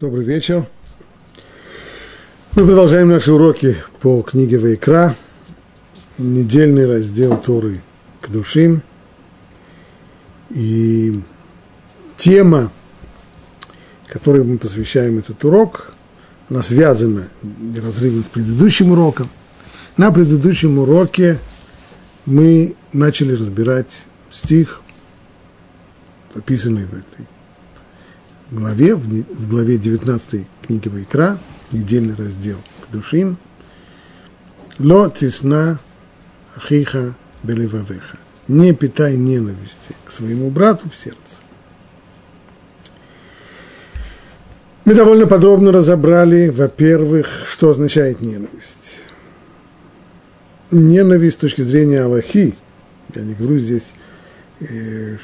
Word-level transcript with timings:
Добрый 0.00 0.24
вечер. 0.24 0.64
Мы 2.54 2.64
продолжаем 2.64 3.08
наши 3.08 3.32
уроки 3.32 3.76
по 4.00 4.22
книге 4.22 4.60
Вайкра, 4.60 5.16
недельный 6.18 6.86
раздел 6.86 7.36
Торы 7.36 7.80
к 8.20 8.30
душим. 8.30 8.82
И 10.50 11.20
тема, 12.16 12.70
которой 14.06 14.44
мы 14.44 14.58
посвящаем 14.58 15.18
этот 15.18 15.44
урок, 15.44 15.94
она 16.48 16.62
связана 16.62 17.24
неразрывно 17.42 18.22
с 18.22 18.28
предыдущим 18.28 18.92
уроком. 18.92 19.28
На 19.96 20.12
предыдущем 20.12 20.78
уроке 20.78 21.40
мы 22.24 22.76
начали 22.92 23.32
разбирать 23.32 24.06
стих, 24.30 24.80
описанный 26.36 26.84
в 26.84 26.92
этой 26.94 27.26
главе, 28.50 28.94
в 28.94 29.48
главе 29.48 29.78
19 29.78 30.46
книги 30.66 30.88
Вайкра, 30.88 31.38
недельный 31.72 32.14
раздел 32.14 32.58
к 32.86 32.92
душим, 32.92 33.38
«Ло 34.78 35.10
тесна 35.10 35.78
ахиха 36.56 37.14
белевавеха» 37.42 38.18
«Не 38.46 38.72
питай 38.72 39.16
ненависти 39.16 39.94
к 40.04 40.10
своему 40.10 40.50
брату 40.50 40.88
в 40.88 40.94
сердце». 40.94 41.42
Мы 44.84 44.94
довольно 44.94 45.26
подробно 45.26 45.70
разобрали, 45.70 46.48
во-первых, 46.48 47.28
что 47.46 47.68
означает 47.68 48.22
ненависть. 48.22 49.02
Ненависть 50.70 51.36
с 51.36 51.40
точки 51.40 51.60
зрения 51.60 52.02
Аллахи, 52.04 52.54
я 53.14 53.22
не 53.22 53.34
говорю 53.34 53.58
здесь 53.58 53.92
э, 54.60 55.18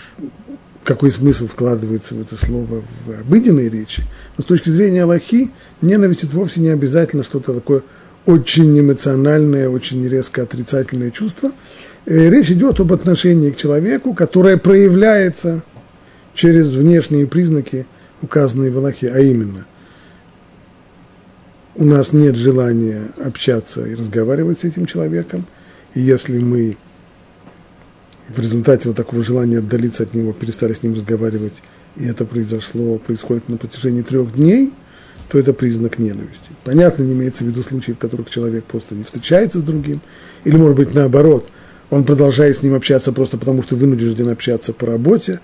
какой 0.84 1.11
смысл 1.11 1.48
вкладывается 1.48 2.15
в 2.15 2.20
это 2.20 2.37
слово 2.37 2.83
в 3.06 3.20
обыденной 3.20 3.69
речи. 3.69 4.05
Но 4.37 4.43
с 4.43 4.47
точки 4.47 4.69
зрения 4.69 5.05
Аллахи, 5.05 5.51
ненависть– 5.80 6.24
это 6.24 6.37
вовсе 6.37 6.60
не 6.60 6.69
обязательно 6.69 7.24
что-то 7.24 7.54
такое 7.54 7.82
очень 8.26 8.79
эмоциональное, 8.79 9.68
очень 9.68 10.07
резко 10.09 10.43
отрицательное 10.43 11.10
чувство. 11.10 11.52
Э, 12.07 12.30
речь 12.30 12.51
идет 12.51 12.80
об 12.80 12.93
отношении 12.93 13.51
к 13.51 13.57
человеку, 13.57 14.15
которое 14.15 14.57
проявляется 14.57 15.63
через 16.35 16.68
внешние 16.68 17.26
признаки, 17.26 17.87
указанные 18.23 18.71
в 18.71 18.79
Аллахе, 18.79 19.10
а 19.10 19.19
именно– 19.19 19.66
у 21.76 21.85
нас 21.85 22.13
нет 22.13 22.37
желания 22.37 23.09
общаться 23.24 23.85
и 23.85 23.95
разговаривать 23.95 24.60
с 24.60 24.65
этим 24.65 24.87
человеком, 24.87 25.46
и 25.95 26.01
если 26.01 26.38
мы 26.38 26.76
в 28.28 28.38
результате 28.38 28.88
вот 28.88 28.96
такого 28.96 29.22
желания 29.22 29.58
отдалиться 29.58 30.04
от 30.04 30.14
него, 30.14 30.32
перестали 30.32 30.72
с 30.72 30.82
ним 30.82 30.94
разговаривать, 30.94 31.62
и 31.96 32.04
это 32.04 32.24
произошло, 32.24 32.98
происходит 32.98 33.48
на 33.48 33.56
протяжении 33.56 34.02
трех 34.02 34.34
дней, 34.34 34.72
то 35.28 35.38
это 35.38 35.52
признак 35.52 35.98
ненависти. 35.98 36.50
Понятно, 36.64 37.02
не 37.02 37.12
имеется 37.12 37.45
в 37.45 37.46
виду 37.46 37.62
случаи, 37.62 37.92
в 37.92 37.98
которых 37.98 38.30
человек 38.30 38.64
просто 38.64 38.95
не 38.95 39.04
встречается 39.04 39.58
с 39.58 39.62
другим, 39.62 40.00
или, 40.45 40.56
может 40.56 40.76
быть, 40.76 40.95
наоборот, 40.95 41.48
он 41.90 42.04
продолжает 42.04 42.56
с 42.56 42.62
ним 42.62 42.74
общаться 42.74 43.12
просто 43.12 43.38
потому, 43.38 43.62
что 43.62 43.76
вынужден 43.76 44.28
общаться 44.28 44.72
по 44.72 44.86
работе, 44.86 45.40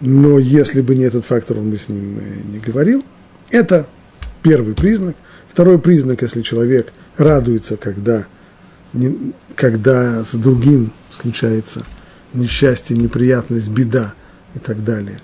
но 0.00 0.38
если 0.38 0.82
бы 0.82 0.94
не 0.94 1.04
этот 1.04 1.24
фактор, 1.24 1.58
он 1.58 1.70
бы 1.70 1.78
с 1.78 1.88
ним 1.88 2.20
не 2.52 2.58
говорил. 2.58 3.04
Это 3.50 3.86
первый 4.42 4.74
признак. 4.74 5.16
Второй 5.48 5.78
признак, 5.78 6.22
если 6.22 6.42
человек 6.42 6.92
радуется, 7.16 7.76
когда 7.76 8.26
когда 9.54 10.24
с 10.24 10.34
другим 10.34 10.92
случается 11.10 11.84
несчастье, 12.34 12.96
неприятность, 12.96 13.68
беда 13.68 14.14
и 14.54 14.58
так 14.58 14.84
далее, 14.84 15.20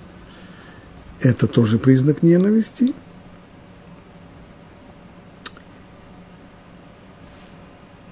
это 1.21 1.47
тоже 1.47 1.79
признак 1.79 2.23
ненависти. 2.23 2.93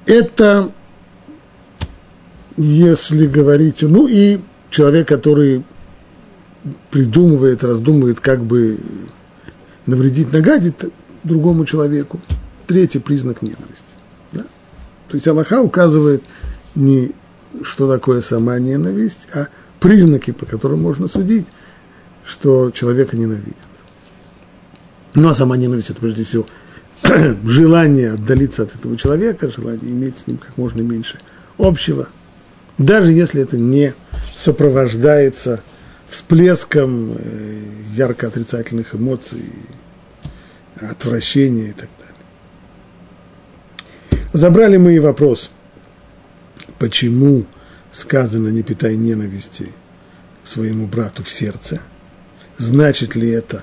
Это, 0.06 0.72
если 2.58 3.28
говорить, 3.28 3.82
ну 3.82 4.08
и 4.08 4.40
человек, 4.70 5.08
который 5.08 5.64
придумывает, 6.90 7.64
раздумывает, 7.64 8.20
как 8.20 8.44
бы 8.44 8.78
навредить, 9.86 10.32
нагадить 10.32 10.76
другому 11.24 11.66
человеку. 11.66 12.20
Третий 12.68 13.00
признак 13.00 13.42
ненависти. 13.42 13.91
То 15.12 15.18
есть 15.18 15.28
Аллаха 15.28 15.62
указывает 15.62 16.24
не 16.74 17.12
что 17.64 17.92
такое 17.92 18.22
сама 18.22 18.58
ненависть, 18.60 19.28
а 19.34 19.50
признаки, 19.82 20.32
по 20.32 20.46
которым 20.46 20.82
можно 20.82 21.10
судить, 21.10 21.48
что 22.26 22.72
человека 22.72 23.18
ненавидят. 23.18 23.58
Ну 25.14 25.28
а 25.28 25.36
сама 25.36 25.58
ненависть 25.58 25.90
это 25.90 26.00
прежде 26.00 26.24
всего 26.24 26.48
желание 27.44 28.14
отдалиться 28.14 28.64
от 28.64 28.74
этого 28.74 28.96
человека, 28.96 29.52
желание 29.52 29.92
иметь 29.92 30.20
с 30.20 30.28
ним 30.28 30.38
как 30.38 30.56
можно 30.56 30.80
меньше 30.80 31.20
общего, 31.58 32.08
даже 32.78 33.12
если 33.12 33.42
это 33.42 33.58
не 33.58 33.94
сопровождается 34.34 35.62
всплеском 36.08 37.18
э, 37.18 37.64
ярко 37.96 38.28
отрицательных 38.28 38.96
эмоций, 38.96 39.44
отвращения 40.80 41.72
и 41.72 41.74
так 41.74 41.90
далее. 41.98 42.01
Забрали 44.34 44.78
мы 44.78 44.96
и 44.96 45.00
вопрос, 45.00 45.52
почему 46.80 47.46
сказано 47.92 48.48
«не 48.48 48.64
питай 48.64 48.96
ненависти 48.96 49.68
своему 50.46 50.88
брату 50.88 51.22
в 51.22 51.30
сердце». 51.30 51.82
Значит 52.58 53.16
ли 53.16 53.30
это, 53.30 53.62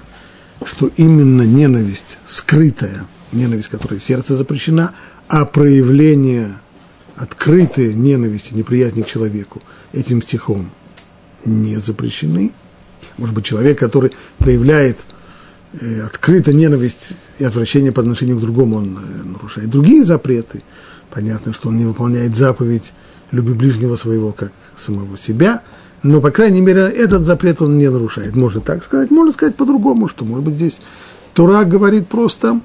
что 0.66 0.90
именно 0.96 1.42
ненависть 1.42 2.18
скрытая, 2.26 3.06
ненависть, 3.32 3.68
которая 3.68 3.98
в 3.98 4.04
сердце 4.04 4.36
запрещена, 4.36 4.94
а 5.26 5.46
проявление 5.46 6.58
открытой 7.16 7.94
ненависти, 7.94 8.52
неприязни 8.52 9.02
к 9.02 9.06
человеку 9.06 9.62
этим 9.94 10.20
стихом 10.20 10.70
не 11.46 11.76
запрещены? 11.76 12.52
Может 13.16 13.34
быть, 13.34 13.46
человек, 13.46 13.78
который 13.78 14.12
проявляет 14.36 14.98
Э, 15.74 16.02
открыто 16.02 16.54
ненависть 16.54 17.12
и 17.38 17.44
отвращение 17.44 17.92
по 17.92 18.00
отношению 18.00 18.38
к 18.38 18.40
другому, 18.40 18.76
он 18.76 18.98
э, 18.98 19.22
нарушает 19.24 19.68
другие 19.68 20.02
запреты. 20.02 20.62
Понятно, 21.10 21.52
что 21.52 21.68
он 21.68 21.76
не 21.76 21.84
выполняет 21.84 22.36
заповедь 22.36 22.94
«люби 23.32 23.52
ближнего 23.52 23.96
своего, 23.96 24.32
как 24.32 24.50
самого 24.76 25.18
себя», 25.18 25.62
но, 26.02 26.22
по 26.22 26.30
крайней 26.30 26.62
мере, 26.62 26.82
этот 26.82 27.26
запрет 27.26 27.60
он 27.60 27.76
не 27.76 27.90
нарушает. 27.90 28.34
Можно 28.34 28.62
так 28.62 28.82
сказать, 28.82 29.10
можно 29.10 29.32
сказать 29.32 29.56
по-другому, 29.56 30.08
что, 30.08 30.24
может 30.24 30.44
быть, 30.44 30.54
здесь 30.54 30.80
Тура 31.34 31.64
говорит 31.64 32.08
просто 32.08 32.60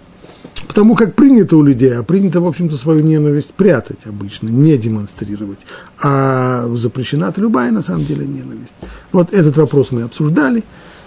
потому, 0.68 0.96
как 0.96 1.16
принято 1.16 1.58
у 1.58 1.62
людей, 1.62 1.94
а 1.98 2.04
принято, 2.04 2.40
в 2.40 2.48
общем-то, 2.48 2.76
свою 2.78 3.02
ненависть 3.02 3.54
прятать 3.54 4.06
обычно, 4.06 4.48
не 4.48 4.78
демонстрировать. 4.78 5.66
А 6.02 6.70
запрещена 6.74 7.34
любая, 7.36 7.72
на 7.72 7.82
самом 7.82 8.06
деле, 8.06 8.26
ненависть. 8.26 8.76
Вот 9.12 9.34
этот 9.34 9.58
вопрос 9.58 9.92
мы 9.92 10.04
обсуждали. 10.04 10.64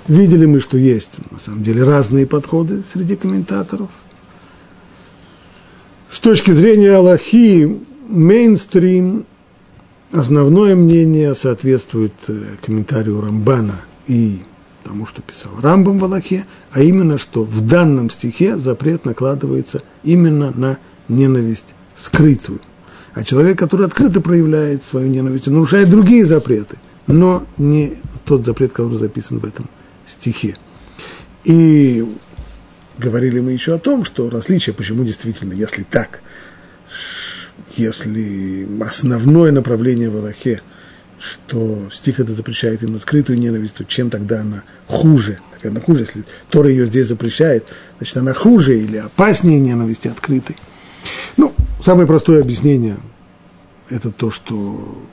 Видели 0.09 0.47
мы, 0.47 0.61
что 0.61 0.79
есть, 0.79 1.19
на 1.33 1.39
самом 1.41 1.65
деле, 1.65 1.83
разные 1.83 2.27
подходы 2.27 2.83
среди 2.93 3.17
комментаторов. 3.17 3.91
С 6.09 6.21
точки 6.21 6.53
зрения 6.53 6.93
Аллахи, 6.93 7.77
мейнстрим, 8.09 9.27
основное 10.13 10.77
мнение 10.77 11.35
соответствует 11.35 12.13
э, 12.29 12.57
комментарию 12.65 13.21
Рамбана 13.21 13.81
и 14.07 14.39
тому, 14.85 15.07
что 15.07 15.23
писал 15.23 15.51
Рамбам 15.61 15.99
в 15.99 16.05
Аллахе, 16.05 16.47
а 16.71 16.83
именно, 16.83 17.19
что 17.19 17.43
в 17.43 17.67
данном 17.67 18.09
стихе 18.09 18.57
запрет 18.57 19.05
накладывается 19.05 19.83
именно 20.05 20.53
на 20.53 20.79
ненависть 21.09 21.75
скрытую. 21.97 22.61
А 23.13 23.25
человек, 23.25 23.59
который 23.59 23.87
открыто 23.87 24.21
проявляет 24.21 24.85
свою 24.85 25.09
ненависть, 25.09 25.49
нарушает 25.49 25.91
другие 25.91 26.25
запреты, 26.25 26.77
но 27.09 27.45
не 27.59 27.95
тот 28.25 28.45
запрет, 28.45 28.73
который 28.73 28.99
записан 28.99 29.41
в 29.41 29.45
этом 29.45 29.69
стихе. 30.07 30.57
И 31.45 32.05
говорили 32.99 33.41
мы 33.41 33.53
еще 33.53 33.75
о 33.75 33.79
том, 33.79 34.05
что 34.05 34.31
различие, 34.31 34.75
почему 34.75 35.05
действительно, 35.05 35.53
если 35.53 35.83
так, 35.83 36.23
если 37.77 38.67
основное 38.83 39.53
направление 39.53 40.11
в 40.11 40.17
Аллахе, 40.17 40.63
что 41.19 41.89
стих 41.91 42.21
это 42.21 42.33
запрещает 42.35 42.83
именно 42.83 42.99
скрытую 42.99 43.39
ненависть, 43.39 43.77
то 43.77 43.85
чем 43.85 44.11
тогда 44.11 44.41
она 44.41 44.63
хуже? 44.87 45.39
Она 45.63 45.81
хуже, 45.81 46.03
если 46.03 46.25
Тора 46.49 46.69
ее 46.69 46.87
здесь 46.87 47.09
запрещает, 47.09 47.73
значит, 47.99 48.17
она 48.17 48.33
хуже 48.35 48.79
или 48.79 48.99
опаснее 48.99 49.59
ненависти 49.59 50.07
открытой. 50.07 50.57
Ну, 51.37 51.55
самое 51.85 52.07
простое 52.07 52.41
объяснение– 52.41 52.97
это 53.91 54.13
то, 54.13 54.31
что 54.31 55.07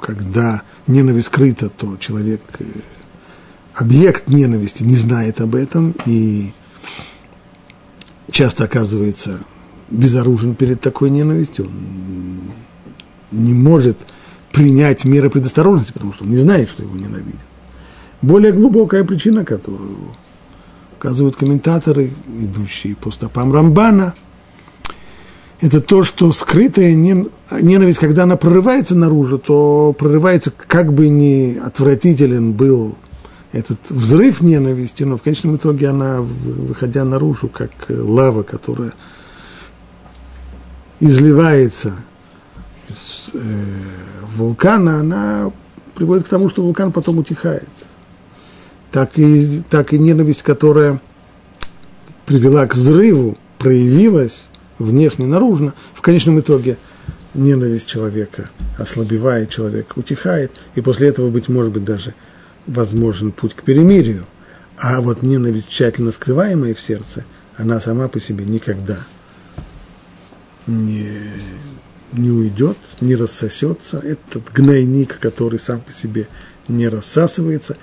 когда 0.00 0.62
ненависть 0.86 1.26
скрыта, 1.26 1.68
то 1.68 1.96
человек 1.98 2.40
э, 2.58 2.64
объект 3.80 4.28
ненависти 4.28 4.82
не 4.82 4.96
знает 4.96 5.40
об 5.40 5.54
этом 5.54 5.94
и 6.06 6.52
часто 8.30 8.64
оказывается 8.64 9.40
безоружен 9.90 10.54
перед 10.54 10.80
такой 10.80 11.10
ненавистью, 11.10 11.66
он 11.66 12.40
не 13.32 13.54
может 13.54 13.98
принять 14.52 15.04
меры 15.04 15.30
предосторожности, 15.30 15.92
потому 15.92 16.12
что 16.12 16.24
он 16.24 16.30
не 16.30 16.36
знает, 16.36 16.68
что 16.68 16.82
его 16.82 16.96
ненавидят. 16.96 17.40
Более 18.22 18.52
глубокая 18.52 19.04
причина, 19.04 19.44
которую 19.44 20.14
указывают 20.96 21.36
комментаторы, 21.36 22.12
идущие 22.38 22.94
по 22.96 23.10
стопам 23.10 23.52
Рамбана, 23.52 24.14
это 25.60 25.80
то, 25.80 26.04
что 26.04 26.32
скрытая 26.32 26.94
ненависть, 26.94 27.98
когда 27.98 28.22
она 28.24 28.36
прорывается 28.36 28.94
наружу, 28.94 29.38
то 29.38 29.94
прорывается, 29.98 30.50
как 30.50 30.92
бы 30.92 31.08
ни 31.08 31.58
отвратителен 31.58 32.52
был 32.52 32.96
этот 33.52 33.78
взрыв 33.88 34.40
ненависти, 34.42 35.02
но 35.02 35.16
в 35.16 35.22
конечном 35.22 35.56
итоге 35.56 35.88
она, 35.88 36.20
выходя 36.20 37.04
наружу, 37.04 37.48
как 37.48 37.70
лава, 37.88 38.42
которая 38.42 38.92
изливается 41.00 41.94
из 42.88 43.30
э, 43.34 43.38
вулкана, 44.36 45.00
она 45.00 45.52
приводит 45.94 46.26
к 46.26 46.28
тому, 46.28 46.48
что 46.48 46.62
вулкан 46.62 46.92
потом 46.92 47.18
утихает. 47.18 47.68
Так 48.92 49.18
и, 49.18 49.62
так 49.68 49.92
и 49.92 49.98
ненависть, 49.98 50.42
которая 50.42 51.00
привела 52.26 52.66
к 52.66 52.76
взрыву, 52.76 53.36
проявилась 53.58 54.48
внешне, 54.78 55.26
наружно, 55.26 55.74
в 55.94 56.00
конечном 56.00 56.40
итоге 56.40 56.76
ненависть 57.34 57.88
человека 57.88 58.50
ослабевает, 58.78 59.50
человек 59.50 59.96
утихает, 59.96 60.52
и 60.74 60.80
после 60.80 61.08
этого, 61.08 61.30
быть 61.30 61.48
может 61.48 61.72
быть, 61.72 61.84
даже 61.84 62.14
возможен 62.66 63.32
путь 63.32 63.54
к 63.54 63.62
перемирию. 63.62 64.26
А 64.76 65.00
вот 65.00 65.22
ненависть, 65.22 65.68
тщательно 65.68 66.12
скрываемая 66.12 66.74
в 66.74 66.80
сердце, 66.80 67.24
она 67.56 67.80
сама 67.80 68.08
по 68.08 68.20
себе 68.20 68.44
никогда 68.44 68.98
не, 70.66 71.10
не 72.12 72.30
уйдет, 72.30 72.78
не 73.00 73.16
рассосется. 73.16 73.98
Этот 73.98 74.50
гнойник, 74.52 75.18
который 75.18 75.58
сам 75.58 75.80
по 75.80 75.92
себе 75.92 76.28
не 76.68 76.88
рассасывается. 76.88 77.76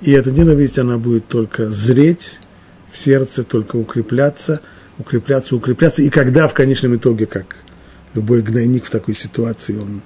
И 0.00 0.12
эта 0.12 0.30
ненависть, 0.30 0.78
она 0.78 0.98
будет 0.98 1.26
только 1.28 1.70
зреть 1.70 2.40
в 2.90 2.96
сердце, 2.96 3.44
только 3.44 3.76
укрепляться, 3.76 4.60
укрепляться, 4.98 5.56
укрепляться. 5.56 6.02
И 6.02 6.08
когда 6.08 6.48
в 6.48 6.54
конечном 6.54 6.96
итоге, 6.96 7.26
как 7.26 7.56
любой 8.14 8.42
гнойник 8.42 8.84
в 8.84 8.90
такой 8.90 9.14
ситуации, 9.14 9.76
он 9.76 10.02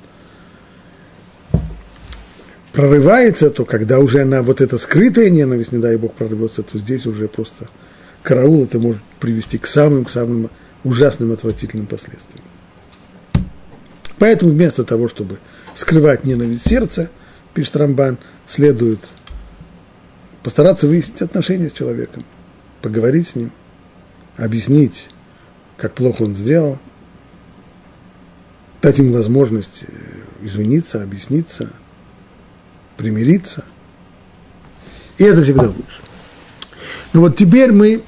прорывается, 2.72 3.50
то 3.50 3.64
когда 3.64 3.98
уже 3.98 4.22
она, 4.22 4.42
вот 4.42 4.60
эта 4.60 4.78
скрытая 4.78 5.30
ненависть, 5.30 5.72
не 5.72 5.78
дай 5.78 5.96
Бог, 5.96 6.14
прорвется, 6.14 6.62
то 6.62 6.78
здесь 6.78 7.06
уже 7.06 7.28
просто 7.28 7.68
караул, 8.22 8.64
это 8.64 8.78
может 8.78 9.02
привести 9.20 9.58
к 9.58 9.66
самым, 9.66 10.04
к 10.04 10.10
самым 10.10 10.50
ужасным, 10.84 11.32
отвратительным 11.32 11.86
последствиям. 11.86 12.44
Поэтому 14.18 14.52
вместо 14.52 14.84
того, 14.84 15.08
чтобы 15.08 15.38
скрывать 15.74 16.24
ненависть 16.24 16.68
сердца, 16.68 17.10
пишет 17.54 17.76
Рамбан, 17.76 18.18
следует 18.46 19.00
постараться 20.42 20.86
выяснить 20.86 21.22
отношения 21.22 21.68
с 21.68 21.72
человеком, 21.72 22.24
поговорить 22.80 23.28
с 23.28 23.34
ним, 23.34 23.52
объяснить, 24.36 25.10
как 25.76 25.94
плохо 25.94 26.22
он 26.22 26.34
сделал, 26.34 26.78
дать 28.80 28.98
ему 28.98 29.14
возможность 29.14 29.84
э, 29.84 30.46
извиниться, 30.46 31.02
объясниться, 31.02 31.70
примириться. 33.02 33.64
И 35.18 35.24
это 35.24 35.42
всегда 35.42 35.64
лучше. 35.64 36.00
Ну 37.12 37.22
вот 37.22 37.36
теперь 37.36 37.72
мы 37.72 38.02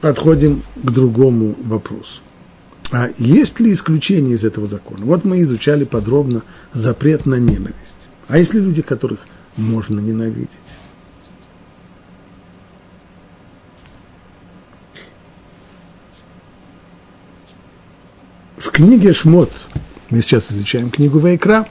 подходим 0.00 0.62
к 0.76 0.90
другому 0.92 1.56
вопросу. 1.64 2.22
А 2.92 3.08
есть 3.18 3.58
ли 3.58 3.72
исключение 3.72 4.34
из 4.34 4.44
этого 4.44 4.68
закона? 4.68 5.04
Вот 5.04 5.24
мы 5.24 5.40
изучали 5.42 5.82
подробно 5.84 6.42
запрет 6.72 7.26
на 7.26 7.34
ненависть. 7.34 8.08
А 8.28 8.38
есть 8.38 8.54
ли 8.54 8.60
люди, 8.60 8.82
которых 8.82 9.18
можно 9.56 9.98
ненавидеть? 9.98 10.48
В 18.56 18.70
книге 18.70 19.12
Шмот, 19.12 19.50
мы 20.10 20.22
сейчас 20.22 20.52
изучаем 20.52 20.90
книгу 20.90 21.18
Вайкра, 21.18 21.66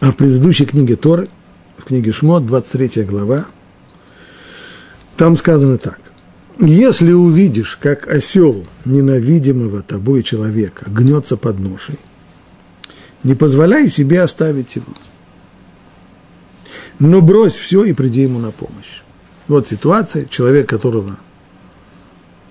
а 0.00 0.12
в 0.12 0.16
предыдущей 0.16 0.66
книге 0.66 0.96
Торы, 0.96 1.28
в 1.76 1.84
книге 1.84 2.12
Шмот, 2.12 2.46
23 2.46 3.04
глава, 3.04 3.46
там 5.16 5.36
сказано 5.36 5.78
так. 5.78 6.00
Если 6.60 7.12
увидишь, 7.12 7.78
как 7.80 8.08
осел 8.08 8.66
ненавидимого 8.84 9.82
тобой 9.82 10.22
человека 10.22 10.90
гнется 10.90 11.36
под 11.36 11.58
ношей, 11.60 11.98
не 13.22 13.34
позволяй 13.34 13.88
себе 13.88 14.22
оставить 14.22 14.76
его. 14.76 14.92
Но 16.98 17.20
брось 17.20 17.54
все 17.54 17.84
и 17.84 17.92
приди 17.92 18.22
ему 18.22 18.40
на 18.40 18.50
помощь. 18.50 19.02
Вот 19.46 19.68
ситуация, 19.68 20.24
человек, 20.24 20.68
которого 20.68 21.18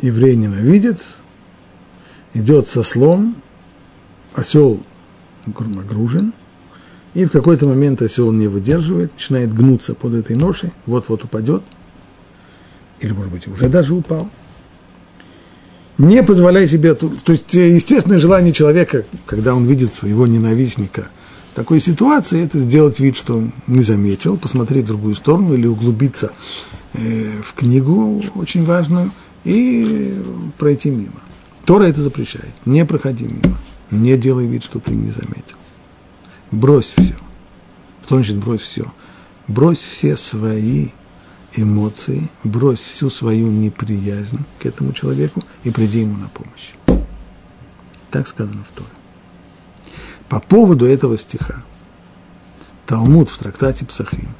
еврей 0.01 0.35
ненавидит, 0.35 1.03
идет 2.33 2.69
со 2.69 2.83
слом, 2.83 3.41
осел 4.33 4.81
нагружен, 5.45 6.33
и 7.17 7.25
в 7.25 7.31
какой-то 7.31 7.65
момент 7.65 8.01
осел 8.01 8.31
не 8.31 8.47
выдерживает, 8.47 9.11
начинает 9.13 9.53
гнуться 9.53 9.93
под 9.93 10.13
этой 10.13 10.35
ношей, 10.35 10.71
вот-вот 10.85 11.23
упадет– 11.23 11.63
или, 12.99 13.11
может 13.11 13.31
быть, 13.31 13.47
уже 13.47 13.69
даже 13.69 13.93
упал. 13.93 14.29
Не 15.97 16.23
позволяй 16.23 16.67
себе, 16.67 16.93
то 16.93 17.09
есть 17.27 17.55
э, 17.55 17.75
естественное 17.75 18.19
желание 18.19 18.53
человека, 18.53 19.05
когда 19.25 19.55
он 19.55 19.65
видит 19.65 19.95
своего 19.95 20.27
ненавистника 20.27 21.09
в 21.51 21.55
такой 21.55 21.79
ситуации, 21.79 22.43
это 22.43 22.59
сделать 22.59 22.99
вид, 22.99 23.15
что 23.15 23.43
не 23.65 23.81
заметил, 23.81 24.37
посмотреть 24.37 24.85
в 24.85 24.89
другую 24.89 25.15
сторону 25.15 25.55
или 25.55 25.65
углубиться 25.65 26.31
э, 26.93 27.41
в 27.43 27.53
книгу 27.53 28.21
очень 28.35 28.63
важную 28.63 29.11
и 29.43 30.21
пройти 30.59 30.91
мимо. 30.91 31.21
Тора 31.65 31.85
это 31.85 32.01
запрещает. 32.01 32.53
Не 32.65 32.85
проходи 32.85 33.25
мимо. 33.25 33.57
Не 33.89 34.17
делай 34.17 34.45
вид, 34.45 34.63
что 34.63 34.79
ты 34.79 34.93
не 34.93 35.09
заметил. 35.09 35.57
Брось 36.51 36.93
все. 36.97 37.15
Что 38.05 38.15
значит 38.15 38.37
брось 38.37 38.61
все? 38.61 38.91
Брось 39.47 39.79
все 39.79 40.15
свои 40.15 40.89
эмоции, 41.55 42.29
брось 42.43 42.79
всю 42.79 43.09
свою 43.09 43.47
неприязнь 43.47 44.39
к 44.59 44.65
этому 44.65 44.93
человеку 44.93 45.43
и 45.63 45.71
приди 45.71 46.01
ему 46.01 46.17
на 46.17 46.29
помощь. 46.29 47.03
Так 48.11 48.27
сказано 48.27 48.63
в 48.63 48.71
Торе. 48.71 48.89
По 50.29 50.39
поводу 50.39 50.85
этого 50.85 51.17
стиха 51.17 51.63
Талмуд 52.85 53.29
в 53.29 53.37
трактате 53.37 53.85
Псахим 53.85 54.35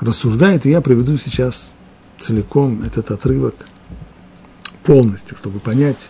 рассуждает, 0.00 0.66
и 0.66 0.70
я 0.70 0.80
приведу 0.80 1.16
сейчас 1.16 1.70
целиком 2.18 2.82
этот 2.82 3.10
отрывок 3.10 3.54
полностью, 4.82 5.36
чтобы 5.36 5.60
понять, 5.60 6.08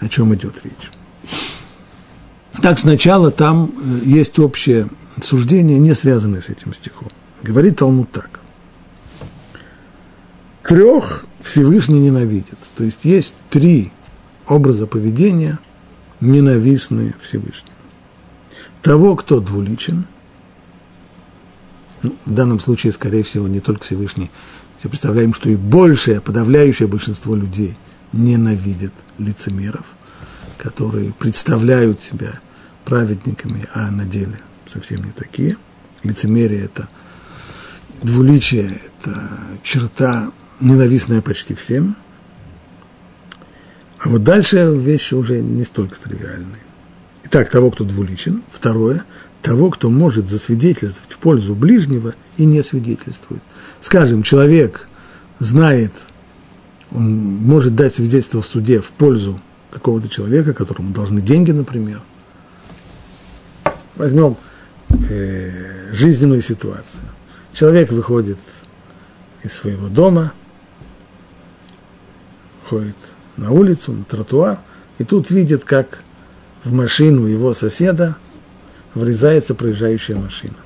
о 0.00 0.08
чем 0.08 0.34
идет 0.34 0.62
речь. 0.64 0.90
Так 2.62 2.78
сначала 2.78 3.30
там 3.30 3.72
э, 3.76 4.00
есть 4.04 4.38
общее 4.38 4.88
суждение, 5.22 5.78
не 5.78 5.94
связанное 5.94 6.40
с 6.40 6.48
этим 6.48 6.74
стихом. 6.74 7.08
Говорит 7.42 7.78
Талмуд 7.78 8.10
так 8.12 8.40
трех 10.70 11.26
Всевышний 11.40 11.98
ненавидит. 11.98 12.56
То 12.76 12.84
есть 12.84 13.04
есть 13.04 13.34
три 13.50 13.90
образа 14.46 14.86
поведения, 14.86 15.58
ненавистные 16.20 17.16
Всевышнему. 17.20 17.74
Того, 18.80 19.16
кто 19.16 19.40
двуличен, 19.40 20.06
ну, 22.02 22.14
в 22.24 22.32
данном 22.32 22.60
случае, 22.60 22.92
скорее 22.92 23.24
всего, 23.24 23.48
не 23.48 23.58
только 23.58 23.84
Всевышний, 23.84 24.30
все 24.78 24.88
представляем, 24.88 25.34
что 25.34 25.50
и 25.50 25.56
большее, 25.56 26.20
подавляющее 26.20 26.86
большинство 26.86 27.34
людей 27.34 27.76
ненавидят 28.12 28.94
лицемеров, 29.18 29.86
которые 30.56 31.12
представляют 31.14 32.00
себя 32.00 32.38
праведниками, 32.84 33.66
а 33.74 33.90
на 33.90 34.04
деле 34.04 34.38
совсем 34.66 35.04
не 35.04 35.12
такие. 35.12 35.56
Лицемерие– 36.02 36.64
это 36.64 36.88
двуличие, 38.02 38.80
это 38.86 39.30
черта 39.62 40.32
ненавистная 40.60 41.22
почти 41.22 41.54
всем. 41.54 41.96
А 43.98 44.08
вот 44.08 44.24
дальше 44.24 44.72
вещи 44.74 45.14
уже 45.14 45.42
не 45.42 45.64
столько 45.64 45.96
тривиальные. 46.00 46.62
Итак, 47.24 47.50
того, 47.50 47.70
кто 47.70 47.84
двуличен. 47.84 48.42
Второе, 48.50 49.04
того, 49.42 49.70
кто 49.70 49.90
может 49.90 50.28
засвидетельствовать 50.28 51.12
в 51.12 51.18
пользу 51.18 51.54
ближнего 51.54 52.14
и 52.36 52.44
не 52.44 52.62
свидетельствует. 52.62 53.42
Скажем, 53.80 54.22
человек 54.22 54.88
знает, 55.38 55.92
он 56.90 57.18
может 57.18 57.74
дать 57.74 57.94
свидетельство 57.94 58.40
в 58.42 58.46
суде 58.46 58.80
в 58.80 58.90
пользу 58.90 59.38
какого-то 59.70 60.08
человека, 60.08 60.54
которому 60.54 60.92
должны 60.92 61.20
деньги, 61.20 61.52
например. 61.52 62.02
Возьмем 64.00 64.36
э, 65.10 65.92
жизненную 65.92 66.40
ситуацию. 66.40 67.04
Человек 67.52 67.92
выходит 67.92 68.38
из 69.42 69.52
своего 69.52 69.88
дома– 69.88 70.32
выходит 72.70 72.96
на 73.36 73.50
улицу, 73.50 73.92
на 73.92 74.04
тротуар, 74.04 74.60
и 74.98 75.04
тут 75.04 75.30
видит, 75.30 75.64
как 75.64 76.02
в 76.64 76.72
машину 76.72 77.26
его 77.26 77.52
соседа 77.52 78.16
врезается 78.94 79.54
проезжающая 79.54 80.16
машина. 80.16 80.56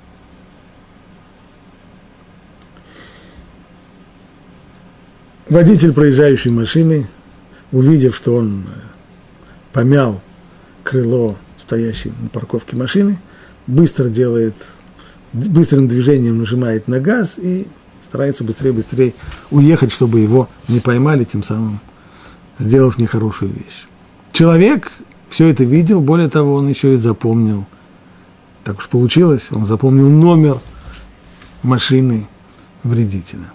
водитель 5.49 5.93
проезжающей 5.93 6.51
машины, 6.51 7.09
увидев, 7.71 8.17
что 8.17 8.37
он 8.37 8.67
э, 8.67 8.81
помял 9.73 10.21
крыло 10.83 11.37
стоящей 11.65 12.13
на 12.21 12.29
парковке 12.29 12.77
машины, 12.77 13.19
быстро 13.67 14.09
делает, 14.09 14.55
быстрым 15.33 15.89
движением 15.89 16.39
нажимает 16.39 16.89
на 16.89 17.01
газ 17.01 17.39
и 17.39 17.67
старается 18.03 18.45
быстрее-быстрее 18.45 19.15
уехать, 19.51 19.91
чтобы 19.91 20.21
его 20.21 20.49
не 20.69 20.81
поймали, 20.81 21.25
тем 21.25 21.43
самым 21.43 21.81
сделав 22.59 22.99
нехорошую 22.99 23.53
вещь. 23.53 23.87
Человек 24.33 24.93
все 25.31 25.49
это 25.49 25.65
видел, 25.65 26.03
более 26.03 26.29
того, 26.29 26.55
он 26.55 26.69
еще 26.69 26.95
и 26.95 26.99
запомнил. 26.99 27.67
Так 28.63 28.79
уж 28.79 28.89
получилось, 28.89 29.49
он 29.51 29.65
запомнил 29.65 30.09
номер 30.11 30.59
машины 31.63 32.29
вредителя. 32.83 33.53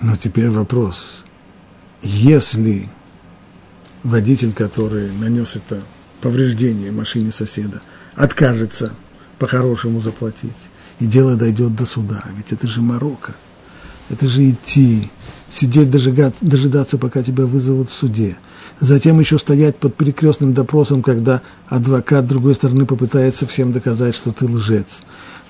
Но 0.00 0.16
теперь 0.16 0.50
вопрос. 0.50 1.23
Если 2.04 2.90
водитель, 4.02 4.52
который 4.52 5.10
нанес 5.10 5.56
это 5.56 5.82
повреждение 6.20 6.92
машине 6.92 7.32
соседа, 7.32 7.80
откажется 8.14 8.92
по-хорошему 9.38 10.02
заплатить, 10.02 10.52
и 11.00 11.06
дело 11.06 11.34
дойдет 11.36 11.74
до 11.74 11.86
суда, 11.86 12.22
ведь 12.36 12.52
это 12.52 12.68
же 12.68 12.82
Марокко, 12.82 13.34
это 14.10 14.28
же 14.28 14.50
идти, 14.50 15.10
сидеть, 15.50 15.90
дожидаться, 15.90 16.98
пока 16.98 17.22
тебя 17.22 17.46
вызовут 17.46 17.88
в 17.88 17.94
суде, 17.94 18.36
затем 18.80 19.18
еще 19.18 19.38
стоять 19.38 19.78
под 19.78 19.96
перекрестным 19.96 20.52
допросом, 20.52 21.02
когда 21.02 21.40
адвокат 21.68 22.26
другой 22.26 22.54
стороны 22.54 22.84
попытается 22.84 23.46
всем 23.46 23.72
доказать, 23.72 24.14
что 24.14 24.30
ты 24.30 24.44
лжец. 24.44 25.00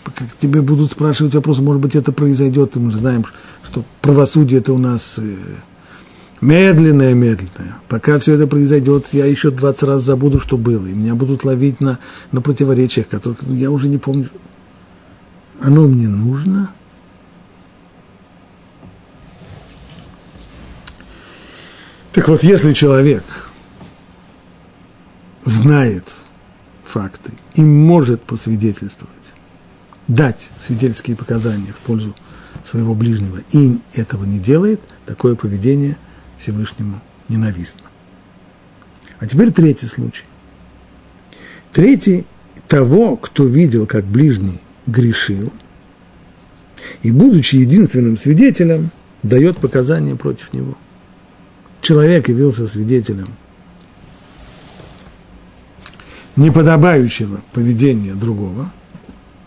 Как 0.04 0.36
тебе 0.38 0.62
будут 0.62 0.92
спрашивать 0.92 1.34
вопросы, 1.34 1.62
может 1.62 1.82
быть, 1.82 1.96
это 1.96 2.12
произойдет, 2.12 2.76
и 2.76 2.78
мы 2.78 2.92
знаем, 2.92 3.24
что 3.64 3.84
правосудие 4.02 4.60
это 4.60 4.72
у 4.72 4.78
нас 4.78 5.18
э, 5.18 5.36
медленное, 6.44 7.14
медленное. 7.14 7.76
Пока 7.88 8.18
все 8.18 8.34
это 8.34 8.46
произойдет, 8.46 9.08
я 9.12 9.26
еще 9.26 9.50
20 9.50 9.82
раз 9.84 10.02
забуду, 10.02 10.40
что 10.40 10.56
было, 10.56 10.86
и 10.86 10.92
меня 10.92 11.14
будут 11.14 11.44
ловить 11.44 11.80
на, 11.80 11.98
на 12.32 12.40
противоречиях, 12.40 13.08
которых 13.08 13.38
ну, 13.42 13.54
я 13.54 13.70
уже 13.70 13.88
не 13.88 13.98
помню. 13.98 14.28
Оно 15.60 15.86
мне 15.86 16.08
нужно– 16.08 16.70
Так 22.14 22.28
вот, 22.28 22.44
если 22.44 22.72
человек 22.72 23.24
знает 25.44 26.04
факты 26.84 27.32
и 27.54 27.60
может 27.60 28.22
посвидетельствовать, 28.22 29.34
дать 30.06 30.48
свидетельские 30.60 31.16
показания 31.16 31.72
в 31.72 31.80
пользу 31.80 32.14
своего 32.64 32.94
ближнего 32.94 33.40
и 33.50 33.80
этого 33.94 34.24
не 34.24 34.38
делает, 34.38 34.80
такое 35.06 35.34
поведение 35.34 35.98
Всевышнему 36.44 37.00
ненавистно. 37.30 37.88
А 39.18 39.26
теперь 39.26 39.50
третий 39.50 39.86
случай. 39.86 40.24
Третий– 41.72 42.26
того, 42.68 43.16
кто 43.16 43.46
видел, 43.46 43.86
как 43.86 44.04
ближний 44.04 44.60
грешил, 44.86 45.52
и, 47.02 47.10
будучи 47.10 47.56
единственным 47.56 48.18
свидетелем, 48.18 48.90
дает 49.22 49.56
показания 49.58 50.16
против 50.16 50.52
него 50.52 50.76
человек 51.80 52.28
явился 52.28 52.66
свидетелем 52.66 53.28
неподобающего 56.36 57.40
поведения 57.52 58.14
другого, 58.14 58.72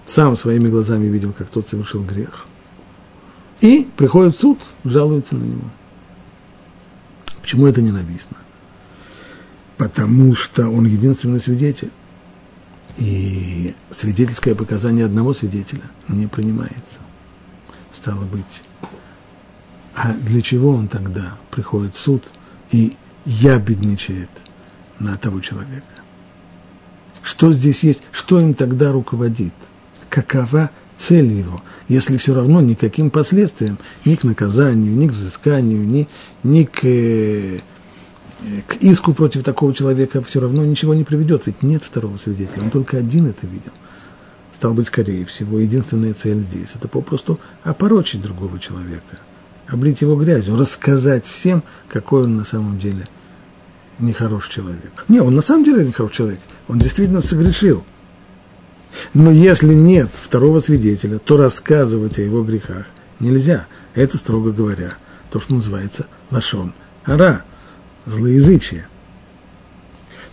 сам 0.05 0.35
своими 0.35 0.69
глазами 0.69 1.07
видел, 1.07 1.33
как 1.33 1.49
тот 1.49 1.67
совершил 1.67 2.03
грех, 2.03 2.47
и 3.59 3.87
приходит 3.97 4.35
в 4.35 4.39
суд, 4.39 4.59
жалуется 4.83 5.35
на 5.35 5.43
него. 5.43 5.69
Почему 7.47 7.65
это 7.65 7.81
ненавистно? 7.81 8.35
Потому 9.77 10.35
что 10.35 10.67
он 10.67 10.85
единственный 10.85 11.39
свидетель. 11.39 11.91
И 12.97 13.73
свидетельское 13.89 14.53
показание 14.53 15.05
одного 15.05 15.33
свидетеля 15.33 15.83
не 16.09 16.27
принимается. 16.27 16.99
Стало 17.93 18.25
быть, 18.25 18.63
а 19.95 20.11
для 20.11 20.41
чего 20.41 20.71
он 20.71 20.89
тогда 20.89 21.37
приходит 21.49 21.95
в 21.95 21.99
суд 22.01 22.33
и 22.73 22.97
ябедничает 23.23 24.29
на 24.99 25.15
того 25.15 25.39
человека? 25.39 25.87
Что 27.23 27.53
здесь 27.53 27.81
есть? 27.81 28.01
Что 28.11 28.41
им 28.41 28.55
тогда 28.55 28.91
руководит? 28.91 29.53
Какова 30.09 30.69
цель 30.97 31.31
его, 31.31 31.61
если 31.87 32.17
все 32.17 32.33
равно 32.33 32.61
никаким 32.61 33.09
последствиям, 33.09 33.77
ни 34.05 34.15
к 34.15 34.23
наказанию, 34.23 34.95
ни 34.95 35.07
к 35.07 35.11
взысканию, 35.11 35.87
ни, 35.87 36.07
ни 36.43 36.63
к, 36.63 36.83
э, 36.83 37.59
к 38.67 38.75
иску 38.77 39.13
против 39.13 39.43
такого 39.43 39.73
человека 39.73 40.21
все 40.21 40.39
равно 40.39 40.65
ничего 40.65 40.93
не 40.93 41.03
приведет, 41.03 41.43
ведь 41.45 41.61
нет 41.63 41.83
второго 41.83 42.17
свидетеля, 42.17 42.63
он 42.63 42.71
только 42.71 42.97
один 42.97 43.27
это 43.27 43.45
видел. 43.47 43.71
Стал 44.53 44.73
быть, 44.73 44.87
скорее 44.87 45.25
всего, 45.25 45.59
единственная 45.59 46.13
цель 46.13 46.39
здесь– 46.39 46.71
это 46.75 46.87
попросту 46.87 47.39
опорочить 47.63 48.21
другого 48.21 48.59
человека– 48.59 49.19
облить 49.67 50.01
его 50.01 50.15
грязью, 50.15 50.55
рассказать 50.55 51.25
всем, 51.25 51.63
какой 51.89 52.23
он 52.23 52.37
на 52.37 52.45
самом 52.45 52.79
деле 52.79 53.07
нехороший 53.99 54.53
человек. 54.53 55.05
Не, 55.07 55.19
он 55.19 55.35
на 55.35 55.41
самом 55.41 55.63
деле 55.63 55.85
нехороший 55.85 56.15
человек, 56.15 56.39
он 56.67 56.79
действительно 56.79 57.21
согрешил. 57.21 57.83
Но 59.13 59.31
если 59.31 59.73
нет 59.73 60.09
второго 60.13 60.59
свидетеля, 60.59 61.19
то 61.19 61.37
рассказывать 61.37 62.17
о 62.19 62.21
его 62.21 62.43
грехах 62.43 62.85
нельзя. 63.19 63.67
Это, 63.95 64.17
строго 64.17 64.51
говоря, 64.51 64.93
то, 65.31 65.39
что 65.39 65.53
называется 65.53 66.07
лашон 66.31 66.73
ара, 67.05 67.43
злоязычие. 68.05 68.87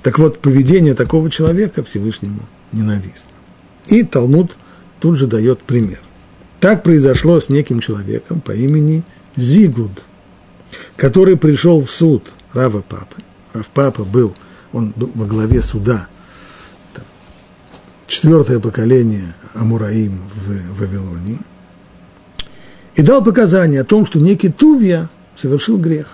Так 0.02 0.18
вот, 0.18 0.40
поведение 0.40 0.94
такого 0.94 1.30
человека 1.30 1.82
Всевышнему 1.82 2.40
ненавистно. 2.73 3.30
И 3.87 4.02
Талмуд 4.02 4.56
тут 5.00 5.16
же 5.16 5.26
дает 5.26 5.62
пример. 5.62 6.00
Так 6.61 6.82
произошло 6.82 7.40
с 7.40 7.49
неким 7.49 7.80
человеком 7.80 8.40
по 8.40 8.52
имени 8.52 9.04
Зигуд, 9.37 9.92
который 10.96 11.37
пришел 11.37 11.82
в 11.82 11.90
суд 11.90 12.30
Рава 12.52 12.82
Папы. 12.82 13.23
Рав 13.52 13.68
Папа 13.68 14.04
был, 14.04 14.37
он 14.73 14.92
был 14.96 15.11
во 15.14 15.26
главе 15.26 15.62
суда, 15.62 16.08
четвертое 18.06 18.61
поколение 18.61 19.34
Амураим 19.54 20.23
в 20.34 20.80
Вавилонии, 20.80 21.38
и 22.94 23.02
дал 23.02 23.25
показания 23.25 23.80
о 23.80 23.84
том, 23.84 24.06
что 24.06 24.20
некий 24.20 24.49
Тувья 24.49 25.08
совершил 25.37 25.78
грех. 25.78 26.06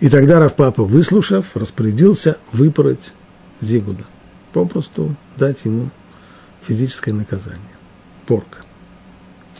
И 0.00 0.08
тогда 0.08 0.38
Рав 0.38 0.54
Папа, 0.54 0.84
выслушав, 0.84 1.56
распорядился 1.56 2.36
выпороть 2.52 3.12
Зигуда, 3.60 4.04
попросту 4.52 5.16
дать 5.36 5.64
ему 5.64 5.90
физическое 6.60 7.12
наказание, 7.12 7.60
порка. 8.26 8.58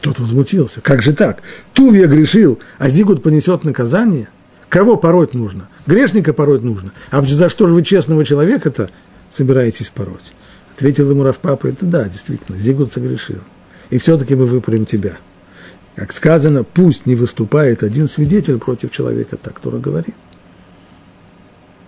Тот 0.00 0.18
возмутился. 0.18 0.82
Как 0.82 1.02
же 1.02 1.14
так? 1.14 1.42
Тувья 1.72 2.06
грешил, 2.06 2.58
а 2.78 2.90
Зигут 2.90 3.22
понесет 3.22 3.64
наказание? 3.64 4.28
Кого 4.68 4.96
пороть 4.96 5.32
нужно? 5.32 5.68
Грешника 5.86 6.34
пороть 6.34 6.62
нужно. 6.62 6.92
А 7.10 7.22
за 7.22 7.48
что 7.48 7.66
же 7.66 7.72
вы 7.72 7.82
честного 7.82 8.24
человека-то 8.24 8.90
собираетесь 9.34 9.90
пороть? 9.90 10.32
Ответил 10.74 11.10
ему 11.10 11.22
Равпапа, 11.22 11.66
это 11.68 11.86
да, 11.86 12.08
действительно, 12.08 12.56
Зигут 12.58 12.92
согрешил. 12.92 13.40
И 13.90 13.98
все-таки 13.98 14.34
мы 14.34 14.46
выпорим 14.46 14.86
тебя. 14.86 15.18
Как 15.94 16.12
сказано, 16.12 16.64
пусть 16.64 17.06
не 17.06 17.14
выступает 17.14 17.82
один 17.82 18.08
свидетель 18.08 18.58
против 18.58 18.90
человека, 18.90 19.36
так 19.36 19.54
который 19.54 19.80
говорит. 19.80 20.16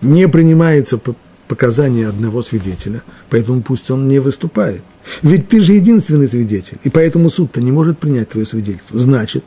Не 0.01 0.27
принимается 0.29 0.99
показания 1.47 2.07
одного 2.07 2.43
свидетеля, 2.43 3.03
поэтому 3.29 3.61
пусть 3.61 3.91
он 3.91 4.07
не 4.07 4.19
выступает. 4.19 4.83
Ведь 5.21 5.49
ты 5.49 5.61
же 5.61 5.73
единственный 5.73 6.29
свидетель, 6.29 6.77
и 6.83 6.89
поэтому 6.89 7.29
суд-то 7.29 7.61
не 7.61 7.71
может 7.71 7.97
принять 7.97 8.29
твое 8.29 8.45
свидетельство. 8.45 8.97
Значит, 8.99 9.43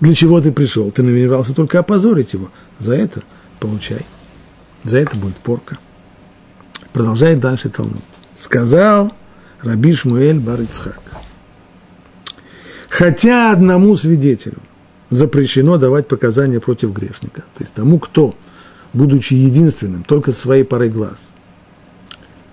для 0.00 0.14
чего 0.14 0.40
ты 0.40 0.50
пришел? 0.50 0.90
Ты 0.90 1.02
намеревался 1.02 1.54
только 1.54 1.78
опозорить 1.78 2.32
его. 2.32 2.50
За 2.78 2.94
это 2.94 3.22
получай. 3.60 4.04
За 4.82 4.98
это 4.98 5.16
будет 5.16 5.36
порка. 5.36 5.78
Продолжает 6.92 7.40
дальше 7.40 7.68
Талмуд. 7.68 8.02
Сказал 8.36 9.12
Раби 9.62 9.94
Шмуэль 9.94 10.38
бар 10.40 10.60
Хотя 12.88 13.52
одному 13.52 13.94
свидетелю 13.94 14.58
запрещено 15.10 15.78
давать 15.78 16.08
показания 16.08 16.60
против 16.60 16.92
грешника, 16.92 17.42
то 17.42 17.60
есть 17.60 17.72
тому, 17.72 17.98
кто, 17.98 18.34
будучи 18.92 19.34
единственным, 19.34 20.02
только 20.04 20.32
со 20.32 20.40
своей 20.40 20.64
парой 20.64 20.88
глаз, 20.88 21.18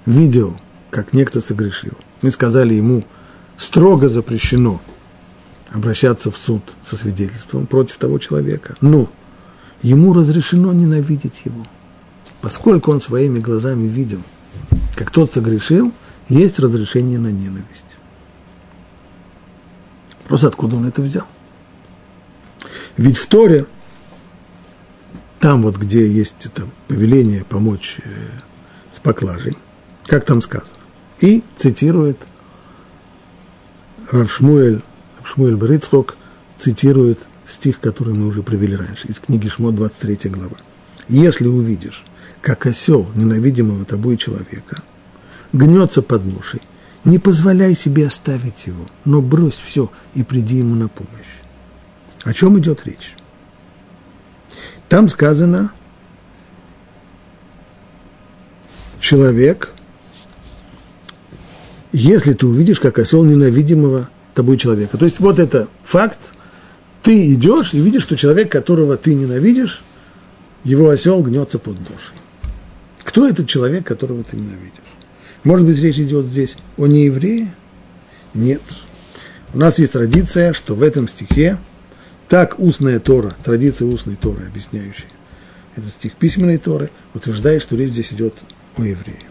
видел, 0.05 0.59
как 0.89 1.13
некто 1.13 1.41
согрешил. 1.41 1.93
Мы 2.21 2.31
сказали 2.31 2.73
ему, 2.73 3.05
строго 3.57 4.09
запрещено 4.09 4.81
обращаться 5.71 6.31
в 6.31 6.37
суд 6.37 6.61
со 6.81 6.97
свидетельством 6.97 7.67
против 7.67 7.97
того 7.97 8.19
человека. 8.19 8.75
Но 8.81 9.09
ему 9.81 10.13
разрешено 10.13 10.73
ненавидеть 10.73 11.41
его. 11.45 11.65
Поскольку 12.47 12.93
он 12.93 13.01
своими 13.01 13.39
глазами 13.39 13.89
видел, 13.89 14.23
как 14.95 15.11
тот 15.11 15.33
согрешил, 15.33 15.91
есть 16.29 16.59
разрешение 16.59 17.19
на 17.19 17.27
ненависть. 17.27 17.97
Вопрос, 20.21 20.45
откуда 20.45 20.77
он 20.77 20.87
это 20.87 21.01
взял? 21.01 21.27
Ведь 22.95 23.17
в 23.17 23.27
Торе, 23.27 23.65
там 25.41 25.61
вот, 25.61 25.75
где 25.75 26.09
есть 26.09 26.45
это 26.45 26.69
повеление 26.87 27.43
помочь 27.43 27.97
э, 28.05 28.09
с 28.93 29.01
поклажей, 29.01 29.57
как 30.05 30.23
там 30.23 30.41
сказано, 30.41 30.79
и 31.19 31.43
цитирует 31.57 32.17
Равшмуэль, 34.09 34.83
Равшмуэль 35.19 35.55
Берицхок, 35.55 36.15
цитирует 36.57 37.27
стих, 37.45 37.81
который 37.81 38.13
мы 38.13 38.25
уже 38.25 38.41
привели 38.41 38.77
раньше, 38.77 39.09
из 39.09 39.19
книги 39.19 39.49
Шмот, 39.49 39.75
23 39.75 40.29
глава. 40.29 40.55
«Если 41.09 41.47
увидишь, 41.47 42.05
как 42.41 42.65
осел 42.65 43.07
ненавидимого 43.15 43.85
тобой 43.85 44.17
человека 44.17 44.81
гнется 45.53 46.01
под 46.01 46.25
ношей, 46.25 46.61
не 47.03 47.19
позволяй 47.19 47.73
себе 47.73 48.07
оставить 48.07 48.67
его, 48.67 48.85
но 49.05 49.21
брось 49.21 49.61
все 49.63 49.91
и 50.13 50.23
приди 50.23 50.57
ему 50.57 50.75
на 50.75 50.87
помощь». 50.87 51.11
О 52.23 52.33
чем 52.33 52.59
идет 52.59 52.85
речь? 52.85 53.15
Там 54.89 55.07
сказано, 55.07 55.71
человек, 58.99 59.73
если 61.91 62.33
ты 62.33 62.45
увидишь, 62.45 62.79
как 62.79 62.99
осел 62.99 63.23
ненавидимого 63.23 64.09
тобой 64.33 64.57
человека. 64.57 64.97
То 64.97 65.05
есть 65.05 65.19
вот 65.19 65.39
это 65.39 65.67
факт– 65.83 66.19
ты 67.07 67.33
идешь 67.33 67.73
и 67.73 67.79
видишь, 67.79 68.03
что 68.03 68.17
человек, 68.17 68.51
которого 68.51 68.97
ты 68.97 69.13
ненавидишь, 69.13 69.81
его 70.65 70.89
осел 70.89 71.21
гнется 71.21 71.57
под 71.57 71.77
душей. 71.81 72.17
Кто 73.07 73.25
этот 73.25 73.47
человек, 73.47 73.87
которого 73.87 74.21
ты 74.25 74.35
ненавидишь? 74.35 74.83
Может 75.45 75.65
быть, 75.65 75.79
речь 75.79 75.97
идет 75.97 76.25
здесь 76.25 76.57
о 76.75 76.87
нееврее? 76.87 77.53
Нет. 78.33 78.61
У 79.53 79.57
нас 79.57 79.79
есть 79.79 79.93
традиция, 79.93 80.51
что 80.51 80.75
в 80.75 80.83
этом 80.83 81.07
стихе 81.07 81.57
так 82.27 82.59
устная 82.59 82.99
Тора, 82.99 83.33
традиция 83.45 83.87
устной 83.87 84.17
Торы, 84.17 84.45
объясняющая 84.45 85.07
этот 85.77 85.91
стих 85.91 86.15
письменной 86.15 86.57
Торы, 86.57 86.89
утверждает, 87.13 87.61
что 87.61 87.77
речь 87.77 87.93
здесь 87.93 88.11
идет 88.11 88.33
о 88.75 88.83
еврее. 88.83 89.23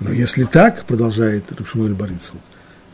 Но 0.00 0.10
если 0.10 0.44
так, 0.44 0.86
продолжает 0.86 1.52
Рабшмуэль 1.52 1.92
Борисов, 1.92 2.36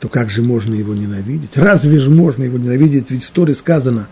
то 0.00 0.08
как 0.08 0.30
же 0.30 0.42
можно 0.42 0.74
его 0.74 0.96
ненавидеть? 0.96 1.56
Разве 1.56 2.00
же 2.00 2.10
можно 2.10 2.42
его 2.42 2.58
ненавидеть? 2.58 3.12
Ведь 3.12 3.22
в 3.22 3.30
Торе 3.30 3.54
сказано, 3.54 4.08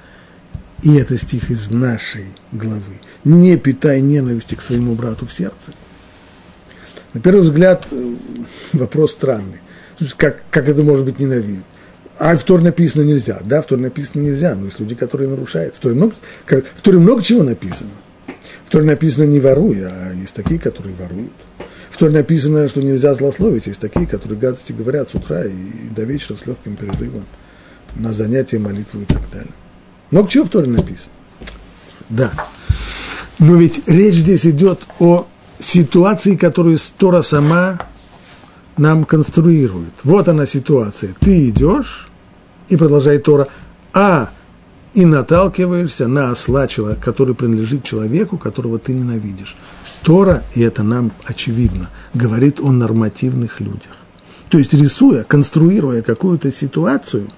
и 0.83 0.95
это 0.97 1.16
стих 1.16 1.50
из 1.50 1.71
нашей 1.71 2.26
главы, 2.52 3.00
не 3.25 3.56
питай 3.56 4.00
ненависти 4.00 4.54
к 4.54 4.62
своему 4.62 4.95
брату 4.95 5.26
в 5.26 5.33
сердце. 5.33 5.73
На 7.12 7.21
первый 7.21 7.42
взгляд 7.42 7.87
э, 7.90 8.14
вопрос 8.75 9.12
странный. 9.12 9.61
Как, 10.18 10.42
как 10.50 10.68
это 10.68 10.83
может 10.83 11.06
быть 11.06 11.18
ненавидеть? 11.18 11.64
А 12.18 12.37
в 12.37 12.45
Торе 12.45 12.64
написано 12.64 13.02
нельзя. 13.02 13.40
Да, 13.45 13.62
в 13.62 13.66
Торе 13.66 13.83
написано 13.83 14.23
нельзя, 14.23 14.54
но 14.54 14.66
есть 14.66 14.78
люди, 14.80 14.95
которые 14.95 15.28
нарушают. 15.28 15.75
В 15.75 15.80
Торе 15.80 15.95
много, 15.95 16.14
в 16.47 16.83
Торе 16.83 16.99
много 16.99 17.23
чего 17.23 17.42
написано. 17.42 17.90
В 18.64 18.71
Торе 18.71 18.85
написано 18.85 19.25
не 19.25 19.40
воруй, 19.40 19.83
а 19.85 20.12
есть 20.12 20.35
такие, 20.35 20.59
которые 20.59 20.95
воруют. 20.95 21.33
В 21.90 21.97
Торе 21.99 22.12
написано, 22.12 22.68
что 22.68 22.83
нельзя 22.83 23.14
злословить. 23.14 23.66
Есть 23.66 23.80
такие, 23.80 24.06
которые 24.06 24.38
гадости 24.38 24.73
говорят 24.73 25.11
с 25.11 25.14
утра 25.14 25.45
и 25.45 25.88
до 25.90 26.04
вечера 26.04 26.37
с 26.37 26.47
легким 26.47 26.76
перерывом 26.76 27.25
на 27.95 28.12
занятия, 28.12 28.59
молитву 28.59 29.00
и 29.00 29.04
так 29.04 29.23
далее. 29.30 29.52
Много 30.16 30.30
чего 30.30 30.46
в 30.46 30.49
Торе 30.49 30.66
написано. 30.66 31.12
Да. 32.08 32.32
Но 33.38 33.56
ведь 33.56 33.87
речь 33.87 34.14
здесь 34.14 34.46
идет 34.46 34.80
о 34.99 35.26
ситуации, 35.58 36.37
которую 36.37 36.78
Тора 36.96 37.20
сама 37.20 37.78
нам 38.78 39.04
конструирует. 39.04 39.92
Вот 40.04 40.26
она 40.28 40.46
ситуация. 40.46 41.14
Ты 41.20 41.50
идешь, 41.50 42.09
и 42.70 42.79
продолжает 42.79 43.24
Тора, 43.24 43.48
а 43.92 44.31
и 44.94 45.05
наталкиваешься 45.05 46.09
на 46.09 46.31
осла, 46.31 46.66
который 46.98 47.35
принадлежит 47.35 47.85
человеку, 47.85 48.38
которого 48.38 48.79
ты 48.79 48.94
ненавидишь. 48.94 49.55
Тора, 50.00 50.44
и 50.55 50.62
это 50.62 50.83
нам 50.83 51.12
очевидно, 51.26 51.90
говорит 52.14 52.59
о 52.59 52.72
нормативных 52.72 53.61
людях. 53.61 53.92
То 54.48 54.57
есть, 54.57 54.72
рисуя, 54.72 55.24
конструируя 55.24 56.00
какую-то 56.00 56.50
ситуацию, 56.50 57.29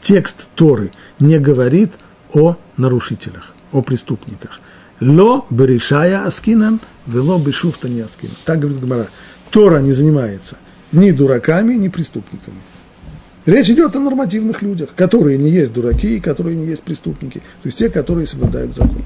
текст 0.00 0.50
Торы 0.54 0.92
не 1.18 1.40
говорит 1.40 1.94
о 2.32 2.56
нарушителях, 2.76 3.54
о 3.72 3.82
преступниках. 3.82 4.60
Ло 5.00 5.46
берешая 5.50 6.24
аскинан, 6.24 6.80
вело 7.06 7.38
бешуфта 7.38 7.88
не 7.88 8.00
аскинан. 8.00 8.34
Так 8.44 8.60
говорит 8.60 8.80
Гмара. 8.80 9.06
Тора 9.50 9.78
не 9.78 9.92
занимается 9.92 10.56
ни 10.92 11.10
дураками, 11.10 11.74
ни 11.74 11.88
преступниками. 11.88 12.56
Речь 13.44 13.70
идет 13.70 13.96
о 13.96 14.00
нормативных 14.00 14.62
людях, 14.62 14.90
которые 14.94 15.36
не 15.36 15.50
есть 15.50 15.72
дураки, 15.72 16.20
которые 16.20 16.54
не 16.54 16.66
есть 16.66 16.82
преступники, 16.82 17.38
то 17.38 17.66
есть 17.66 17.78
те, 17.78 17.90
которые 17.90 18.26
соблюдают 18.26 18.76
закон. 18.76 19.04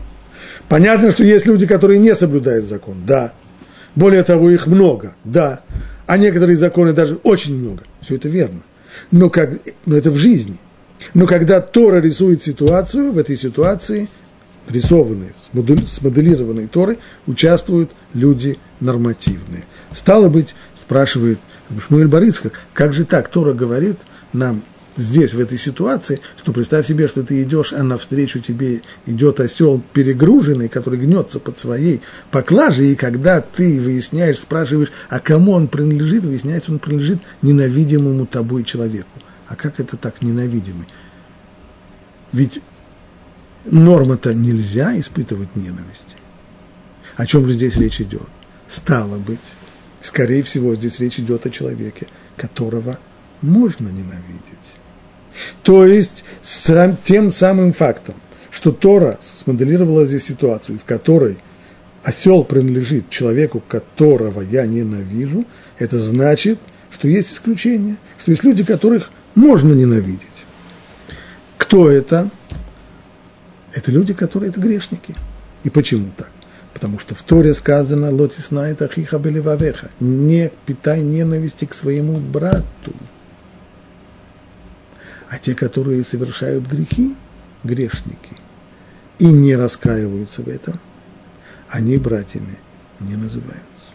Понятно, 0.68 1.10
что 1.10 1.24
есть 1.24 1.46
люди, 1.46 1.66
которые 1.66 1.98
не 1.98 2.14
соблюдают 2.14 2.66
закон, 2.66 3.04
да. 3.06 3.32
Более 3.94 4.22
того, 4.24 4.50
их 4.50 4.66
много, 4.66 5.14
да. 5.24 5.60
А 6.06 6.18
некоторые 6.18 6.56
законы 6.56 6.92
даже 6.92 7.16
очень 7.22 7.56
много. 7.56 7.84
Все 8.02 8.16
это 8.16 8.28
верно. 8.28 8.60
Но, 9.10 9.30
как, 9.30 9.58
но 9.86 9.96
это 9.96 10.10
в 10.10 10.16
жизни. 10.16 10.58
Но 11.14 11.26
когда 11.26 11.60
Тора 11.60 12.00
рисует 12.00 12.42
ситуацию, 12.42 13.12
в 13.12 13.18
этой 13.18 13.36
ситуации, 13.36 14.08
рисованной, 14.68 15.32
смоделированной 15.86 16.66
Торой, 16.66 16.98
участвуют 17.26 17.92
люди 18.14 18.58
нормативные. 18.80 19.64
Стало 19.92 20.28
быть, 20.28 20.54
спрашивает 20.74 21.38
Шмуэль 21.86 22.08
Борицка, 22.08 22.50
как 22.72 22.92
же 22.92 23.04
так, 23.04 23.28
Тора 23.28 23.52
говорит 23.52 23.96
нам, 24.32 24.62
здесь, 24.96 25.34
в 25.34 25.40
этой 25.40 25.58
ситуации, 25.58 26.20
что 26.36 26.52
представь 26.52 26.86
себе, 26.86 27.08
что 27.08 27.22
ты 27.22 27.42
идешь, 27.42 27.72
а 27.72 27.82
навстречу 27.82 28.40
тебе 28.40 28.82
идет 29.06 29.40
осел 29.40 29.82
перегруженный, 29.92 30.68
который 30.68 30.98
гнется 30.98 31.38
под 31.38 31.58
своей 31.58 32.00
поклажей, 32.30 32.92
и 32.92 32.96
когда 32.96 33.40
ты 33.40 33.80
выясняешь, 33.80 34.38
спрашиваешь, 34.38 34.92
а 35.08 35.20
кому 35.20 35.52
он 35.52 35.68
принадлежит, 35.68 36.24
выясняется, 36.24 36.72
он 36.72 36.78
принадлежит 36.78 37.18
ненавидимому 37.42 38.26
тобой 38.26 38.64
человеку. 38.64 39.08
А 39.48 39.56
как 39.56 39.80
это 39.80 39.96
так 39.96 40.22
ненавидимый? 40.22 40.88
Ведь 42.32 42.60
норма-то 43.64 44.34
нельзя 44.34 44.98
испытывать 44.98 45.54
ненависти. 45.56 46.16
О 47.16 47.26
чем 47.26 47.46
же 47.46 47.52
здесь 47.52 47.76
речь 47.76 48.00
идет? 48.00 48.28
Стало 48.68 49.18
быть, 49.18 49.40
скорее 50.00 50.42
всего, 50.42 50.74
здесь 50.74 50.98
речь 51.00 51.18
идет 51.18 51.46
о 51.46 51.50
человеке, 51.50 52.08
которого 52.36 52.98
можно 53.40 53.88
ненавидеть. 53.88 54.76
То 55.62 55.86
есть 55.86 56.24
сам, 56.42 56.96
тем 57.04 57.30
самым 57.30 57.72
фактом, 57.72 58.14
что 58.50 58.72
Тора 58.72 59.18
смоделировала 59.20 60.06
здесь 60.06 60.24
ситуацию, 60.24 60.78
в 60.78 60.84
которой 60.84 61.38
осел 62.02 62.44
принадлежит 62.44 63.10
человеку, 63.10 63.62
которого 63.66 64.40
я 64.40 64.66
ненавижу, 64.66 65.44
это 65.78 65.98
значит, 65.98 66.58
что 66.90 67.08
есть 67.08 67.32
исключения, 67.32 67.96
что 68.18 68.30
есть 68.30 68.44
люди, 68.44 68.64
которых 68.64 69.10
можно 69.36 69.72
ненавидеть. 69.72 70.20
Кто 71.58 71.88
это? 71.88 72.28
Это 73.72 73.92
люди, 73.92 74.14
которые 74.14 74.50
это 74.50 74.60
грешники. 74.60 75.14
И 75.62 75.70
почему 75.70 76.10
так? 76.16 76.30
Потому 76.72 76.98
что 76.98 77.14
в 77.14 77.22
Торе 77.22 77.54
сказано 77.54 78.10
«Лотис 78.10 78.48
знает 78.48 78.82
ахиха 78.82 79.18
белевавеха»– 79.18 79.90
«Не 80.00 80.50
питай 80.64 81.02
ненависти 81.02 81.66
к 81.66 81.74
своему 81.74 82.18
брату». 82.18 82.92
А 85.28 85.38
те, 85.38 85.54
которые 85.54 86.04
совершают 86.04 86.66
грехи, 86.66 87.14
грешники, 87.64 88.36
и 89.18 89.26
не 89.26 89.56
раскаиваются 89.56 90.42
в 90.42 90.48
этом, 90.48 90.80
они 91.68 91.96
братьями 91.96 92.58
не 93.00 93.16
называются. 93.16 93.92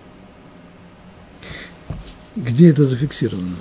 Где 2.35 2.69
это 2.69 2.83
зафиксировано? 2.83 3.55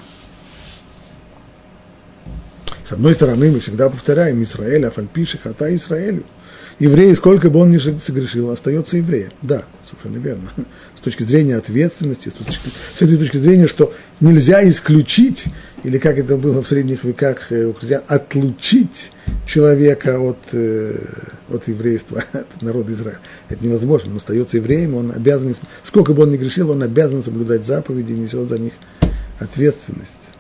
С 2.90 2.92
одной 2.92 3.14
стороны, 3.14 3.52
мы 3.52 3.60
всегда 3.60 3.88
повторяем 3.88 4.42
Израиль, 4.42 4.84
Афальпиши, 4.84 5.38
Хата 5.38 5.72
Израилю. 5.76 6.24
Еврей, 6.80 7.14
сколько 7.14 7.48
бы 7.48 7.60
он 7.60 7.70
ни 7.70 7.78
согрешил, 7.78 8.50
остается 8.50 8.96
евреем. 8.96 9.30
Да, 9.42 9.62
совершенно 9.88 10.20
верно. 10.20 10.50
С 10.96 11.00
точки 11.00 11.22
зрения 11.22 11.54
ответственности, 11.54 12.30
с, 12.30 12.32
точки, 12.32 12.68
с 12.92 13.00
этой 13.00 13.16
точки 13.16 13.36
зрения, 13.36 13.68
что 13.68 13.94
нельзя 14.18 14.68
исключить 14.68 15.44
или 15.84 15.98
как 15.98 16.18
это 16.18 16.36
было 16.36 16.64
в 16.64 16.66
средних 16.66 17.04
веках 17.04 17.52
э, 17.52 17.66
у 17.66 17.74
христиан, 17.74 18.02
отлучить 18.08 19.12
человека 19.46 20.18
от, 20.18 20.38
э, 20.50 20.98
от 21.48 21.68
еврейства, 21.68 22.24
от 22.32 22.60
народа 22.60 22.92
Израиля. 22.92 23.20
Это 23.48 23.64
невозможно. 23.64 24.10
Он 24.10 24.16
остается 24.16 24.56
евреем, 24.56 24.96
он 24.96 25.12
обязан, 25.12 25.54
сколько 25.84 26.12
бы 26.12 26.24
он 26.24 26.32
ни 26.32 26.36
грешил, 26.36 26.70
он 26.70 26.82
обязан 26.82 27.22
соблюдать 27.22 27.64
заповеди 27.64 28.14
и 28.14 28.16
несет 28.16 28.48
за 28.48 28.58
них 28.58 28.72
ответственность. 29.38 30.32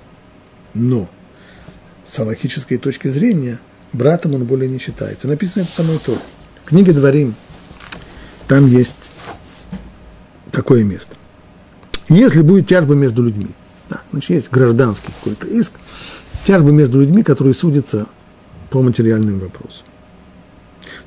Но 0.74 1.08
с 2.10 2.18
аллахической 2.18 2.78
точки 2.78 3.08
зрения 3.08 3.60
братом 3.92 4.34
он 4.34 4.44
более 4.44 4.68
не 4.68 4.78
считается. 4.78 5.28
Написано 5.28 5.62
это 5.62 5.70
самой 5.70 5.98
Торе. 5.98 6.18
В 6.64 6.68
книге 6.68 6.92
Дворим 6.92 7.34
там 8.48 8.66
есть 8.66 9.12
такое 10.50 10.82
место. 10.82 11.16
Если 12.08 12.42
будет 12.42 12.66
тяжба 12.66 12.94
между 12.94 13.22
людьми, 13.22 13.50
да, 13.88 14.02
значит, 14.10 14.30
есть 14.30 14.50
гражданский 14.50 15.12
какой-то 15.18 15.46
иск, 15.46 15.72
тяжбы 16.44 16.72
между 16.72 17.00
людьми, 17.00 17.22
которые 17.22 17.54
судятся 17.54 18.06
по 18.70 18.82
материальным 18.82 19.38
вопросам, 19.38 19.86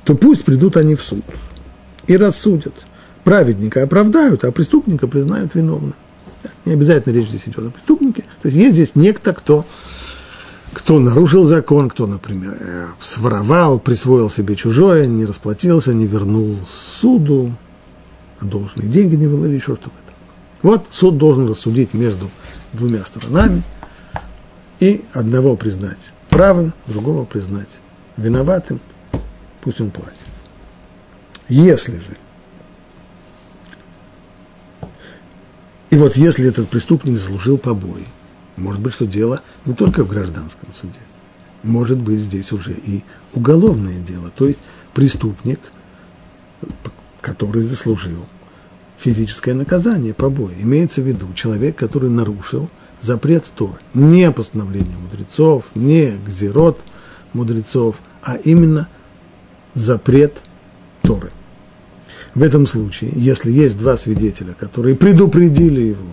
то 0.04 0.14
пусть 0.14 0.44
придут 0.44 0.76
они 0.76 0.94
в 0.94 1.02
суд 1.02 1.24
и 2.06 2.16
рассудят. 2.16 2.74
Праведника 3.24 3.82
оправдают, 3.82 4.44
а 4.44 4.52
преступника 4.52 5.06
признают 5.06 5.54
виновным. 5.54 5.94
Не 6.64 6.74
обязательно 6.74 7.14
речь 7.14 7.28
здесь 7.28 7.44
идет 7.46 7.66
о 7.66 7.70
преступнике. 7.70 8.24
То 8.42 8.48
есть 8.48 8.56
есть 8.56 8.74
здесь 8.74 8.94
некто, 8.94 9.32
кто, 9.32 9.64
кто 10.74 10.98
нарушил 10.98 11.46
закон, 11.46 11.88
кто, 11.88 12.06
например, 12.06 12.56
э, 12.60 12.86
своровал, 13.00 13.78
присвоил 13.78 14.28
себе 14.28 14.56
чужое, 14.56 15.06
не 15.06 15.24
расплатился, 15.24 15.94
не 15.94 16.06
вернул 16.06 16.58
суду, 16.68 17.54
должные 18.40 18.88
деньги 18.88 19.14
не 19.14 19.26
выловил, 19.26 19.54
еще 19.54 19.74
что-то. 19.76 19.90
Вот 20.62 20.86
суд 20.90 21.18
должен 21.18 21.48
рассудить 21.48 21.94
между 21.94 22.28
двумя 22.72 23.04
сторонами 23.04 23.62
и 24.80 25.04
одного 25.12 25.56
признать 25.56 26.12
правым, 26.28 26.74
другого 26.86 27.24
признать 27.24 27.68
виноватым, 28.16 28.80
пусть 29.60 29.80
он 29.80 29.90
платит. 29.90 30.12
Если 31.48 31.98
же 31.98 32.16
И 35.94 35.96
вот 35.96 36.16
если 36.16 36.48
этот 36.48 36.68
преступник 36.70 37.16
заслужил 37.16 37.56
побои, 37.56 38.04
может 38.56 38.80
быть, 38.80 38.94
что 38.94 39.06
дело 39.06 39.40
не 39.64 39.74
только 39.74 40.04
в 40.04 40.08
гражданском 40.08 40.68
суде, 40.72 41.00
может 41.62 41.98
быть, 41.98 42.20
здесь 42.20 42.52
уже 42.52 42.72
и 42.72 43.02
уголовное 43.32 44.00
дело, 44.00 44.30
то 44.34 44.46
есть 44.46 44.60
преступник, 44.92 45.60
который 47.20 47.62
заслужил 47.62 48.26
физическое 48.98 49.54
наказание, 49.54 50.14
побои. 50.14 50.54
Имеется 50.60 51.00
в 51.00 51.06
виду 51.06 51.26
человек, 51.34 51.76
который 51.76 52.10
нарушил 52.10 52.68
запрет 53.00 53.50
Торы. 53.54 53.76
Не 53.92 54.30
постановление 54.30 54.96
мудрецов, 54.96 55.64
не 55.74 56.12
гзерот 56.26 56.80
мудрецов, 57.32 57.96
а 58.22 58.36
именно 58.36 58.88
запрет 59.74 60.42
Торы. 61.02 61.30
В 62.34 62.42
этом 62.42 62.66
случае, 62.66 63.10
если 63.14 63.50
есть 63.52 63.78
два 63.78 63.96
свидетеля, 63.96 64.54
которые 64.54 64.96
предупредили 64.96 65.80
его, 65.80 66.06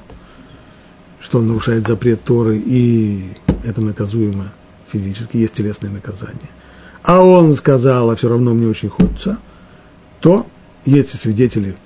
что 1.22 1.40
он 1.40 1.48
нарушает 1.48 1.88
запрет 1.88 2.24
Торы, 2.24 2.58
и 2.58 3.34
это 3.64 3.82
наказуемо 3.82 4.54
физически, 4.88 5.38
есть 5.38 5.54
телесное 5.54 5.90
наказание, 5.90 6.50
а 7.04 7.22
он 7.22 7.56
сказал, 7.56 8.10
а 8.10 8.16
все 8.16 8.30
равно 8.30 8.54
мне 8.54 8.68
очень 8.68 8.90
хочется, 8.90 9.38
то 10.20 10.46
если 10.86 11.18
свидетели 11.18 11.78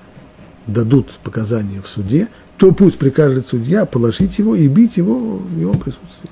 дадут 0.67 1.19
показания 1.23 1.81
в 1.81 1.87
суде, 1.87 2.29
то 2.57 2.71
пусть 2.71 2.97
прикажет 2.97 3.47
судья 3.47 3.85
положить 3.85 4.39
его 4.39 4.55
и 4.55 4.67
бить 4.67 4.97
его 4.97 5.37
в 5.37 5.59
его 5.59 5.73
присутствии. 5.73 6.29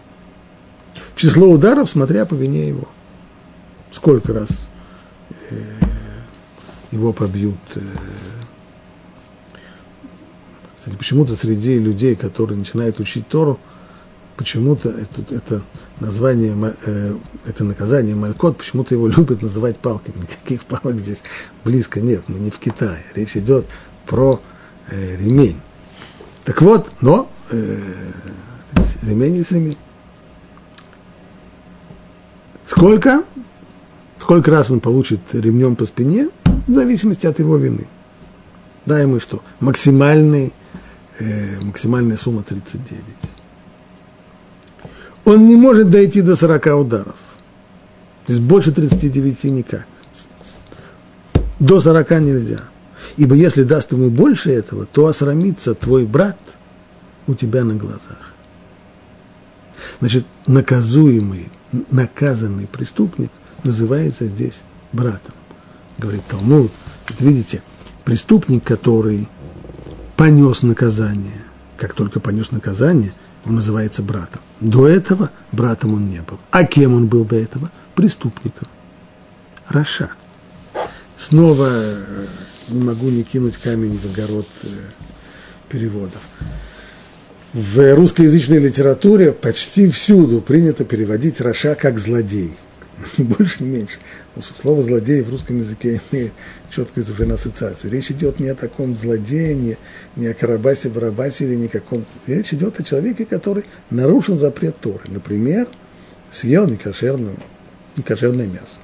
Число 1.15 1.49
ударов, 1.49 1.89
смотря 1.89 2.25
по 2.25 2.33
вине 2.33 2.69
его. 2.69 2.87
Сколько 3.91 4.33
раз 4.33 4.69
э, 5.49 5.55
его 6.91 7.13
побьют. 7.13 7.57
Кстати, 10.83 10.97
почему-то 10.97 11.37
среди 11.37 11.79
людей, 11.79 12.13
которые 12.13 12.57
начинают 12.57 12.99
учить 12.99 13.25
Тору, 13.29 13.57
почему-то 14.35 14.89
это, 14.89 15.33
это 15.33 15.61
название, 16.01 16.75
э, 16.85 17.15
это 17.45 17.63
наказание 17.63 18.17
Малькот, 18.17 18.57
почему-то 18.57 18.93
его 18.93 19.07
любят 19.17 19.41
называть 19.41 19.77
палками. 19.77 20.17
Никаких 20.17 20.65
палок 20.65 20.99
здесь 20.99 21.21
близко 21.63 22.01
нет, 22.01 22.25
мы 22.27 22.37
не 22.37 22.51
в 22.51 22.59
Китае. 22.59 23.01
Речь 23.15 23.37
идет 23.37 23.65
про 24.05 24.41
э, 24.89 25.15
ремень. 25.15 25.55
Так 26.43 26.61
вот, 26.61 26.91
но 26.99 27.31
э, 27.51 27.79
ремень 29.03 29.37
есть 29.37 29.53
ремень. 29.53 29.77
Сколько? 32.65 33.23
Сколько 34.17 34.51
раз 34.51 34.69
он 34.69 34.81
получит 34.81 35.21
ремнем 35.31 35.77
по 35.77 35.85
спине, 35.85 36.27
в 36.67 36.73
зависимости 36.73 37.25
от 37.25 37.39
его 37.39 37.55
вины. 37.55 37.87
Да, 38.85 38.99
ему 38.99 39.21
что? 39.21 39.41
Максимальный, 39.61 40.51
э, 41.19 41.59
максимальная 41.61 42.17
сумма 42.17 42.43
39. 42.43 43.03
Он 45.25 45.45
не 45.45 45.55
может 45.55 45.89
дойти 45.89 46.21
до 46.21 46.35
40 46.35 46.65
ударов. 46.79 47.15
То 48.25 48.33
есть 48.33 48.41
больше 48.41 48.71
39 48.71 49.43
никак. 49.45 49.85
До 51.59 51.79
40 51.79 52.11
нельзя. 52.21 52.61
Ибо 53.17 53.35
если 53.35 53.63
даст 53.63 53.91
ему 53.91 54.09
больше 54.09 54.51
этого, 54.51 54.85
то 54.85 55.07
осрамится 55.07 55.75
твой 55.75 56.05
брат 56.05 56.37
у 57.27 57.35
тебя 57.35 57.63
на 57.63 57.75
глазах. 57.75 58.33
Значит, 59.99 60.25
наказуемый, 60.47 61.49
наказанный 61.89 62.67
преступник 62.67 63.31
называется 63.63 64.25
здесь 64.25 64.61
братом. 64.91 65.33
Говорит 65.97 66.23
Талмуд, 66.27 66.71
вот 67.07 67.21
видите, 67.21 67.61
преступник, 68.03 68.63
который 68.63 69.27
понес 70.15 70.63
наказание, 70.63 71.41
как 71.77 71.93
только 71.93 72.19
понес 72.19 72.51
наказание, 72.51 73.13
он 73.45 73.55
называется 73.55 74.01
братом. 74.01 74.41
До 74.59 74.87
этого 74.87 75.31
братом 75.51 75.93
он 75.93 76.07
не 76.07 76.21
был. 76.21 76.39
А 76.51 76.63
кем 76.63 76.93
он 76.93 77.07
был 77.07 77.25
до 77.25 77.35
этого? 77.35 77.71
Преступником. 77.95 78.67
Раша. 79.67 80.11
Снова 81.17 81.69
э, 81.71 82.25
не 82.69 82.81
могу 82.81 83.09
не 83.09 83.23
кинуть 83.23 83.57
камень 83.57 83.97
в 83.97 84.05
огород 84.05 84.47
э, 84.63 84.67
переводов. 85.69 86.21
В 87.53 87.95
русскоязычной 87.95 88.57
литературе 88.57 89.31
почти 89.31 89.89
всюду 89.91 90.41
принято 90.41 90.85
переводить 90.85 91.39
Раша 91.39 91.75
как 91.75 91.99
злодей. 91.99 92.55
Ни 93.17 93.23
больше, 93.37 93.63
ни 93.63 93.67
меньше. 93.67 93.99
Слово 94.61 94.81
злодей 94.81 95.21
в 95.21 95.29
русском 95.29 95.59
языке 95.59 96.01
имеет 96.11 96.33
четкую 96.73 97.33
ассоциацию. 97.33 97.91
Речь 97.91 98.11
идет 98.11 98.39
не 98.39 98.49
о 98.49 98.55
таком 98.55 98.95
злодее, 98.95 99.77
не, 100.15 100.27
о 100.27 100.33
Карабасе, 100.33 100.89
Барабасе 100.89 101.45
или 101.45 101.55
ни 101.55 101.67
каком. 101.67 102.05
Речь 102.25 102.53
идет 102.53 102.79
о 102.79 102.83
человеке, 102.83 103.25
который 103.25 103.65
нарушил 103.89 104.37
запрет 104.37 104.79
Торы. 104.79 105.03
Например, 105.07 105.67
съел 106.31 106.67
некошерное, 106.67 107.35
некошерное 107.95 108.47
мясо. 108.47 108.79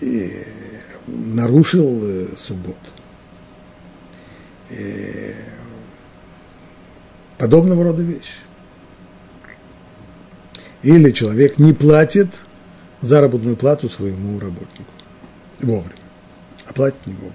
И 0.00 0.44
нарушил 1.06 2.00
э, 2.02 2.28
субботу. 2.36 2.78
И 4.70 5.34
подобного 7.38 7.84
рода 7.84 8.02
вещи. 8.02 8.40
Или 10.82 11.10
человек 11.10 11.58
не 11.58 11.72
платит 11.72 12.28
заработную 13.02 13.56
плату 13.56 13.88
своему 13.88 14.38
работнику 14.40 14.95
вовремя, 15.60 15.94
а 16.66 16.72
платит 16.72 17.06
не 17.06 17.14
вовремя. 17.14 17.34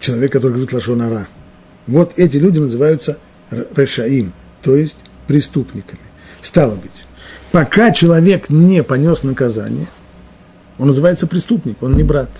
Человек, 0.00 0.32
который 0.32 0.52
говорит 0.52 0.72
лашонара. 0.72 1.28
Вот 1.86 2.18
эти 2.18 2.36
люди 2.36 2.58
называются 2.58 3.18
решаим, 3.50 4.32
то 4.62 4.76
есть 4.76 4.98
преступниками. 5.26 6.00
Стало 6.42 6.76
быть, 6.76 7.04
пока 7.52 7.90
человек 7.92 8.48
не 8.48 8.82
понес 8.82 9.22
наказание– 9.22 9.86
он 10.78 10.86
называется 10.88 11.26
преступник, 11.26 11.82
он 11.82 11.96
не 11.96 12.04
брат. 12.04 12.30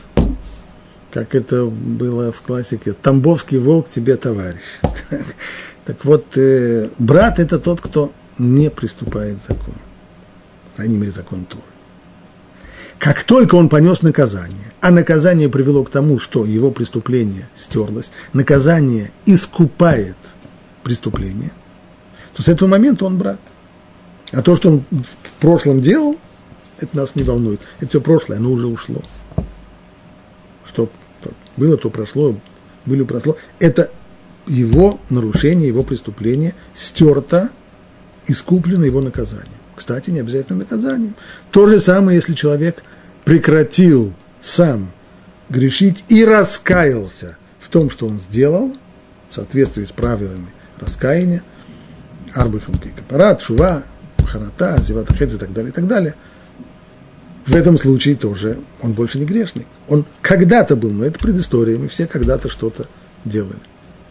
Как 1.11 1.35
это 1.35 1.65
было 1.65 2.31
в 2.31 2.41
классике. 2.41 2.93
Тамбовский 2.93 3.59
волк 3.59 3.89
тебе 3.91 4.17
товарищ. 4.17 4.63
Так 5.85 6.05
вот, 6.05 6.37
э, 6.37 6.91
брат– 6.99 7.39
это 7.41 7.59
тот, 7.59 7.81
кто 7.81 8.13
не 8.37 8.69
приступает 8.69 9.39
закон. 9.41 9.73
По 10.73 10.77
крайней 10.77 10.99
мере, 10.99 11.11
закон 11.11 11.47
Торы. 11.47 11.63
Как 12.99 13.23
только 13.23 13.55
он 13.55 13.69
понес 13.69 14.03
наказание, 14.03 14.73
а 14.81 14.91
наказание 14.91 15.49
привело 15.49 15.85
к 15.85 15.91
тому, 15.91 16.19
что 16.19 16.45
его 16.45 16.71
преступление 16.71 17.49
стерлось, 17.55 18.11
наказание 18.33 19.13
искупает 19.25 20.17
преступление, 20.83 21.53
то 22.35 22.43
с 22.43 22.49
этого 22.49 22.69
момента 22.69 23.05
он 23.05 23.17
брат. 23.17 23.41
А 24.33 24.43
то, 24.43 24.57
что 24.57 24.71
он 24.71 24.85
в 24.91 25.41
прошлом 25.41 25.81
делал, 25.81 26.17
это 26.79 26.97
нас 26.97 27.15
не 27.15 27.23
волнует. 27.23 27.61
Это 27.79 27.89
все 27.89 28.01
прошлое, 28.01 28.39
оно 28.39 28.51
уже 28.51 28.67
ушло. 28.67 29.03
Что 30.67 30.91
было, 31.57 31.77
то 31.77 31.91
прошло, 31.91 32.37
было, 32.85 33.05
прошло. 33.05 33.37
Это 33.59 33.91
его 34.47 35.01
нарушение, 35.09 35.69
его 35.69 35.83
преступление 35.83 36.55
стерто, 36.75 37.51
искуплено 38.27 38.85
его 38.85 39.01
наказанием. 39.01 39.58
Кстати, 39.79 40.11
не 40.11 40.21
обязательно 40.21 40.61
наказанием. 40.61 41.15
То 41.51 41.67
же 41.67 41.79
самое, 41.79 42.17
если 42.17 42.35
человек 42.35 42.83
прекратил 43.25 44.13
сам 44.41 44.91
грешить 45.49 46.05
и 46.09 46.25
раскаялся 46.25 47.37
в 47.59 47.69
том, 47.69 47.91
что 47.91 48.07
он 48.07 48.19
сделал, 48.21 48.77
в 49.31 49.35
соответствии 49.35 49.85
с 49.85 49.93
правилами 49.93 50.49
раскаяния, 50.81 51.43
арбыхам 52.35 52.75
капарат, 52.97 53.43
шува, 53.43 53.83
ханата, 54.27 54.77
зеват 54.83 55.11
и 55.11 55.27
так 55.27 55.53
далее, 55.53 55.71
и 55.71 55.75
так 55.75 55.87
далее– 55.87 56.15
в 57.49 57.57
этом 57.57 57.79
случае 57.79 58.15
тоже 58.15 58.59
он 58.83 58.93
больше 58.93 59.19
не 59.19 59.25
грешник. 59.25 59.67
Он 59.89 60.05
когда-то 60.21 60.77
был, 60.77 60.91
но 60.91 61.07
это 61.07 61.19
предыстория, 61.19 61.79
мы 61.79 61.89
все 61.89 62.07
когда-то 62.07 62.51
что-то 62.51 62.87
делали. 63.25 63.59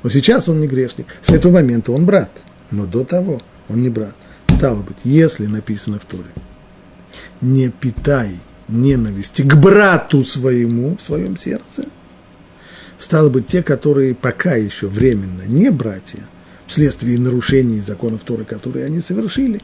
Но 0.01 0.10
сейчас 0.10 0.49
он 0.49 0.60
не 0.60 0.67
грешник. 0.67 1.06
С 1.21 1.30
этого 1.30 1.53
момента 1.53 1.91
он 1.91 2.03
брат. 2.03 2.32
но 2.71 2.88
до 2.88 3.03
того 3.03 3.39
он 3.69 3.84
не 3.84 3.89
брат. 3.89 4.15
Стало 4.55 4.81
быть, 4.81 4.97
если 5.03 5.45
написано 5.45 5.99
в 5.99 6.05
Торе, 6.05 6.29
не 7.41 7.69
питай 7.69 8.39
ненависти 8.67 9.43
к 9.43 9.55
брату 9.55 10.23
своему 10.23 10.97
в 10.97 11.01
своем 11.01 11.38
сердце, 11.38 11.86
стало 12.97 13.29
быть, 13.29 13.47
те, 13.47 13.63
которые 13.63 14.15
пока 14.15 14.55
еще 14.55 14.88
временно 14.88 15.43
не 15.43 15.69
братья, 15.69 16.27
вследствие 16.65 17.19
нарушений 17.19 17.79
законов 17.79 18.23
Торы, 18.23 18.45
которые 18.45 18.86
они 18.86 18.99
совершили, 18.99 19.62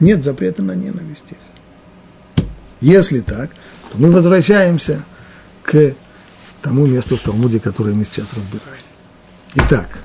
нет 0.00 0.24
запрета 0.24 0.62
на 0.62 0.72
ненависть 0.72 1.32
их. 1.32 2.46
Если 2.80 3.20
так, 3.20 3.50
то 3.90 3.98
мы 3.98 4.10
возвращаемся 4.10 5.02
к 5.62 5.94
тому 6.62 6.86
месту 6.86 7.16
в 7.16 7.20
Талмуде, 7.20 7.60
которое 7.60 7.94
мы 7.94 8.04
сейчас 8.04 8.32
разбираем. 8.34 8.82
Итак, 9.54 9.98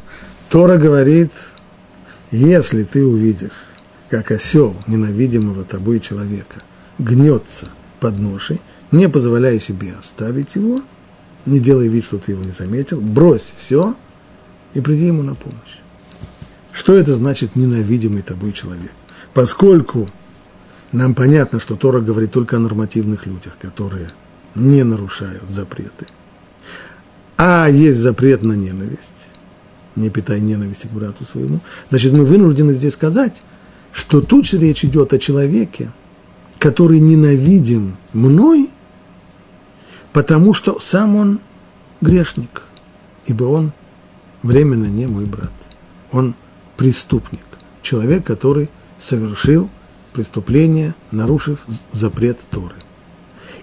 Тора 0.49 0.77
говорит, 0.77 1.31
если 2.31 2.83
ты 2.83 3.05
увидишь, 3.05 3.70
как 4.11 4.29
осел 4.31 4.75
ненавидимого 4.87 5.63
тобой 5.63 6.01
человека 6.01 6.61
гнется 6.99 7.69
под 8.01 8.19
ношей, 8.19 8.59
не 8.91 9.07
позволяя 9.07 9.57
себе 9.57 9.93
оставить 9.97 10.55
его, 10.55 10.81
не 11.45 11.61
делай 11.61 11.87
вид, 11.87 12.03
что 12.03 12.17
ты 12.17 12.33
его 12.33 12.43
не 12.43 12.51
заметил, 12.51 12.99
брось 12.99 13.53
все 13.57 13.95
и 14.73 14.81
приди 14.81 15.05
ему 15.05 15.23
на 15.23 15.33
помощь. 15.33 15.79
Что 16.73 16.93
это 16.93 17.15
значит 17.15 17.55
ненавидимый 17.55 18.21
тобой 18.21 18.51
человек? 18.51 18.91
Поскольку 19.33 20.09
нам 20.91 21.15
понятно, 21.15 21.61
что 21.61 21.77
Тора 21.77 22.01
говорит 22.01 22.33
только 22.33 22.57
о 22.57 22.59
нормативных 22.59 23.25
людях, 23.25 23.53
которые 23.61 24.09
не 24.55 24.83
нарушают 24.83 25.49
запреты. 25.49 26.07
А 27.37 27.65
есть 27.69 27.99
запрет 27.99 28.43
на 28.43 28.53
ненависть. 28.53 29.29
Не 29.95 30.09
питай 30.09 30.41
ненависти 30.41 30.87
к 30.87 30.91
брату 30.91 31.23
своему. 31.23 31.61
Значит, 31.89 32.11
мы 32.11 32.25
вынуждены 32.25 32.73
здесь 32.73 32.93
сказать, 32.93 33.41
что 33.91 34.21
тут 34.21 34.51
речь 34.53 34.85
идет 34.85 35.13
о 35.13 35.19
человеке, 35.19 35.91
который 36.57 36.99
ненавидим 36.99 37.97
мной, 38.13 38.69
потому 40.13 40.53
что 40.53 40.79
сам 40.79 41.15
он 41.15 41.39
грешник, 42.01 42.63
ибо 43.25 43.45
он 43.45 43.71
временно 44.43 44.85
не 44.85 45.07
мой 45.07 45.25
брат. 45.25 45.53
Он 46.11 46.35
преступник, 46.77 47.45
человек, 47.81 48.25
который 48.25 48.69
совершил 48.99 49.69
преступление, 50.13 50.93
нарушив 51.11 51.59
запрет 51.91 52.39
Торы. 52.49 52.75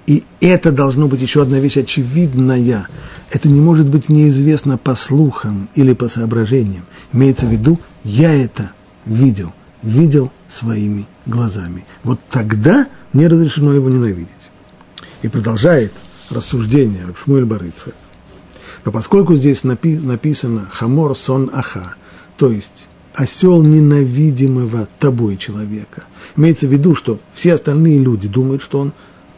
И 0.07 0.25
это 0.41 0.73
должно 0.73 1.07
быть 1.07 1.21
еще 1.21 1.43
одна 1.43 1.59
вещь 1.59 1.77
очевидная. 1.77 2.89
Это 3.31 3.49
не 3.51 3.61
может 3.61 3.91
быть 3.91 4.09
неизвестно 4.09 4.79
по 4.79 4.95
слухам 4.95 5.69
или 5.75 5.93
по 5.93 6.09
соображениям. 6.09 6.87
Имеется 7.13 7.45
в 7.45 7.51
виду, 7.51 7.79
я 8.05 8.33
это 8.33 8.73
видел, 9.05 9.53
видел 9.83 10.33
своими 10.49 11.07
глазами. 11.27 11.87
Вот 12.05 12.21
тогда 12.31 12.87
мне 13.13 13.29
разрешено 13.29 13.73
его 13.73 13.89
ненавидеть. 13.89 14.29
И 15.23 15.29
продолжает 15.29 15.93
рассуждение 16.31 17.03
Шмуэль 17.23 17.45
Барыцха. 17.45 17.93
Но 18.85 18.93
поскольку 18.93 19.35
здесь 19.35 19.65
напи- 19.65 20.01
написано 20.01 20.69
«хамор 20.71 21.17
сон 21.17 21.51
аха», 21.53 21.95
то 22.37 22.51
есть 22.51 22.89
осел 23.15 23.63
ненавидимого 23.63 24.89
тобой 24.99 25.37
человека, 25.37 26.05
имеется 26.37 26.69
в 26.69 26.73
виду, 26.73 26.95
что 26.95 27.19
все 27.35 27.55
остальные 27.55 27.99
люди 27.99 28.29
думают, 28.29 28.63
что 28.63 28.79
он 28.79 28.93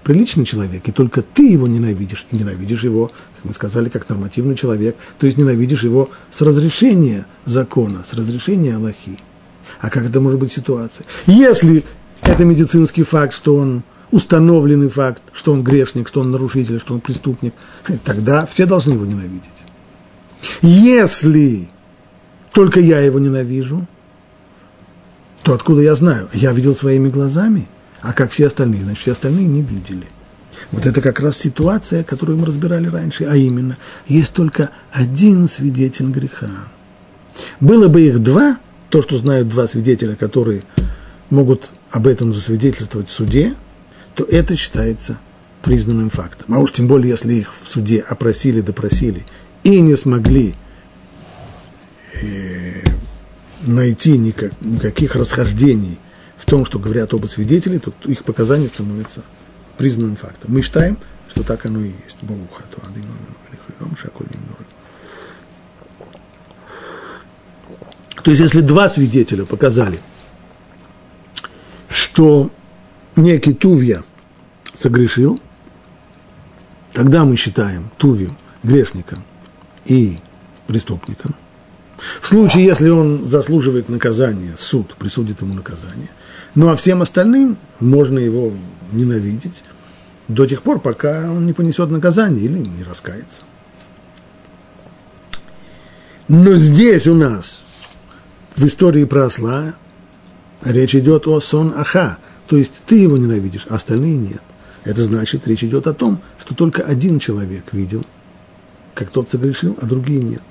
приличный 0.04 0.44
человек, 0.44 0.86
и 0.86 0.92
только 0.92 1.22
ты 1.22 1.48
его 1.48 1.66
ненавидишь, 1.66 2.26
и 2.30 2.36
ненавидишь 2.36 2.84
его, 2.84 3.10
как 3.36 3.44
мы 3.44 3.54
сказали, 3.54 3.88
как 3.88 4.08
нормативный 4.08 4.56
человек, 4.56 4.96
то 5.18 5.26
есть 5.26 5.38
ненавидишь 5.38 5.84
его 5.84 6.10
с 6.30 6.40
разрешения 6.42 7.26
закона, 7.44 8.04
с 8.06 8.12
разрешения 8.14 8.76
Аллахи. 8.76 9.18
А 9.80 9.90
как 9.90 10.04
это 10.04 10.20
может 10.20 10.38
быть 10.38 10.52
ситуация? 10.52 11.06
Если 11.26 11.84
это 12.22 12.44
медицинский 12.44 13.02
факт, 13.02 13.34
что 13.34 13.56
он 13.56 13.82
установленный 14.10 14.88
факт, 14.88 15.22
что 15.32 15.52
он 15.52 15.62
грешник, 15.62 16.08
что 16.08 16.20
он 16.20 16.30
нарушитель, 16.30 16.80
что 16.80 16.94
он 16.94 17.00
преступник, 17.00 17.54
тогда 18.04 18.46
все 18.46 18.66
должны 18.66 18.94
его 18.94 19.06
ненавидеть. 19.06 19.44
Если 20.62 21.68
только 22.52 22.80
я 22.80 23.00
его 23.00 23.18
ненавижу, 23.18 23.86
то 25.42 25.54
откуда 25.54 25.82
я 25.82 25.94
знаю? 25.94 26.28
Я 26.32 26.52
видел 26.52 26.74
своими 26.74 27.08
глазами– 27.08 27.68
а 28.02 28.12
как 28.12 28.30
все 28.32 28.46
остальные, 28.46 28.82
значит, 28.82 29.02
все 29.02 29.12
остальные 29.12 29.46
не 29.46 29.62
видели. 29.62 30.06
Вот 30.72 30.86
это 30.86 31.00
как 31.00 31.20
раз 31.20 31.36
ситуация, 31.36 32.04
которую 32.04 32.38
мы 32.38 32.46
разбирали 32.46 32.88
раньше, 32.88 33.24
а 33.24 33.36
именно, 33.36 33.76
есть 34.06 34.32
только 34.32 34.70
один 34.90 35.48
свидетель 35.48 36.06
греха. 36.06 36.68
Было 37.60 37.88
бы 37.88 38.02
их 38.02 38.20
два, 38.20 38.58
то, 38.90 39.02
что 39.02 39.16
знают 39.16 39.48
два 39.48 39.66
свидетеля, 39.66 40.16
которые 40.16 40.62
могут 41.30 41.70
об 41.90 42.06
этом 42.06 42.32
засвидетельствовать 42.32 43.08
в 43.08 43.12
суде, 43.12 43.54
то 44.14 44.24
это 44.24 44.56
считается 44.56 45.18
признанным 45.62 46.10
фактом. 46.10 46.54
А 46.54 46.58
уж 46.58 46.72
тем 46.72 46.88
более, 46.88 47.10
если 47.10 47.34
их 47.34 47.52
в 47.62 47.68
суде 47.68 48.00
опросили, 48.00 48.60
допросили 48.60 49.24
и 49.62 49.80
не 49.80 49.96
смогли 49.96 50.54
э, 52.20 52.82
найти 53.62 54.18
никак, 54.18 54.52
никаких 54.60 55.16
расхождений– 55.16 55.98
в 56.40 56.46
том, 56.46 56.64
что 56.64 56.78
говорят 56.78 57.12
оба 57.12 57.26
свидетеля, 57.26 57.78
то 57.78 57.92
их 58.06 58.24
показания 58.24 58.68
становятся 58.68 59.20
признанным 59.76 60.16
фактом. 60.16 60.52
Мы 60.52 60.62
считаем, 60.62 60.98
что 61.28 61.42
так 61.42 61.66
оно 61.66 61.80
и 61.80 61.88
есть. 61.88 62.16
Бауха, 62.22 62.62
то 62.70 62.80
То 68.22 68.30
есть, 68.30 68.42
если 68.42 68.60
два 68.60 68.88
свидетеля 68.88 69.44
показали, 69.44 69.98
что 71.88 72.50
некий 73.16 73.54
Тувья 73.54 74.04
согрешил, 74.78 75.40
тогда 76.92 77.24
мы 77.24 77.36
считаем 77.36 77.90
Тувью 77.98 78.36
грешником 78.62 79.22
и 79.86 80.18
преступником. 80.66 81.34
В 82.20 82.26
случае, 82.26 82.64
если 82.64 82.88
он 82.88 83.28
заслуживает 83.28 83.88
наказания, 83.88 84.54
суд 84.56 84.94
присудит 84.96 85.42
ему 85.42 85.54
наказание. 85.54 86.10
Ну 86.54 86.68
а 86.68 86.76
всем 86.76 87.02
остальным 87.02 87.58
можно 87.78 88.18
его 88.18 88.52
ненавидеть 88.92 89.62
до 90.28 90.46
тех 90.46 90.62
пор, 90.62 90.80
пока 90.80 91.30
он 91.30 91.46
не 91.46 91.52
понесет 91.52 91.90
наказание 91.90 92.44
или 92.44 92.58
не 92.58 92.84
раскается. 92.84 93.42
Но 96.28 96.54
здесь 96.54 97.06
у 97.06 97.14
нас, 97.14 97.60
в 98.60 98.66
истории 98.66 99.04
про 99.04 99.24
осла, 99.24 99.74
речь 100.62 100.94
идет 100.94 101.26
о 101.26 101.40
сон 101.40 101.72
аха, 101.74 102.18
то 102.46 102.58
есть 102.58 102.82
ты 102.84 102.96
его 102.96 103.16
ненавидишь, 103.16 103.66
а 103.70 103.76
остальные 103.76 104.18
нет. 104.18 104.42
Это 104.84 105.02
значит, 105.02 105.46
речь 105.48 105.64
идет 105.64 105.86
о 105.86 105.94
том, 105.94 106.20
что 106.38 106.54
только 106.54 106.82
один 106.82 107.18
человек 107.18 107.72
видел, 107.72 108.04
как 108.94 109.10
тот 109.10 109.30
согрешил, 109.30 109.78
а 109.80 109.86
другие 109.86 110.22
нет. 110.22 110.42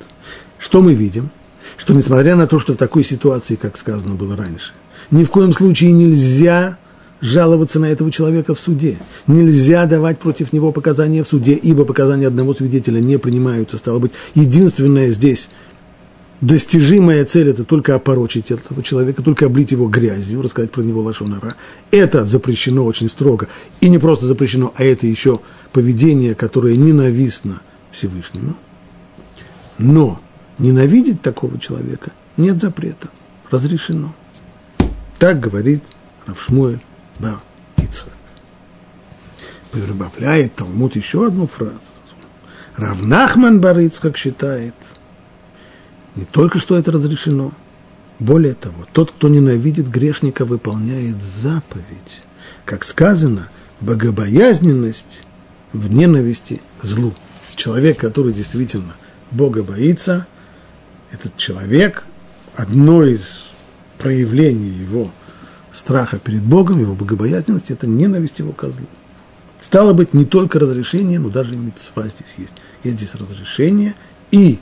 Что 0.58 0.82
мы 0.82 0.96
видим? 0.96 1.30
Что 1.78 1.94
несмотря 1.94 2.36
на 2.36 2.48
то, 2.48 2.60
что 2.60 2.74
в 2.74 2.78
такой 2.78 3.04
ситуации, 3.04 3.54
как 3.54 3.78
сказано 3.78 4.16
было 4.16 4.36
раньше, 4.36 4.74
ни 5.12 5.24
в 5.24 5.30
коем 5.30 5.54
случае 5.54 5.92
нельзя 5.92 6.80
жаловаться 7.22 7.80
на 7.80 7.86
этого 7.86 8.10
человека 8.10 8.56
в 8.56 8.60
суде. 8.60 8.98
Нельзя 9.28 9.86
давать 9.86 10.18
против 10.18 10.52
него 10.52 10.72
показания 10.72 11.24
в 11.24 11.28
суде, 11.28 11.54
ибо 11.54 11.86
показания 11.86 12.26
одного 12.26 12.56
свидетеля 12.56 13.02
не 13.02 13.20
принимаются. 13.20 13.78
Стало 13.78 14.00
быть, 14.00 14.14
единственное 14.34 15.12
здесь 15.12 15.50
достижимая 16.42 17.26
цель– 17.26 17.50
это 17.50 17.64
только 17.64 17.96
опорочить 17.96 18.52
этого 18.52 18.84
человека, 18.84 19.24
только 19.24 19.46
облить 19.46 19.72
его 19.72 19.88
грязью, 19.88 20.42
рассказать 20.42 20.72
про 20.72 20.82
него 20.82 21.02
лошонара. 21.02 21.56
Это 21.92 22.26
запрещено 22.26 22.86
очень 22.86 23.10
строго. 23.10 23.48
И 23.82 23.90
не 23.90 23.98
просто 23.98 24.26
запрещено, 24.26 24.74
а 24.76 24.84
это 24.84 25.08
еще 25.08 25.42
поведение, 25.72 26.36
которое 26.36 26.76
ненавистно 26.76 27.62
Всевышнему. 27.92 28.56
Но 29.78 30.22
ненавидеть 30.58 31.22
такого 31.22 31.60
человека 31.60 32.12
нет 32.38 32.60
запрета, 32.62 33.10
разрешено. 33.50 34.14
Так 35.18 35.40
говорит 35.40 35.84
Равшмуэль 36.26 36.82
Бар 37.20 37.42
Ицхак. 37.78 38.14
Прибавляет 39.72 40.56
Талмуд 40.56 40.96
еще 40.96 41.28
одну 41.28 41.48
фразу. 41.48 41.74
Равнахман 42.76 43.60
Бар 43.60 43.80
Ицхак 43.80 44.18
считает, 44.18 44.74
не 46.20 46.26
только 46.26 46.60
что 46.60 46.78
это 46.78 46.92
разрешено, 46.92 47.54
более 48.20 48.54
того, 48.54 48.86
тот, 48.92 49.12
кто 49.12 49.30
ненавидит 49.30 49.88
грешника, 49.88 50.44
выполняет 50.44 51.16
заповедь. 51.24 52.24
Как 52.66 52.84
сказано, 52.84 53.48
богобоязненность 53.80 55.24
в 55.72 55.90
ненависти 55.90 56.62
злу. 56.82 57.14
Человек, 57.56 58.00
который 58.00 58.34
действительно 58.34 58.96
Бога 59.32 59.64
боится, 59.64 60.28
этот 61.10 61.38
человек, 61.38 62.04
одно 62.54 63.06
из 63.06 63.46
проявление 63.98 64.78
его 64.78 65.12
страха 65.72 66.20
перед 66.20 66.44
Богом, 66.44 66.82
его 66.82 66.96
богобоязненности, 66.96 67.72
это 67.72 67.88
ненависть 67.88 68.40
его 68.40 68.52
козлу. 68.52 68.88
Стало 69.62 69.94
быть, 69.94 70.14
не 70.14 70.26
только 70.26 70.60
разрешение, 70.60 71.20
но 71.20 71.30
даже 71.30 71.54
и 71.54 71.58
мецва 71.58 72.04
здесь 72.04 72.36
есть. 72.38 72.54
Есть 72.84 72.98
здесь 72.98 73.16
разрешение 73.16 73.96
и 74.32 74.60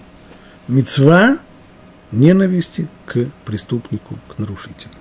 мецва 0.68 1.40
ненависти 2.12 2.88
к 3.06 3.28
преступнику, 3.46 4.18
к 4.28 4.38
нарушителю. 4.38 4.92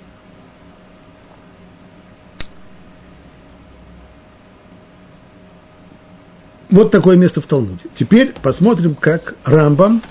Вот 6.71 6.91
такое 6.91 7.17
место 7.17 7.41
в 7.41 7.47
Талмуде. 7.47 7.85
Теперь 7.95 8.35
посмотрим, 8.43 8.95
как 8.97 9.35
Рамбам 9.45 10.03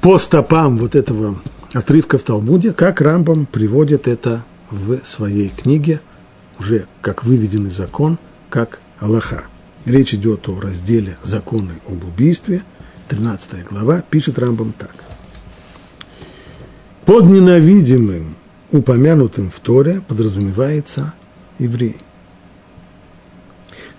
по 0.00 0.18
стопам 0.18 0.76
вот 0.76 0.94
этого 0.94 1.40
отрывка 1.72 2.18
в 2.18 2.22
Талмуде, 2.22 2.72
как 2.72 3.00
Рамбам 3.00 3.46
приводит 3.46 4.06
это 4.06 4.44
в 4.70 5.00
своей 5.04 5.48
книге, 5.48 6.00
уже 6.58 6.86
как 7.00 7.24
выведенный 7.24 7.70
закон, 7.70 8.18
как 8.50 8.80
Аллаха. 9.00 9.44
Речь 9.86 10.12
идет 10.12 10.48
о 10.48 10.60
разделе 10.60 11.16
законы 11.22 11.72
об 11.88 12.04
убийстве, 12.04 12.62
13 13.08 13.64
глава, 13.64 14.02
пишет 14.02 14.38
Рамбам 14.38 14.74
так. 14.76 15.07
Под 17.08 17.24
ненавидимым, 17.24 18.36
упомянутым 18.70 19.48
в 19.48 19.58
Торе 19.60 20.02
подразумевается 20.06 21.14
еврей. 21.58 21.96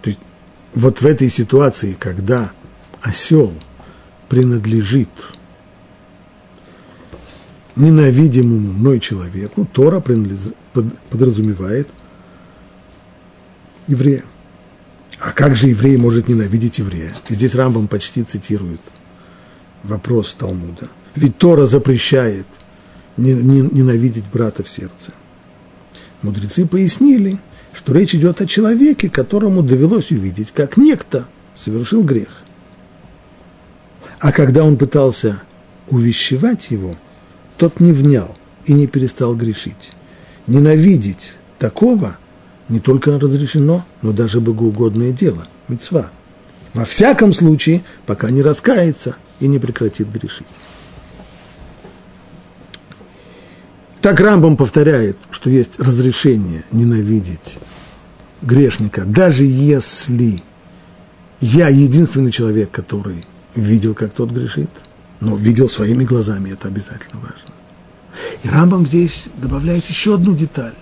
То 0.04 0.12
есть 0.12 0.20
вот 0.76 1.02
в 1.02 1.06
этой 1.08 1.28
ситуации, 1.28 1.98
когда 2.00 2.52
осел 3.02 3.52
принадлежит 4.28 5.10
ненавидимому 7.76 8.74
мной 8.74 9.00
человеку, 9.00 9.66
Тора 9.66 10.04
подразумевает 11.10 11.90
еврея. 13.88 14.24
А 15.20 15.32
как 15.32 15.56
же 15.56 15.70
еврей 15.70 15.98
может 15.98 16.28
ненавидеть 16.28 16.78
еврея? 16.78 17.12
И 17.28 17.34
здесь 17.34 17.56
Рамбам 17.56 17.88
почти 17.88 18.22
цитирует 18.22 18.82
вопрос 19.82 20.36
Талмуда. 20.36 20.90
Ведь 21.16 21.40
Тора 21.40 21.66
запрещает 21.66 22.46
ненавидеть 23.20 24.26
брата 24.32 24.64
в 24.64 24.70
сердце. 24.70 25.12
Мудрецы 26.22 26.66
пояснили, 26.66 27.40
что 27.74 27.94
речь 27.94 28.16
идет 28.16 28.42
о 28.42 28.46
человеке, 28.46 29.10
которому 29.10 29.64
довелось 29.64 30.12
увидеть, 30.12 30.52
как 30.52 30.78
некто 30.78 31.28
совершил 31.56 32.04
грех. 32.04 32.44
А 34.20 34.32
когда 34.32 34.64
он 34.64 34.78
пытался 34.78 35.42
увещевать 35.90 36.72
его, 36.72 36.96
тот 37.58 37.80
не 37.80 37.94
внял 37.94 38.38
и 38.66 38.74
не 38.74 38.88
перестал 38.88 39.36
грешить. 39.36 39.92
Ненавидеть 40.48 41.36
такого 41.58 42.18
не 42.68 42.80
только 42.80 43.18
разрешено, 43.18 43.84
но 44.02 44.12
даже 44.12 44.42
богоугодное 44.42 45.12
дело, 45.12 45.48
мецва. 45.68 46.12
Во 46.74 46.86
всяком 46.86 47.34
случае, 47.34 47.82
пока 48.06 48.30
не 48.30 48.42
раскается 48.42 49.16
и 49.40 49.48
не 49.48 49.58
прекратит 49.58 50.12
грешить. 50.12 50.48
Так 54.02 54.22
Рамбам 54.22 54.56
повторяет, 54.56 55.18
что 55.30 55.50
есть 55.50 55.80
разрешение 55.80 56.64
ненавидеть 56.72 57.58
грешника, 58.42 59.04
даже 59.04 59.44
если 59.44 60.42
я 61.42 61.68
единственный 61.68 62.32
человек, 62.32 62.72
который 62.72 63.26
видел, 63.56 63.94
как 63.94 64.14
тот 64.14 64.32
грешит, 64.32 64.70
но 65.20 65.36
видел 65.36 65.70
своими 65.70 66.06
глазами, 66.06 66.52
это 66.52 66.70
обязательно 66.70 67.20
важно. 67.20 67.54
И 68.44 68.48
Рамбам 68.50 68.88
здесь 68.88 69.26
добавляет 69.36 69.86
еще 69.86 70.16
одну 70.16 70.34
деталь, 70.34 70.76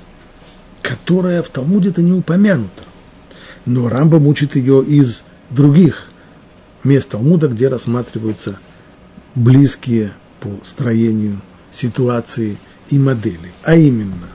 которая 0.83 1.41
в 1.41 1.49
Талмуде-то 1.49 2.03
не 2.03 2.13
упомянута, 2.13 2.83
но 3.65 3.89
Рамбам 3.89 4.27
учит 4.27 4.55
ее 4.55 4.83
из 4.83 5.23
других 5.49 6.09
мест 6.83 7.09
Талмуда, 7.09 7.47
где 7.47 7.67
рассматриваются 7.67 8.59
близкие 9.33 10.13
по 10.39 10.49
строению 10.63 11.41
ситуации 11.71 12.57
и 12.89 12.99
модели, 12.99 13.51
а 13.63 13.75
именно 13.75 14.29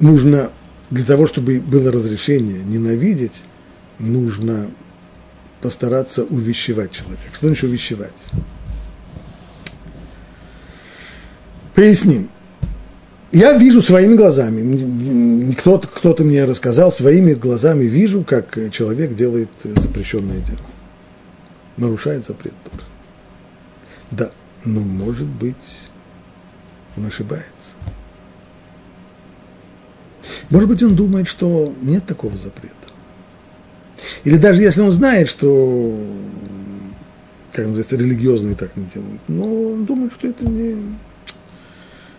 нужно 0.00 0.50
для 0.90 1.04
того, 1.04 1.26
чтобы 1.26 1.60
было 1.60 1.90
разрешение 1.90 2.62
ненавидеть, 2.62 3.44
нужно 3.98 4.70
постараться 5.60 6.24
увещевать 6.24 6.92
человека. 6.92 7.22
Что 7.34 7.46
значит 7.46 7.64
увещевать? 7.64 8.12
Поясним. 11.74 12.28
Я 13.32 13.54
вижу 13.58 13.82
своими 13.82 14.14
глазами, 14.14 15.52
кто-то 15.54 15.88
кто 15.88 16.14
мне 16.20 16.44
рассказал, 16.44 16.92
своими 16.92 17.32
глазами 17.32 17.84
вижу, 17.84 18.22
как 18.22 18.56
человек 18.70 19.16
делает 19.16 19.48
запрещенное 19.64 20.38
дело. 20.38 20.60
Нарушает 21.76 22.24
запрет 22.26 22.54
Торы. 22.70 22.84
Да, 24.16 24.30
но 24.64 24.80
может 24.80 25.26
быть 25.26 25.80
он 26.96 27.06
ошибается. 27.06 27.74
Может 30.50 30.68
быть, 30.68 30.82
он 30.82 30.94
думает, 30.94 31.28
что 31.28 31.74
нет 31.82 32.06
такого 32.06 32.36
запрета. 32.36 32.74
Или 34.22 34.36
даже 34.36 34.62
если 34.62 34.80
он 34.80 34.92
знает, 34.92 35.28
что, 35.28 35.98
как 37.52 37.64
называется, 37.64 37.96
религиозные 37.96 38.54
так 38.54 38.76
не 38.76 38.84
делают, 38.84 39.20
но 39.26 39.44
он 39.44 39.84
думает, 39.84 40.12
что 40.12 40.28
это 40.28 40.46
не, 40.46 40.76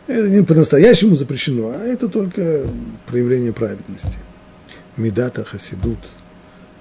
это 0.07 0.29
не 0.29 0.43
по-настоящему 0.43 1.15
запрещено, 1.15 1.69
а 1.69 1.83
это 1.83 2.09
только 2.09 2.67
проявление 3.05 3.53
праведности. 3.53 4.17
Медата, 4.97 5.45
хасидут, 5.45 5.99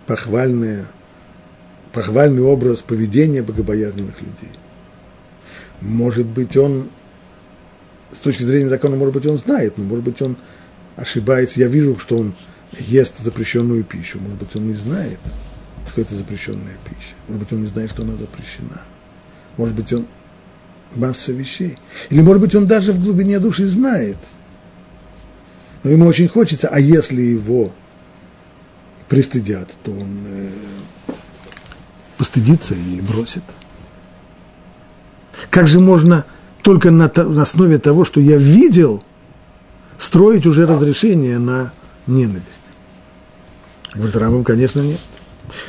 похвальное, 0.07 0.87
похвальный 1.93 2.43
образ 2.43 2.83
поведения 2.83 3.43
богобоязненных 3.43 4.21
людей. 4.21 4.51
Может 5.85 6.27
быть, 6.27 6.57
он, 6.57 6.89
с 8.11 8.19
точки 8.21 8.43
зрения 8.43 8.71
закона, 8.71 8.97
может 8.97 9.13
быть, 9.13 9.27
он 9.27 9.37
знает, 9.37 9.77
но 9.77 9.85
может 9.85 10.03
быть, 10.03 10.21
он 10.23 10.37
ошибается. 10.97 11.61
Я 11.61 11.69
вижу, 11.69 11.99
что 11.99 12.17
он 12.17 12.35
ест 12.79 13.19
запрещенную 13.19 13.85
пищу. 13.85 14.19
Может 14.19 14.39
быть, 14.39 14.57
он 14.57 14.67
не 14.67 14.73
знает, 14.73 15.19
что 15.91 16.01
это 16.01 16.15
запрещенная 16.15 16.77
пища. 16.85 17.15
Может 17.29 17.43
быть, 17.43 17.53
он 17.53 17.61
не 17.61 17.67
знает, 17.67 17.91
что 17.91 18.03
она 18.03 18.17
запрещена. 18.17 18.81
Может 19.59 19.75
быть, 19.75 19.93
он 19.93 20.07
масса 20.95 21.33
вещей. 21.33 21.77
Или, 22.09 22.23
может 22.23 22.41
быть, 22.41 22.55
он 22.55 22.67
даже 22.67 22.93
в 22.93 23.03
глубине 23.03 23.39
души 23.39 23.67
знает. 23.67 24.17
Но 25.83 25.91
ему 25.91 26.07
очень 26.07 26.29
хочется, 26.29 26.69
а 26.69 26.81
если 26.81 27.21
его 27.21 27.71
пристыдят, 29.11 29.77
то 29.83 29.91
он 29.91 30.25
э, 30.27 30.51
постыдится 32.17 32.75
и 32.75 33.03
бросит. 33.03 33.43
Как 35.51 35.69
же 35.69 35.81
можно 35.81 36.25
только 36.63 36.91
на, 36.91 37.11
на 37.15 37.43
основе 37.43 37.79
того, 37.79 38.05
что 38.05 38.21
я 38.21 38.37
видел, 38.37 39.03
строить 39.99 40.47
уже 40.47 40.67
разрешение 40.67 41.39
на 41.39 41.73
ненависть? 42.07 42.63
Говорит, 43.95 44.17
Рамбам, 44.17 44.45
конечно, 44.45 44.81
нет. 44.81 45.01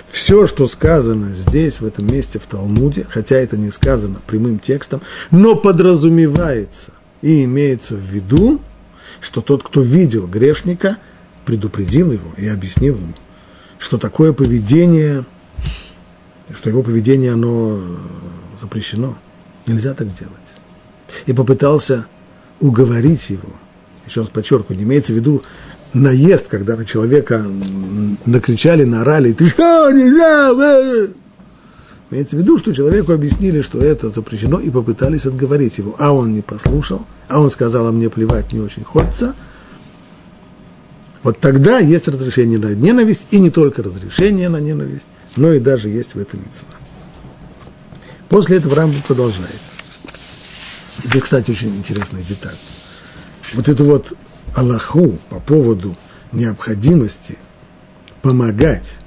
Все, 0.09 0.47
что 0.47 0.67
сказано 0.67 1.31
здесь, 1.31 1.79
в 1.79 1.85
этом 1.85 2.07
месте, 2.07 2.39
в 2.39 2.47
Талмуде, 2.47 3.05
хотя 3.09 3.35
это 3.35 3.57
не 3.57 3.69
сказано 3.69 4.19
прямым 4.25 4.59
текстом, 4.59 5.01
но 5.31 5.55
подразумевается 5.55 6.91
и 7.21 7.43
имеется 7.43 7.95
в 7.95 7.99
виду, 7.99 8.61
что 9.19 9.41
тот, 9.41 9.63
кто 9.63 9.81
видел 9.81 10.27
грешника, 10.27 10.97
предупредил 11.45 12.11
его 12.11 12.31
и 12.38 12.47
объяснил 12.47 12.95
ему, 12.95 13.13
что 13.77 13.97
такое 13.97 14.33
поведение, 14.33 15.25
что 16.55 16.69
его 16.69 16.81
поведение, 16.81 17.33
оно 17.33 17.81
запрещено. 18.59 19.17
Нельзя 19.67 19.93
так 19.93 20.08
делать. 20.08 20.34
И 21.25 21.34
попытался 21.34 22.08
уговорить 22.60 23.30
его. 23.30 23.49
Еще 24.06 24.21
раз 24.21 24.29
подчеркиваю, 24.29 24.77
не 24.77 24.83
имеется 24.83 25.13
в 25.13 25.15
виду 25.15 25.44
наезд, 25.94 26.48
когда 26.48 26.75
на 26.75 26.85
человека 26.85 27.46
накричали, 28.25 28.83
наорали, 28.83 29.33
ты 29.33 29.48
что, 29.48 29.92
нельзя, 29.92 30.52
э!» 30.52 31.08
Имеется 32.12 32.35
в 32.35 32.39
виду, 32.39 32.60
что 32.60 32.73
человеку 32.73 33.13
объяснили, 33.13 33.62
что 33.62 33.79
это 33.79 34.10
запрещено, 34.10 34.60
и 34.60 34.69
попытались 34.69 35.25
отговорить 35.25 35.79
его. 35.79 35.96
А 35.98 36.13
он 36.13 36.33
не 36.33 36.42
послушал, 36.42 37.06
а 37.27 37.42
он 37.42 37.50
сказал, 37.50 37.87
а 37.87 37.92
мне 37.92 38.10
плевать 38.12 38.54
не 38.54 38.60
очень 38.60 38.83
хочется. 38.83 39.33
Вот 41.23 41.39
тогда 41.39 41.79
есть 41.79 42.08
разрешение 42.08 42.60
на 42.60 42.75
ненависть, 42.75 43.25
и 43.31 43.39
не 43.39 43.50
только 43.50 43.81
разрешение 43.81 44.50
на 44.50 44.60
ненависть, 44.62 45.08
но 45.35 45.52
и 45.52 45.60
даже 45.60 45.89
есть 45.89 46.13
в 46.13 46.19
этом 46.19 46.42
митцва. 46.42 46.67
После 48.36 48.58
этого 48.58 48.75
Рамбу 48.75 48.98
продолжает. 49.08 49.62
Это, 51.06 51.21
кстати, 51.21 51.52
очень 51.52 51.73
интересная 51.73 52.21
деталь. 52.21 52.58
Вот 53.54 53.69
эту 53.69 53.86
вот 53.86 54.12
Аллаху 54.54 55.17
по 55.29 55.40
поводу 55.40 55.96
необходимости 56.33 57.38
помогать 58.21 58.98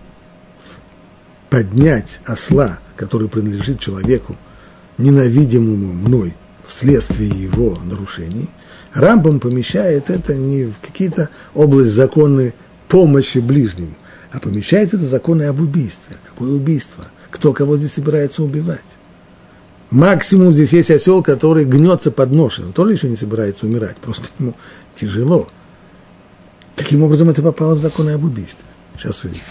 поднять 1.50 2.20
осла, 2.24 2.78
который 2.96 3.28
принадлежит 3.28 3.80
человеку, 3.80 4.34
ненавидимому 4.96 5.92
мной 5.92 6.32
вследствие 6.66 7.28
его 7.28 7.76
нарушений, 7.84 8.48
Рамбам 8.94 9.40
помещает 9.40 10.08
это 10.08 10.36
не 10.36 10.64
в 10.64 10.78
какие-то 10.80 11.28
области 11.52 11.90
законы 11.90 12.54
помощи 12.88 13.40
ближнему, 13.40 13.92
а 14.32 14.40
помещает 14.40 14.94
это 14.94 15.04
в 15.04 15.10
законы 15.10 15.42
об 15.42 15.60
убийстве. 15.60 16.16
Какое 16.26 16.52
убийство? 16.52 17.10
кто 17.30 17.52
кого 17.52 17.76
здесь 17.76 17.92
собирается 17.92 18.42
убивать. 18.42 18.80
Максимум 19.90 20.52
здесь 20.52 20.72
есть 20.72 20.90
осел, 20.90 21.22
который 21.22 21.64
гнется 21.64 22.10
под 22.10 22.30
ношей. 22.30 22.66
Он 22.66 22.72
тоже 22.72 22.92
еще 22.92 23.08
не 23.08 23.16
собирается 23.16 23.66
умирать, 23.66 23.96
просто 23.96 24.28
ему 24.38 24.54
тяжело. 24.94 25.48
Каким 26.76 27.02
образом 27.02 27.30
это 27.30 27.42
попало 27.42 27.74
в 27.74 27.80
законы 27.80 28.10
об 28.10 28.24
убийстве? 28.24 28.64
Сейчас 28.96 29.24
увидим. 29.24 29.42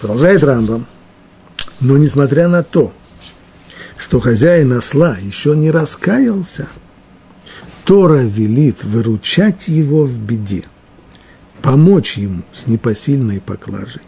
Продолжает 0.00 0.44
Рамбам. 0.44 0.86
Но 1.80 1.98
несмотря 1.98 2.46
на 2.48 2.62
то, 2.62 2.92
что 3.98 4.20
хозяин 4.20 4.72
осла 4.72 5.16
еще 5.20 5.56
не 5.56 5.70
раскаялся, 5.70 6.68
Тора 7.84 8.20
велит 8.20 8.84
выручать 8.84 9.68
его 9.68 10.04
в 10.04 10.18
беде, 10.18 10.64
помочь 11.60 12.16
ему 12.16 12.42
с 12.52 12.66
непосильной 12.66 13.40
поклажей 13.40 14.02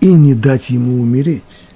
и 0.00 0.12
не 0.12 0.34
дать 0.34 0.70
ему 0.70 1.02
умереть. 1.02 1.68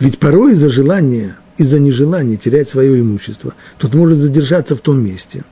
Ведь 0.00 0.18
порой 0.18 0.52
из-за 0.52 0.70
желания, 0.70 1.36
из-за 1.56 1.78
нежелания 1.78 2.36
терять 2.36 2.68
свое 2.68 3.00
имущество, 3.00 3.54
тот 3.78 3.94
может 3.94 4.18
задержаться 4.18 4.76
в 4.76 4.80
том 4.80 5.04
месте 5.04 5.44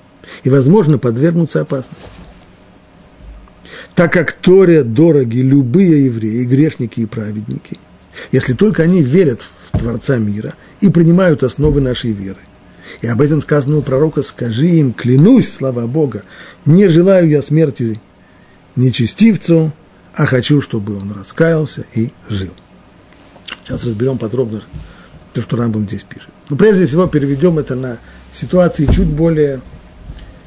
и, 0.45 0.51
возможно, 0.51 0.99
подвергнуться 0.99 1.61
опасности. 1.61 2.21
Так 3.95 4.13
как 4.13 4.33
Торе 4.33 4.83
дороги 4.83 5.39
любые 5.39 6.07
евреи, 6.07 6.45
грешники 6.45 7.01
и 7.01 7.07
праведники, 7.07 7.79
если 8.33 8.55
только 8.55 8.83
они 8.83 9.03
верят 9.03 9.43
в 9.43 9.79
Творца 9.79 10.17
мира 10.19 10.55
и 10.81 10.89
принимают 10.89 11.43
основы 11.43 11.81
нашей 11.81 12.13
веры. 12.13 12.39
И 13.03 13.07
об 13.07 13.21
этом 13.21 13.41
сказано 13.41 13.79
у 13.79 13.83
пророка, 13.83 14.23
скажи 14.23 14.67
им, 14.67 14.93
клянусь, 14.93 15.53
слава 15.53 15.87
Бога, 15.87 16.25
не 16.65 16.89
желаю 16.89 17.29
я 17.29 17.43
смерти 17.43 18.01
нечестивцу, 18.77 19.73
а 20.15 20.27
хочу, 20.27 20.61
чтобы 20.61 20.97
он 20.97 21.13
раскаялся 21.13 21.85
и 21.95 22.11
жил. 22.29 22.53
Сейчас 23.71 23.85
разберем 23.85 24.19
подробно 24.19 24.63
то, 25.33 25.41
что 25.41 25.57
Рамбам 25.57 25.87
здесь 25.87 26.03
пишет. 26.03 26.31
Но 26.49 26.57
прежде 26.57 26.87
всего 26.87 27.07
переведем 27.07 27.57
это 27.57 27.77
на 27.77 27.99
ситуации 28.33 28.87
чуть 28.87 29.07
более 29.07 29.61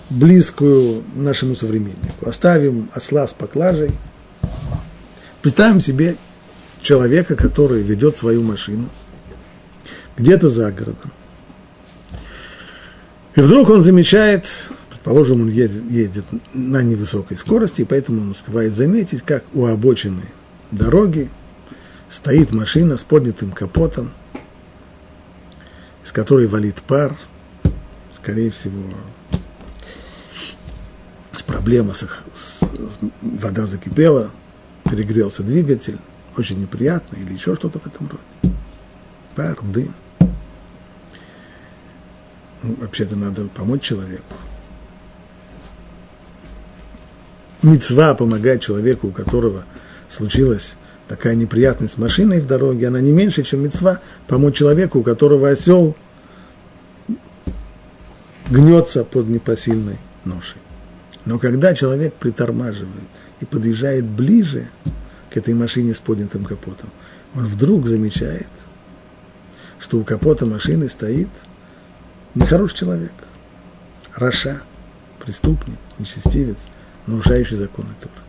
близкую 0.10 1.04
нашему 1.16 1.56
современнику. 1.56 2.28
Оставим 2.28 2.90
осла 2.92 3.26
с 3.26 3.32
поклажей. 3.32 3.92
Представим 5.42 5.80
себе 5.80 6.18
человека, 6.82 7.38
который 7.38 7.82
ведет 7.82 8.18
свою 8.18 8.44
машину 8.44 8.90
где-то 10.18 10.50
за 10.50 10.70
городом. 10.74 11.14
И 13.36 13.40
вдруг 13.40 13.70
он 13.70 13.84
замечает, 13.84 14.50
предположим, 14.90 15.44
он 15.44 15.50
едет, 15.50 15.90
едет 15.90 16.26
на 16.54 16.84
невысокой 16.84 17.38
скорости, 17.38 17.84
и 17.84 17.86
поэтому 17.86 18.20
он 18.20 18.32
успевает 18.32 18.76
заметить, 18.76 19.22
как 19.22 19.46
у 19.54 19.66
обочины 19.66 20.24
дороги 20.72 21.30
стоит 22.14 22.52
машина 22.52 22.96
с 22.96 23.04
поднятым 23.04 23.52
капотом, 23.52 24.14
из 26.04 26.12
которой 26.12 26.46
валит 26.46 26.76
пар, 26.84 27.18
скорее 28.14 28.52
всего, 28.52 28.84
с 31.34 31.42
проблемой, 31.42 31.96
с, 31.96 32.06
с, 32.36 32.60
вода 33.22 33.66
закипела, 33.66 34.30
перегрелся 34.84 35.42
двигатель, 35.42 35.98
очень 36.38 36.60
неприятно, 36.60 37.16
или 37.16 37.34
еще 37.34 37.56
что-то 37.56 37.80
в 37.80 37.88
этом 37.88 38.08
роде. 38.08 38.56
Пар, 39.36 39.58
дым. 39.64 39.96
Ну, 42.62 42.76
вообще-то 42.80 43.16
надо 43.16 43.48
помочь 43.48 43.82
человеку. 43.82 44.36
Мецва 47.64 48.14
помогать 48.14 48.62
человеку, 48.62 49.08
у 49.08 49.12
которого 49.12 49.66
случилась 50.10 50.76
такая 51.14 51.36
неприятность 51.36 51.94
с 51.94 51.98
машиной 52.00 52.40
в 52.40 52.48
дороге, 52.48 52.88
она 52.88 53.00
не 53.00 53.12
меньше, 53.12 53.44
чем 53.44 53.62
мецва 53.62 54.00
помочь 54.26 54.56
человеку, 54.56 54.98
у 54.98 55.04
которого 55.04 55.48
осел 55.48 55.96
гнется 58.50 59.04
под 59.04 59.28
непосильной 59.28 60.00
ношей. 60.26 60.58
Но 61.26 61.38
когда 61.38 61.76
человек 61.76 62.16
притормаживает 62.16 63.10
и 63.42 63.46
подъезжает 63.46 64.06
ближе 64.06 64.70
к 65.30 65.38
этой 65.38 65.54
машине 65.54 65.94
с 65.94 66.00
поднятым 66.00 66.46
капотом, 66.46 66.90
он 67.36 67.46
вдруг 67.46 67.86
замечает, 67.86 68.50
что 69.78 70.00
у 70.00 70.04
капота 70.04 70.48
машины 70.48 70.90
стоит 70.90 71.30
нехороший 72.34 72.78
человек, 72.78 73.14
Раша, 74.16 74.64
преступник, 75.24 75.78
нечестивец, 76.00 76.58
нарушающий 77.06 77.58
законы 77.58 77.90
Тора. 78.02 78.23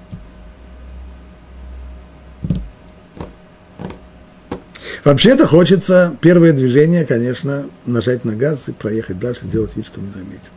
Вообще-то 5.05 5.47
хочется 5.47 6.17
первое 6.23 6.55
движение, 6.55 7.05
конечно, 7.05 7.69
нажать 7.85 8.25
на 8.25 8.35
газ 8.35 8.69
и 8.69 8.73
проехать 8.73 9.19
дальше, 9.19 9.47
сделать 9.47 9.77
вид, 9.77 9.87
что 9.87 10.01
не 10.01 10.09
заметил. 10.09 10.51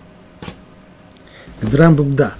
Рамбам, 1.62 2.16
да. 2.16 2.34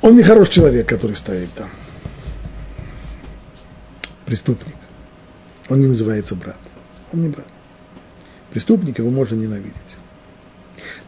Он 0.00 0.14
не 0.16 0.22
хороший 0.22 0.52
человек, 0.52 0.88
который 0.88 1.16
стоит 1.16 1.50
там. 1.54 1.68
Преступник. 4.26 4.76
Он 5.68 5.80
не 5.80 5.88
называется 5.88 6.36
брат. 6.36 6.58
Он 7.12 7.22
не 7.22 7.28
брат. 7.28 7.46
Преступник 8.52 8.98
его 8.98 9.10
можно 9.10 9.34
ненавидеть. 9.34 9.96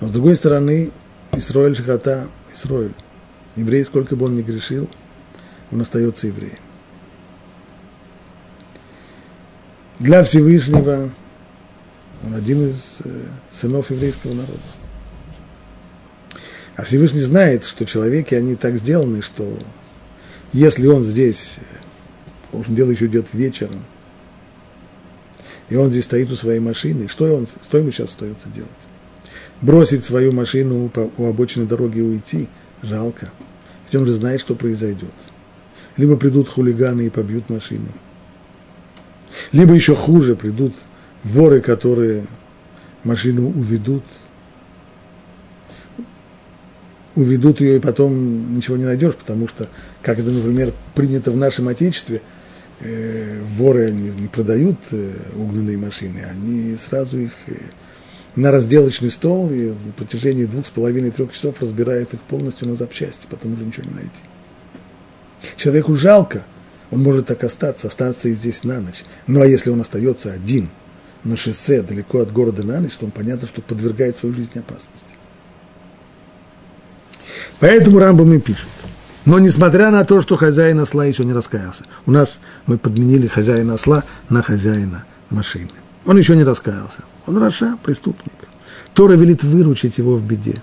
Но 0.01 0.09
с 0.09 0.11
другой 0.11 0.35
стороны, 0.35 0.91
Исроэль 1.33 1.77
Шахата, 1.77 2.29
Исроэль, 2.53 2.95
еврей, 3.55 3.85
сколько 3.85 4.17
бы 4.17 4.27
он 4.27 4.35
ни 4.35 4.43
грешил, 4.43 4.89
он 5.71 5.81
остается 5.81 6.27
евреем. 6.27 6.64
Для 9.99 10.25
Всевышнего 10.25 11.13
он 12.25 12.35
один 12.35 12.69
из 12.69 12.97
э, 13.05 13.11
сынов 13.53 13.91
еврейского 13.91 14.35
народа. 14.35 14.59
А 16.77 16.85
Всевышний 16.85 17.21
знает, 17.21 17.65
что 17.65 17.87
человеки, 17.87 18.35
они 18.35 18.57
так 18.57 18.77
сделаны, 18.79 19.23
что 19.23 19.57
если 20.53 20.87
он 20.87 21.05
здесь, 21.05 21.57
потому 22.47 22.65
что 22.65 22.73
дело 22.73 22.91
еще 22.91 23.07
идет 23.07 23.33
вечером, 23.33 23.85
и 25.69 25.77
он 25.77 25.91
здесь 25.91 26.05
стоит 26.05 26.31
у 26.31 26.37
своей 26.37 26.61
машины, 26.61 27.09
что, 27.09 27.33
он, 27.33 27.47
что 27.47 27.79
ему 27.79 27.91
сейчас 27.93 28.11
остается 28.11 28.49
делать? 28.49 28.71
Бросить 29.61 30.05
свою 30.05 30.33
машину 30.33 30.91
у 31.17 31.27
обочины 31.27 31.67
дороги 31.67 31.99
и 31.99 32.03
уйти? 32.03 32.49
Жалко. 32.83 33.31
Ведь 33.87 34.01
он 34.01 34.07
же 34.07 34.13
знает, 34.13 34.41
что 34.41 34.57
произойдет. 34.57 35.15
Либо 35.97 36.17
придут 36.17 36.49
хулиганы 36.49 37.07
и 37.07 37.11
побьют 37.11 37.49
машину. 37.49 37.89
Либо 39.53 39.75
еще 39.75 39.95
хуже, 39.95 40.37
придут 40.37 40.75
воры, 41.23 41.61
которые 41.61 42.27
машину 43.03 43.49
уведут– 43.49 44.05
уведут 47.15 47.61
ее, 47.61 47.77
и 47.77 47.81
потом 47.81 48.57
ничего 48.57 48.77
не 48.77 48.85
найдешь, 48.85 49.15
потому 49.15 49.49
что, 49.49 49.69
как 50.03 50.19
это, 50.19 50.31
например, 50.31 50.73
принято 50.95 51.31
в 51.31 51.37
нашем 51.37 51.69
Отечестве, 51.69 52.21
э, 52.81 53.41
воры 53.57 53.91
не, 53.93 54.11
не 54.11 54.29
продают 54.29 54.79
э, 54.91 55.13
угнанные 55.37 55.79
машины, 55.79 56.25
они 56.29 56.77
сразу 56.77 57.19
их 57.19 57.33
э, 57.47 57.55
на 58.37 58.51
разделочный 58.51 59.11
стол 59.11 59.51
и 59.51 59.69
на 59.69 59.93
протяжении 59.97 60.45
двух 60.45 60.67
с 60.67 60.71
половиной 60.71 61.13
трех 61.13 61.33
часов 61.33 61.61
разбирают 61.61 62.15
их 62.15 62.21
полностью 62.21 62.69
на 62.69 62.75
запчасти, 62.75 63.27
потом 63.31 63.55
уже 63.55 63.65
ничего 63.65 63.87
не 63.87 63.95
найти. 63.95 64.23
Человеку 65.57 65.95
жалко, 65.95 66.45
он 66.95 67.03
может 67.03 67.27
так 67.27 67.43
остаться, 67.43 67.89
остаться 67.89 68.29
и 68.29 68.33
здесь 68.33 68.63
на 68.63 68.81
ночь. 68.81 69.03
Ну 69.27 69.43
а 69.43 69.47
если 69.47 69.71
он 69.71 69.81
остается 69.81 70.33
один 70.33 70.71
на 71.25 71.37
шоссе 71.37 71.83
далеко 71.83 72.21
от 72.21 72.33
города 72.33 72.63
на 72.63 72.81
ночь, 72.81 72.93
то 72.93 73.05
он 73.05 73.11
понятно, 73.11 73.49
что 73.49 73.63
подвергает 73.63 74.17
свою 74.17 74.33
жизнь 74.33 74.57
опасности. 74.57 75.17
Поэтому 77.59 77.99
Рамбам 77.99 78.33
и 78.33 78.39
пишет. 78.39 78.69
Но 79.25 79.41
несмотря 79.41 79.91
на 79.91 80.05
то, 80.05 80.23
что 80.23 80.37
хозяин 80.37 80.79
осла 80.79 81.05
еще 81.05 81.25
не 81.25 81.33
раскаялся, 81.33 81.85
у 82.07 82.13
нас 82.13 82.39
мы 82.67 82.79
подменили 82.79 83.27
хозяина 83.27 83.75
осла 83.75 84.05
на 84.29 84.43
хозяина 84.43 85.05
машины. 85.31 85.73
Он 86.07 86.17
еще 86.17 86.37
не 86.37 86.45
раскаялся. 86.45 87.03
Он 87.27 87.39
Раша, 87.39 87.77
преступник. 87.83 88.35
Тора 88.93 89.15
велит 89.15 89.43
выручить 89.43 89.99
его 89.99 90.15
в 90.15 90.23
беде. 90.23 90.63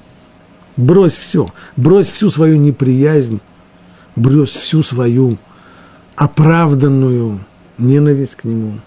Брось 0.77 1.15
все, 1.15 1.53
брось 1.75 2.07
всю 2.07 2.29
свою 2.29 2.55
неприязнь, 2.55 3.41
брось 4.15 4.51
всю 4.51 4.81
свою 4.81 5.37
оправданную 6.15 7.39
ненависть 7.77 8.35
к 8.35 8.43
нему, 8.43 8.79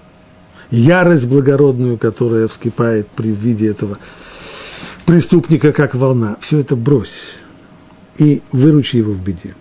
ярость 0.70 1.29
благородную, 1.29 1.99
которая 1.99 2.49
вскипает 2.49 3.09
при 3.09 3.29
виде 3.29 3.68
этого 3.68 3.99
преступника, 5.07 5.72
как 5.72 5.95
волна. 5.95 6.37
Все 6.41 6.61
это 6.61 6.77
брось 6.77 7.39
и 8.18 8.43
выручи 8.53 8.97
его 8.97 9.12
в 9.12 9.22
беде. 9.22 9.55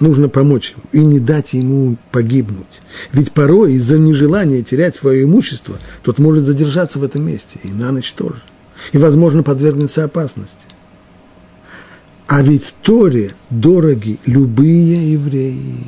Нужно 0.00 0.28
помочь 0.28 0.74
ему 0.74 0.82
и 0.90 1.06
не 1.06 1.20
дать 1.20 1.52
ему 1.52 1.96
погибнуть. 2.10 2.80
Ведь 3.12 3.30
порой 3.30 3.74
из-за 3.74 3.98
нежелания 3.98 4.62
терять 4.62 4.96
свое 4.96 5.22
имущество 5.22 5.76
тот 6.02 6.18
может 6.18 6.44
задержаться 6.44 6.98
в 6.98 7.04
этом 7.04 7.24
месте, 7.24 7.60
и 7.62 7.68
на 7.68 7.92
ночь 7.92 8.12
тоже. 8.12 8.42
И, 8.90 8.98
возможно, 8.98 9.44
подвергнется 9.44 10.02
опасности. 10.02 10.66
А 12.26 12.42
ведь 12.42 12.74
Торе 12.82 13.34
дороги 13.50 14.18
любые 14.26 15.12
евреи. 15.12 15.84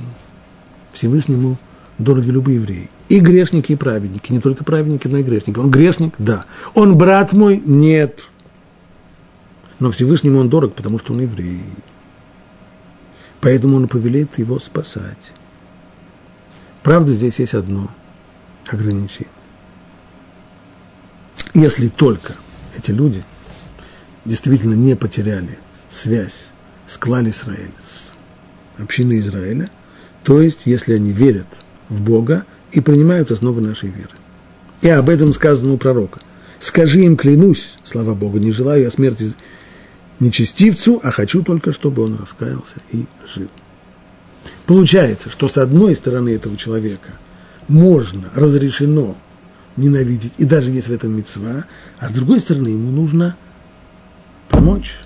Всевышнему 0.94 1.58
дороги 1.98 2.30
любые 2.30 2.56
евреи. 2.56 2.90
И 3.08 3.20
грешники, 3.20 3.72
и 3.72 3.76
праведники. 3.76 4.32
Не 4.32 4.40
только 4.40 4.64
праведники, 4.64 5.06
но 5.08 5.18
и 5.18 5.22
грешники. 5.22 5.58
Он 5.58 5.70
грешник? 5.70 6.14
Да. 6.18 6.46
Он 6.74 6.96
брат 6.96 7.32
мой? 7.32 7.62
Нет. 7.64 8.20
Но 9.78 9.90
Всевышнему 9.90 10.38
он 10.38 10.48
дорог, 10.48 10.74
потому 10.74 10.98
что 10.98 11.12
он 11.12 11.20
еврей. 11.20 11.60
Поэтому 13.40 13.76
он 13.76 13.88
повелеет 13.88 14.38
его 14.38 14.58
спасать. 14.58 15.32
Правда, 16.82 17.12
здесь 17.12 17.38
есть 17.38 17.54
одно 17.54 17.90
ограничение. 18.66 19.28
Если 21.52 21.88
только 21.88 22.34
эти 22.76 22.90
люди 22.90 23.22
действительно 24.24 24.74
не 24.74 24.96
потеряли 24.96 25.58
связь 25.90 26.46
с 26.86 26.96
Клаль 26.96 27.28
Израиль, 27.28 27.72
с 27.86 28.12
общиной 28.78 29.18
Израиля, 29.18 29.70
то 30.24 30.40
есть 30.40 30.62
если 30.64 30.94
они 30.94 31.12
верят 31.12 31.46
в 31.88 32.00
Бога 32.00 32.44
и 32.72 32.80
принимают 32.80 33.30
основы 33.30 33.60
нашей 33.60 33.90
веры. 33.90 34.10
И 34.82 34.88
об 34.88 35.08
этом 35.08 35.32
сказано 35.32 35.74
у 35.74 35.78
пророка. 35.78 36.20
«Скажи 36.58 37.00
им, 37.00 37.16
клянусь, 37.16 37.78
слава 37.84 38.14
Богу, 38.14 38.38
не 38.38 38.50
желаю 38.50 38.82
я 38.82 38.90
смерти 38.90 39.34
нечестивцу, 40.18 41.00
а 41.02 41.10
хочу 41.10 41.42
только, 41.42 41.72
чтобы 41.72 42.02
он 42.02 42.16
раскаялся 42.16 42.76
и 42.90 43.04
жил». 43.34 43.48
Получается, 44.66 45.30
что 45.30 45.48
с 45.48 45.58
одной 45.58 45.94
стороны 45.94 46.30
этого 46.30 46.56
человека 46.56 47.10
можно, 47.68 48.30
разрешено 48.34 49.16
ненавидеть, 49.76 50.32
и 50.38 50.44
даже 50.44 50.70
есть 50.70 50.88
в 50.88 50.92
этом 50.92 51.16
мецва, 51.16 51.64
а 51.98 52.08
с 52.08 52.12
другой 52.12 52.40
стороны 52.40 52.68
ему 52.68 52.90
нужно 52.90 53.36
помочь. 54.48 54.96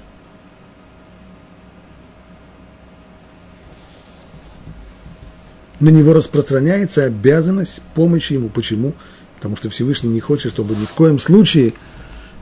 На 5.80 5.90
него 5.90 6.12
распространяется 6.12 7.04
обязанность 7.04 7.82
помощи 7.94 8.32
ему. 8.32 8.48
Почему? 8.48 8.94
Потому 9.36 9.56
что 9.56 9.70
Всевышний 9.70 10.10
не 10.10 10.20
хочет, 10.20 10.52
чтобы 10.52 10.74
ни 10.74 10.84
в 10.84 10.90
коем 10.90 11.18
случае 11.18 11.72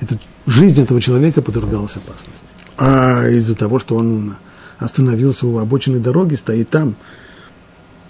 эта 0.00 0.18
жизнь 0.46 0.82
этого 0.82 1.00
человека 1.00 1.42
подвергалась 1.42 1.96
опасности. 1.96 2.46
А 2.78 3.28
из-за 3.28 3.54
того, 3.54 3.78
что 3.78 3.96
он 3.96 4.36
остановился 4.78 5.46
у 5.46 5.58
обочины 5.58 5.98
дороги, 6.00 6.34
стоит 6.34 6.70
там, 6.70 6.96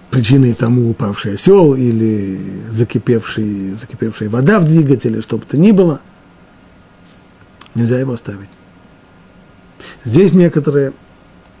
причиной 0.09 0.53
тому 0.53 0.89
упавший 0.89 1.33
осел 1.33 1.75
или 1.75 2.39
закипевший, 2.71 3.71
закипевшая 3.71 4.29
вода 4.29 4.59
в 4.59 4.65
двигателе, 4.65 5.21
что 5.21 5.37
бы 5.37 5.45
то 5.45 5.57
ни 5.57 5.71
было, 5.71 6.01
нельзя 7.75 7.99
его 7.99 8.13
оставить. 8.13 8.49
Здесь 10.03 10.33
некоторые 10.33 10.93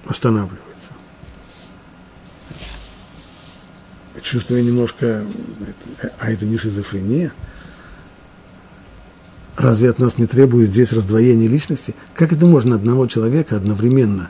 останавливаются. 0.05 0.66
Чувствую 4.29 4.61
немножко, 4.61 5.23
а 6.19 6.29
это 6.29 6.45
не 6.45 6.57
шизофрения? 6.57 7.31
Разве 9.55 9.89
от 9.89 9.99
нас 9.99 10.17
не 10.17 10.25
требует 10.25 10.69
здесь 10.69 10.91
раздвоения 10.91 11.47
личности? 11.47 11.95
Как 12.13 12.33
это 12.33 12.45
можно 12.45 12.75
одного 12.75 13.07
человека 13.07 13.55
одновременно 13.55 14.29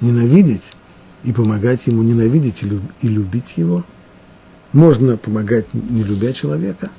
ненавидеть 0.00 0.74
и 1.22 1.32
помогать 1.32 1.86
ему 1.86 2.02
ненавидеть 2.02 2.64
и 2.64 3.08
любить 3.08 3.52
его? 3.54 3.84
Можно 4.72 5.16
помогать, 5.16 5.72
не 5.72 6.02
любя 6.02 6.32
человека? 6.32 6.90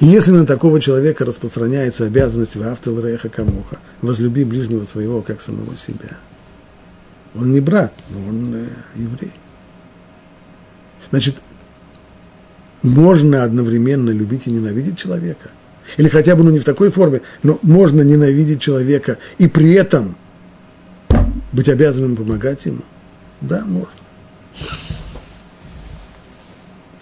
И 0.00 0.04
если 0.04 0.32
на 0.32 0.44
такого 0.44 0.78
человека 0.78 1.24
распространяется 1.24 2.04
обязанность 2.04 2.54
в 2.54 2.62
автолреха 2.62 3.30
камуха, 3.30 3.78
возлюби 4.02 4.44
ближнего 4.44 4.84
своего, 4.84 5.22
как 5.22 5.40
самого 5.40 5.74
себя. 5.78 6.18
Он 7.34 7.50
не 7.50 7.60
брат, 7.60 7.94
но 8.10 8.28
он 8.28 8.54
э, 8.54 8.68
еврей. 8.94 9.32
Значит, 11.10 11.36
можно 12.82 13.44
одновременно 13.44 14.10
любить 14.10 14.46
и 14.46 14.50
ненавидеть 14.50 14.98
человека. 14.98 15.50
Или 15.96 16.08
хотя 16.08 16.36
бы, 16.36 16.44
ну 16.44 16.50
не 16.50 16.58
в 16.58 16.64
такой 16.64 16.90
форме, 16.90 17.22
но 17.42 17.58
можно 17.62 18.02
ненавидеть 18.02 18.60
человека 18.60 19.18
и 19.38 19.48
при 19.48 19.72
этом 19.72 20.16
быть 21.52 21.68
обязанным 21.68 22.14
помогать 22.14 22.66
ему? 22.66 22.82
Да, 23.40 23.64
можно. 23.64 23.92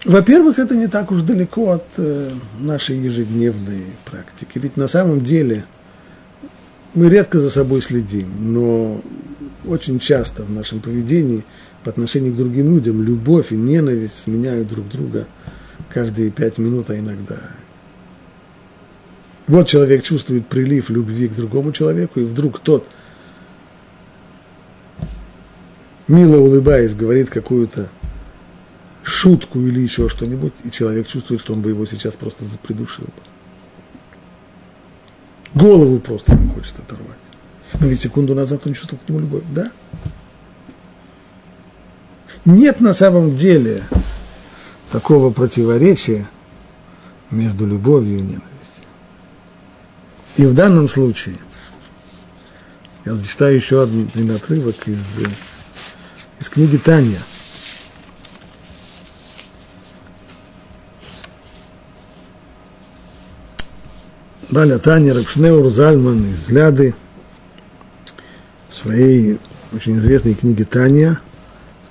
Во-первых, 0.05 0.57
это 0.57 0.75
не 0.75 0.87
так 0.87 1.11
уж 1.11 1.21
далеко 1.21 1.71
от 1.71 1.85
э, 1.97 2.31
нашей 2.59 2.97
ежедневной 2.97 3.83
практики. 4.05 4.57
Ведь 4.57 4.77
на 4.77 4.87
самом 4.87 5.21
деле 5.21 5.65
мы 6.93 7.09
редко 7.09 7.39
за 7.39 7.49
собой 7.49 7.81
следим, 7.81 8.29
но 8.39 9.01
очень 9.65 9.99
часто 9.99 10.43
в 10.43 10.51
нашем 10.51 10.79
поведении 10.79 11.43
по 11.87 11.91
отношению 11.91 12.33
к 12.33 12.35
другим 12.35 12.75
людям 12.75 13.01
любовь 13.01 13.53
и 13.53 13.55
ненависть 13.55 14.19
сменяют 14.19 14.67
друг 14.67 14.89
друга 14.89 15.25
каждые 15.87 16.31
пять 16.31 16.57
минут, 16.57 16.89
а 16.89 16.99
иногда. 16.99 17.39
Вот 19.47 19.69
человек 19.69 20.03
чувствует 20.03 20.47
прилив 20.47 20.89
любви 20.89 21.29
к 21.29 21.35
другому 21.35 21.71
человеку, 21.71 22.19
и 22.19 22.25
вдруг 22.25 22.59
тот– 22.59 22.85
мило 26.09 26.35
улыбаясь, 26.35 26.93
говорит 26.93 27.29
какую-то 27.29 27.89
шутку 29.01 29.61
или 29.61 29.79
еще 29.79 30.09
что-нибудь, 30.09 30.55
и 30.65 30.71
человек 30.71 31.07
чувствует, 31.07 31.39
что 31.39 31.53
он 31.53 31.61
бы 31.61 31.69
его 31.69 31.85
сейчас 31.85 32.17
просто 32.17 32.43
придушил 32.63 33.05
бы. 33.05 33.13
Голову 35.53 35.99
просто 35.99 36.35
не 36.35 36.49
хочет 36.49 36.79
оторвать. 36.79 37.15
Но 37.79 37.87
ведь 37.87 38.01
секунду 38.01 38.35
назад 38.35 38.63
он 38.65 38.73
чувствовал 38.73 39.01
к 39.05 39.07
нему 39.07 39.21
любовь, 39.21 39.43
да? 39.55 39.71
Нет 42.47 42.79
на 42.79 42.93
самом 42.93 43.35
деле 43.35 43.83
такого 44.89 45.33
противоречия 45.33 46.29
между 47.29 47.67
любовью 47.67 48.19
и 48.19 48.21
ненавистью. 48.21 48.85
И 50.37 50.45
в 50.45 50.53
данном 50.53 50.87
случае, 50.87 51.35
я 53.03 53.15
зачитаю 53.15 53.57
еще 53.57 53.83
один 53.83 54.31
отрывок 54.31 54.87
из 54.87 55.19
из 56.39 56.47
книги 56.47 56.77
Таня. 56.77 57.17
Баля 64.49 64.79
Таня 64.79 65.13
Рабшнеур 65.13 65.67
Зальман 65.67 66.23
из 66.23 66.49
Ляды 66.49 66.95
в 68.69 68.73
своей 68.73 69.37
очень 69.73 69.97
известной 69.97 70.33
книге 70.33 70.63
Таня 70.63 71.19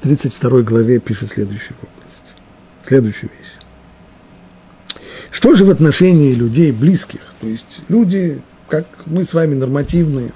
32 0.06 0.62
главе 0.62 1.00
пишет 1.00 1.30
следующую 1.30 1.76
область, 1.78 2.34
следующую 2.84 3.30
вещь. 3.36 5.00
Что 5.32 5.54
же 5.56 5.64
в 5.64 5.70
отношении 5.70 6.32
людей 6.32 6.70
близких, 6.70 7.20
то 7.40 7.48
есть 7.48 7.80
люди, 7.88 8.40
как 8.68 8.86
мы 9.04 9.24
с 9.24 9.34
вами 9.34 9.56
нормативные, 9.56 10.30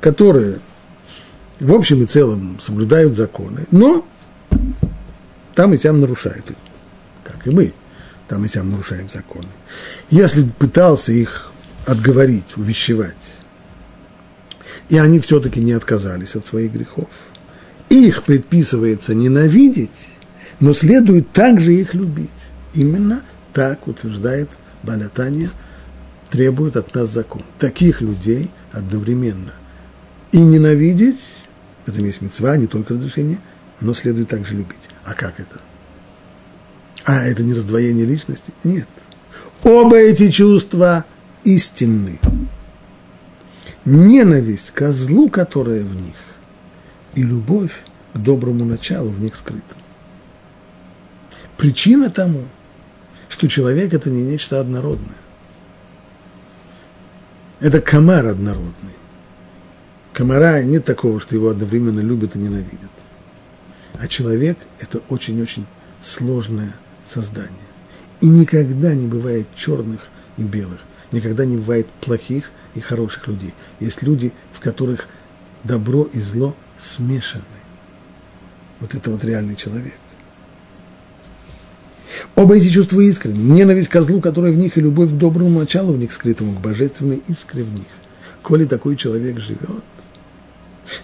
которые 0.00 0.60
в 1.58 1.72
общем 1.72 2.04
и 2.04 2.06
целом 2.06 2.60
соблюдают 2.60 3.14
законы, 3.14 3.66
но 3.72 4.06
там 5.56 5.74
и 5.74 5.78
сям 5.78 6.00
нарушают 6.00 6.48
их, 6.48 6.56
как 7.24 7.44
и 7.48 7.50
мы, 7.50 7.74
там 8.28 8.44
и 8.44 8.48
сям 8.48 8.70
нарушаем 8.70 9.10
законы. 9.10 9.48
Если 10.08 10.44
пытался 10.44 11.10
их 11.10 11.50
отговорить, 11.84 12.56
увещевать, 12.56 13.34
и 14.88 14.98
они 14.98 15.18
все-таки 15.18 15.60
не 15.60 15.72
отказались 15.72 16.36
от 16.36 16.46
своих 16.46 16.72
грехов, 16.72 17.08
их 17.92 18.24
предписывается 18.24 19.14
ненавидеть, 19.14 20.08
но 20.60 20.72
следует 20.72 21.32
также 21.32 21.74
их 21.74 21.94
любить. 21.94 22.30
Именно 22.74 23.22
так 23.52 23.86
утверждает 23.86 24.48
Балятания, 24.82 25.50
требует 26.30 26.76
от 26.76 26.94
нас 26.94 27.10
закон. 27.10 27.42
Таких 27.58 28.00
людей 28.00 28.50
одновременно 28.72 29.52
и 30.32 30.38
ненавидеть, 30.38 31.20
в 31.84 31.90
этом 31.90 32.04
есть 32.04 32.22
мецва, 32.22 32.56
не 32.56 32.66
только 32.66 32.94
разрешение, 32.94 33.38
но 33.80 33.94
следует 33.94 34.28
также 34.28 34.54
любить. 34.54 34.88
А 35.04 35.14
как 35.14 35.38
это? 35.38 35.60
А 37.04 37.22
это 37.24 37.42
не 37.42 37.52
раздвоение 37.52 38.06
личности? 38.06 38.52
Нет. 38.64 38.88
Оба 39.62 39.96
эти 39.96 40.30
чувства 40.30 41.04
истинны. 41.44 42.18
Ненависть 43.84 44.70
к 44.70 44.90
злу, 44.92 45.28
которая 45.28 45.82
в 45.82 45.94
них, 45.94 46.14
и 47.14 47.22
любовь 47.22 47.72
к 48.14 48.18
доброму 48.18 48.64
началу 48.64 49.08
в 49.08 49.20
них 49.20 49.34
скрыта. 49.34 49.76
Причина 51.56 52.10
тому, 52.10 52.44
что 53.28 53.48
человек– 53.48 53.94
это 53.94 54.10
не 54.10 54.22
нечто 54.22 54.60
однородное. 54.60 55.16
Это 57.60 57.80
комар 57.80 58.26
однородный. 58.26 58.96
Комара 60.12 60.62
нет 60.62 60.84
такого, 60.84 61.20
что 61.20 61.34
его 61.34 61.48
одновременно 61.48 62.00
любят 62.00 62.36
и 62.36 62.38
ненавидят. 62.38 62.90
А 63.98 64.08
человек– 64.08 64.58
это 64.80 65.00
очень-очень 65.08 65.66
сложное 66.02 66.74
создание. 67.04 67.52
И 68.20 68.28
никогда 68.28 68.94
не 68.94 69.06
бывает 69.06 69.46
черных 69.54 70.08
и 70.36 70.42
белых, 70.42 70.80
никогда 71.12 71.44
не 71.44 71.56
бывает 71.56 71.86
плохих 72.00 72.50
и 72.74 72.80
хороших 72.80 73.28
людей. 73.28 73.54
Есть 73.80 74.02
люди, 74.02 74.32
в 74.52 74.60
которых 74.60 75.08
добро 75.64 76.08
и 76.12 76.18
зло 76.18 76.56
смешаны. 76.82 77.44
Вот 78.80 78.94
это 78.94 79.10
вот 79.10 79.24
реальный 79.24 79.56
человек. 79.56 79.94
Оба 82.34 82.56
эти 82.56 82.68
чувства 82.68 83.00
искренни. 83.00 83.38
Ненависть 83.38 83.88
к 83.88 84.02
злу, 84.02 84.20
которая 84.20 84.52
в 84.52 84.56
них, 84.56 84.76
и 84.76 84.80
любовь 84.80 85.10
к 85.10 85.14
доброму 85.14 85.60
началу 85.60 85.92
в 85.92 85.98
них 85.98 86.12
скрытому, 86.12 86.52
к 86.52 86.60
божественной 86.60 87.22
искре 87.28 87.62
в 87.62 87.72
них. 87.72 87.86
Коли 88.42 88.64
такой 88.64 88.96
человек 88.96 89.38
живет, 89.38 89.84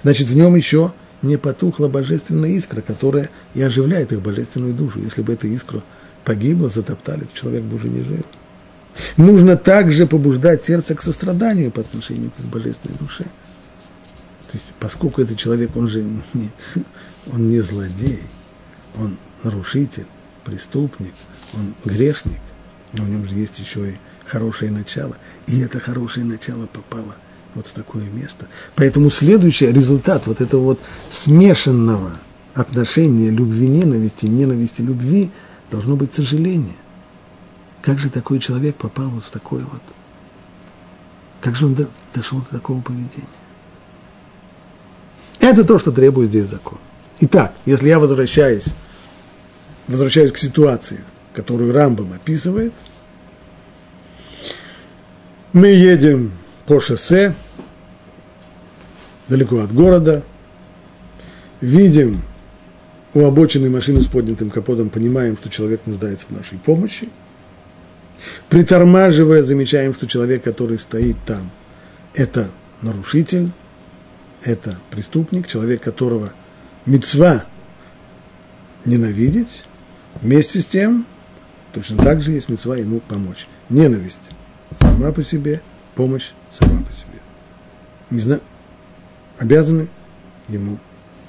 значит, 0.03 0.29
в 0.29 0.35
нем 0.35 0.57
еще 0.57 0.93
не 1.23 1.37
потухла 1.37 1.89
божественная 1.89 2.51
искра, 2.51 2.81
которая 2.81 3.31
и 3.55 3.63
оживляет 3.63 4.13
их 4.13 4.21
божественную 4.21 4.75
душу. 4.75 5.01
Если 5.01 5.23
бы 5.23 5.33
эта 5.33 5.47
искра 5.47 5.83
погибла, 6.25 6.69
затоптали, 6.69 7.21
то 7.21 7.37
человек 7.37 7.63
бы 7.63 7.77
уже 7.77 7.89
не 7.89 8.03
жил. 8.03 8.25
Нужно 9.17 9.57
также 9.57 10.07
побуждать 10.07 10.65
сердце 10.65 10.95
к 10.95 11.03
состраданию 11.03 11.71
по 11.71 11.81
отношению 11.81 12.33
к 12.37 12.41
божественной 12.43 12.97
душе. 12.99 13.25
То 14.51 14.57
есть, 14.57 14.73
поскольку 14.81 15.21
этот 15.21 15.37
человек, 15.37 15.77
он 15.77 15.89
же 15.89 16.03
не, 16.33 16.51
он 17.33 17.49
не 17.49 17.61
злодей, 17.61 18.23
он 18.97 19.19
нарушитель, 19.43 20.07
преступник, 20.45 21.13
он 21.55 21.75
грешник, 21.85 22.41
но 22.95 23.05
в 23.05 23.11
нем 23.11 23.27
же 23.27 23.35
есть 23.35 23.59
еще 23.59 23.91
и 23.91 23.97
хорошее 24.27 24.71
начало. 24.71 25.17
И 25.47 25.61
это 25.61 25.81
хорошее 25.81 26.25
начало 26.25 26.67
попало 26.67 27.15
вот 27.55 27.67
в 27.67 27.73
такое 27.73 28.09
место. 28.09 28.49
Поэтому 28.75 29.11
следующий 29.11 29.67
результат 29.67 30.27
вот 30.27 30.41
этого 30.41 30.63
вот 30.63 30.81
смешанного 31.11 32.19
отношения 32.55 33.31
любви-ненависти, 33.31 34.27
ненависти-любви 34.27 35.31
должно 35.71 35.97
быть 35.97 36.15
сожаление. 36.15 36.77
Как 37.83 37.99
же 37.99 38.09
такой 38.09 38.39
человек 38.39 38.77
попал 38.77 39.11
вот 39.11 39.25
в 39.25 39.31
такое 39.31 39.65
вот... 39.65 39.83
Как 41.41 41.55
же 41.55 41.67
он 41.67 41.77
дошел 42.15 42.41
до 42.41 42.47
такого 42.47 42.81
поведения? 42.81 43.38
Это 45.41 45.65
то, 45.65 45.79
что 45.79 45.93
требует 45.93 46.31
здесь 46.31 46.47
закон. 46.47 46.79
Итак, 47.21 47.55
если 47.67 47.89
я 47.89 47.99
возвращаюсь, 47.99 48.67
возвращаюсь 49.87 50.33
к 50.33 50.39
ситуации, 50.39 51.01
которую 51.35 51.73
Рамбам 51.73 52.13
описывает, 52.13 52.73
мы 55.53 55.69
едем 55.69 56.33
по 56.67 56.81
шоссе, 56.81 57.35
далеко 59.29 59.59
от 59.59 59.73
города, 59.73 60.23
видим 61.61 62.23
у 63.15 63.25
обочины 63.25 63.71
машину 63.71 64.03
с 64.03 64.07
поднятым 64.07 64.51
капотом, 64.51 64.91
понимаем, 64.91 65.37
что 65.37 65.49
человек 65.49 65.83
нуждается 65.87 66.27
в 66.29 66.31
нашей 66.31 66.59
помощи. 66.59 67.09
Притормаживая, 68.49 69.43
замечаем, 69.43 69.95
что 69.95 70.07
человек, 70.07 70.43
который 70.43 70.79
стоит 70.79 71.17
там, 71.25 71.51
это 72.15 72.51
нарушитель, 72.83 73.53
это 74.43 74.79
преступник, 74.91 75.47
человек, 75.47 75.83
которого 75.83 76.33
мецва 76.87 77.45
ненавидеть, 78.85 79.65
вместе 80.21 80.61
с 80.61 80.67
тем, 80.67 81.07
точно 81.73 81.99
так 81.99 82.23
же 82.23 82.33
есть 82.33 82.49
мецва 82.49 82.77
ему 82.77 83.01
помочь. 83.01 83.47
Ненависть 83.69 84.31
сама 84.81 85.13
по 85.13 85.23
себе, 85.23 85.61
помощь 85.95 86.31
сама 86.51 86.83
по 86.83 86.93
себе. 86.93 87.19
Не 88.11 88.21
знаю, 88.21 88.41
обязаны 89.39 89.89
ему. 90.49 90.79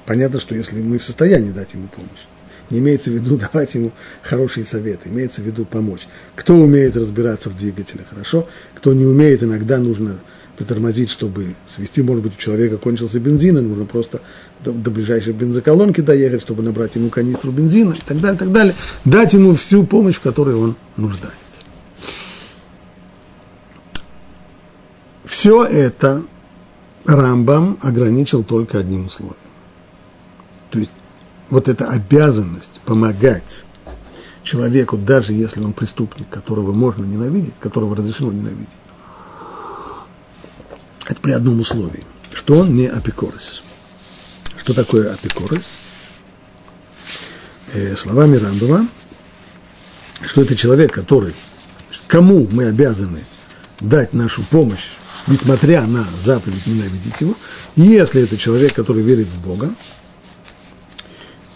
Понятно, 0.06 0.40
что 0.40 0.56
если 0.56 0.82
мы 0.82 0.98
в 0.98 1.04
состоянии 1.04 1.52
дать 1.52 1.74
ему 1.74 1.88
помощь, 1.88 2.26
не 2.70 2.80
имеется 2.80 3.10
в 3.10 3.14
виду 3.14 3.38
давать 3.54 3.76
ему 3.76 3.92
хорошие 4.22 4.66
советы, 4.66 5.10
имеется 5.10 5.42
в 5.42 5.46
виду 5.46 5.66
помочь. 5.66 6.08
Кто 6.36 6.56
умеет 6.56 6.96
разбираться 6.96 7.50
в 7.50 7.58
двигателе 7.58 8.06
хорошо, 8.10 8.48
кто 8.76 8.94
не 8.94 9.06
умеет, 9.06 9.44
иногда 9.44 9.78
нужно 9.80 10.20
притормозить, 10.60 11.10
чтобы 11.10 11.56
свести, 11.66 12.02
может 12.02 12.22
быть, 12.22 12.34
у 12.36 12.38
человека 12.38 12.78
кончился 12.78 13.18
бензин, 13.18 13.58
и 13.60 13.62
нужно 13.62 13.86
просто 13.86 14.20
до, 14.62 14.74
до 14.74 14.92
ближайшей 14.92 15.32
бензоколонки 15.32 16.02
доехать, 16.02 16.42
чтобы 16.42 16.64
набрать 16.64 16.96
ему 16.96 17.08
канистру 17.10 17.50
бензина 17.54 17.94
и 17.94 18.02
так 18.06 18.20
далее, 18.20 18.38
так 18.38 18.52
далее. 18.52 18.76
Дать 19.06 19.32
ему 19.32 19.56
всю 19.56 19.86
помощь, 19.86 20.16
в 20.16 20.20
которой 20.20 20.56
он 20.56 20.76
нуждается. 20.98 21.64
Все 25.24 25.64
это 25.64 26.24
Рамбам 27.06 27.80
ограничил 27.82 28.44
только 28.44 28.80
одним 28.80 29.06
условием. 29.06 29.38
То 30.72 30.80
есть 30.80 30.92
вот 31.50 31.70
эта 31.70 31.88
обязанность 31.88 32.82
помогать 32.84 33.64
человеку, 34.44 34.98
даже 34.98 35.32
если 35.32 35.62
он 35.62 35.72
преступник, 35.72 36.28
которого 36.28 36.74
можно 36.74 37.06
ненавидеть, 37.06 37.56
которого 37.62 37.96
разрешено 37.96 38.34
ненавидеть, 38.34 38.68
это 41.10 41.20
при 41.20 41.34
одном 41.34 41.60
условии, 41.60 42.06
что 42.34 42.60
он 42.60 42.74
не 42.76 42.88
апикорис. 42.88 43.64
Что 44.58 44.74
такое 44.74 45.14
апикорис? 45.14 45.66
Э, 47.74 47.98
словами 47.98 48.38
Рамбова, 48.38 48.88
что 50.26 50.42
это 50.42 50.56
человек, 50.56 50.94
который, 50.94 51.34
кому 52.08 52.48
мы 52.52 52.68
обязаны 52.68 53.26
дать 53.82 54.14
нашу 54.14 54.44
помощь 54.44 54.94
несмотря 55.28 55.86
на 55.86 56.06
заповедь 56.22 56.66
ненавидеть 56.66 57.20
его, 57.20 57.36
если 57.76 58.24
это 58.24 58.38
человек, 58.38 58.74
который 58.74 59.04
верит 59.04 59.28
в 59.28 59.42
Бога 59.42 59.74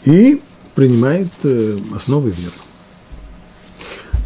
и 0.06 0.42
принимает 0.76 1.30
э, 1.44 1.80
основы 1.96 2.32
веры. 2.32 2.54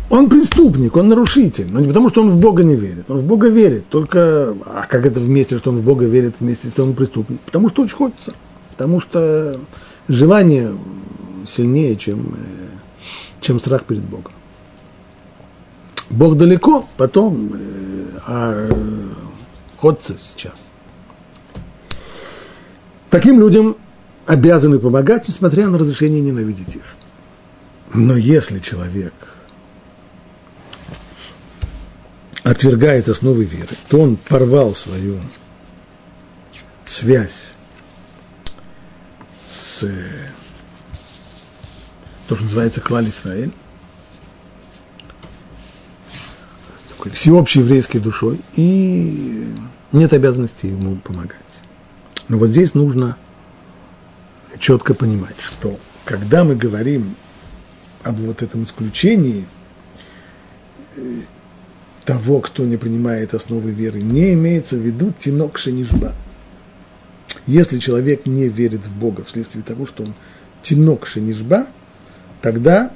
Он 0.09 0.29
преступник, 0.29 0.95
он 0.95 1.09
нарушитель, 1.09 1.67
но 1.69 1.81
не 1.81 1.87
потому, 1.87 2.09
что 2.09 2.21
он 2.21 2.29
в 2.29 2.39
Бога 2.39 2.63
не 2.63 2.75
верит. 2.75 3.11
Он 3.11 3.19
в 3.19 3.25
Бога 3.25 3.49
верит, 3.49 3.89
только, 3.89 4.55
а 4.65 4.85
как 4.87 5.05
это 5.05 5.19
вместе, 5.19 5.57
что 5.57 5.71
он 5.71 5.79
в 5.79 5.83
Бога 5.83 6.05
верит, 6.05 6.35
вместе, 6.39 6.69
что 6.69 6.83
он 6.83 6.93
преступник? 6.93 7.41
Потому 7.41 7.69
что 7.69 7.81
очень 7.81 7.95
хочется, 7.95 8.33
потому 8.69 9.01
что 9.01 9.59
желание 10.07 10.73
сильнее, 11.45 11.97
чем, 11.97 12.35
э, 12.37 12.67
чем 13.41 13.59
страх 13.59 13.83
перед 13.83 14.03
Богом. 14.03 14.31
Бог 16.09 16.37
далеко, 16.37 16.85
потом, 16.95 17.51
э, 17.53 18.05
а 18.25 18.69
ходцы 19.77 20.15
сейчас. 20.21 20.67
Таким 23.09 23.41
людям 23.41 23.75
обязаны 24.25 24.79
помогать, 24.79 25.27
несмотря 25.27 25.67
на 25.67 25.77
разрешение 25.77 26.21
ненавидеть 26.21 26.75
их. 26.75 26.83
Но 27.93 28.15
если 28.15 28.59
человек 28.59 29.13
отвергает 32.49 33.09
основы 33.09 33.43
веры, 33.43 33.75
то 33.89 33.99
он 33.99 34.15
порвал 34.15 34.73
свою 34.73 35.19
связь 36.85 37.51
с 39.45 39.85
то, 42.27 42.35
что 42.35 42.43
называется 42.45 42.79
клаль 42.79 43.09
Израиль, 43.09 43.51
такой 46.89 47.11
всеобщей 47.11 47.59
еврейской 47.59 47.99
душой, 47.99 48.39
и 48.55 49.53
нет 49.91 50.13
обязанности 50.13 50.67
ему 50.67 50.95
помогать. 50.97 51.41
Но 52.29 52.37
вот 52.37 52.49
здесь 52.49 52.73
нужно 52.73 53.17
четко 54.59 54.93
понимать, 54.93 55.35
что 55.39 55.77
когда 56.05 56.45
мы 56.45 56.55
говорим 56.55 57.15
об 58.03 58.17
вот 58.19 58.41
этом 58.41 58.63
исключении 58.63 59.45
э, 60.95 61.21
того, 62.07 62.39
кто 62.39 62.63
не 62.63 62.77
принимает 62.77 63.33
основы 63.33 63.71
веры, 63.71 64.01
не 64.01 64.33
имеется 64.33 64.77
в 64.77 64.79
виду 64.79 65.13
тинок 65.19 65.57
шенижба. 65.57 66.15
Если 67.45 67.79
человек 67.79 68.25
не 68.25 68.47
верит 68.47 68.85
в 68.85 68.95
Бога 68.97 69.25
вследствие 69.25 69.61
того, 69.61 69.85
что 69.85 70.03
он 70.03 70.13
тинок 70.61 71.05
шенижба, 71.05 71.67
тогда 72.41 72.91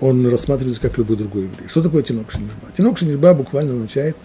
он 0.00 0.26
рассматривается 0.26 0.82
как 0.82 0.98
любой 0.98 1.16
другой 1.16 1.44
еврей. 1.44 1.68
Что 1.68 1.80
такое 1.80 2.02
тинок 2.02 2.32
шенижба? 2.32 2.72
Тинок 2.76 2.98
шенижба 2.98 3.34
буквально 3.34 3.74
означает, 3.74 4.16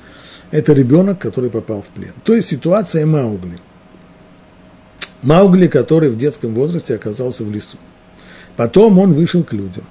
это 0.49 0.73
ребенок, 0.73 1.19
который 1.19 1.51
попал 1.51 1.83
в 1.83 1.87
плен. 1.89 2.13
То 2.23 2.33
есть 2.33 2.47
ситуация 2.47 3.05
Маугли. 3.05 3.59
Маугли, 5.21 5.67
который 5.67 6.09
в 6.09 6.17
детском 6.17 6.55
возрасте 6.55 6.95
оказался 6.95 7.43
в 7.43 7.51
лесу. 7.51 7.77
Потом 8.55 8.97
он 8.97 9.13
вышел 9.13 9.43
к 9.43 9.53
людям. 9.53 9.83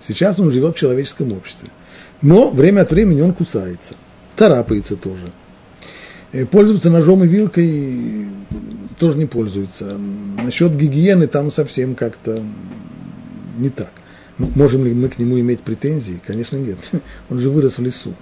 Сейчас 0.00 0.40
он 0.40 0.50
живет 0.50 0.74
в 0.74 0.78
человеческом 0.78 1.30
обществе. 1.30 1.68
Но 2.22 2.50
время 2.50 2.82
от 2.82 2.90
времени 2.90 3.20
он 3.20 3.32
кусается, 3.32 3.94
царапается 4.36 4.96
тоже. 4.96 5.30
И 6.32 6.44
пользоваться 6.44 6.90
ножом 6.90 7.24
и 7.24 7.26
вилкой 7.26 8.26
тоже 8.98 9.18
не 9.18 9.26
пользуется. 9.26 9.98
Насчет 10.42 10.76
гигиены 10.76 11.26
там 11.26 11.50
совсем 11.50 11.94
как-то 11.94 12.42
не 13.58 13.70
так. 13.70 13.90
Можем 14.38 14.84
ли 14.84 14.94
мы 14.94 15.08
к 15.08 15.18
нему 15.18 15.38
иметь 15.40 15.60
претензии? 15.60 16.20
Конечно, 16.24 16.56
нет. 16.56 16.78
Он 17.30 17.38
же 17.38 17.50
вырос 17.50 17.78
в 17.78 17.82
лесу. 17.82 18.14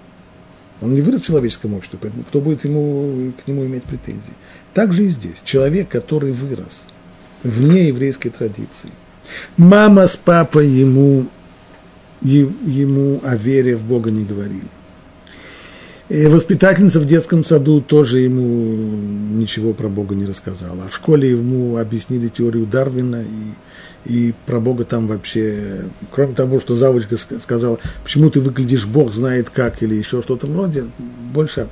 Он 0.80 0.94
не 0.94 1.00
вырос 1.00 1.22
в 1.22 1.26
человеческом 1.26 1.74
обществе, 1.74 1.98
поэтому 2.00 2.22
кто 2.22 2.40
будет 2.40 2.64
ему, 2.64 3.32
к 3.32 3.48
нему 3.48 3.66
иметь 3.66 3.82
претензии? 3.82 4.34
Так 4.74 4.92
же 4.92 5.04
и 5.04 5.08
здесь. 5.08 5.38
Человек, 5.44 5.88
который 5.88 6.30
вырос 6.30 6.84
вне 7.42 7.88
еврейской 7.88 8.30
традиции. 8.30 8.90
Мама 9.56 10.06
с 10.06 10.16
папой 10.16 10.68
ему, 10.68 11.26
ему 12.22 13.20
о 13.24 13.36
вере 13.36 13.76
в 13.76 13.82
Бога 13.82 14.10
не 14.10 14.24
говорили. 14.24 14.68
И 16.08 16.26
воспитательница 16.26 17.00
в 17.00 17.04
детском 17.04 17.44
саду 17.44 17.82
тоже 17.82 18.20
ему 18.20 18.42
ничего 19.36 19.74
про 19.74 19.88
Бога 19.88 20.14
не 20.14 20.24
рассказала. 20.24 20.84
А 20.86 20.88
в 20.88 20.94
школе 20.94 21.30
ему 21.30 21.76
объяснили 21.76 22.28
теорию 22.28 22.66
Дарвина 22.66 23.22
и 23.22 23.52
и 24.04 24.32
про 24.46 24.58
Бога 24.58 24.84
там 24.84 25.06
вообще, 25.06 25.84
кроме 26.10 26.34
того, 26.34 26.60
что 26.60 26.74
завучка 26.74 27.16
сказала, 27.18 27.78
почему 28.02 28.30
ты 28.30 28.40
выглядишь, 28.40 28.86
Бог 28.86 29.12
знает 29.12 29.50
как, 29.50 29.82
или 29.82 29.94
еще 29.94 30.22
что-то 30.22 30.46
вроде, 30.46 30.86
больше, 31.32 31.68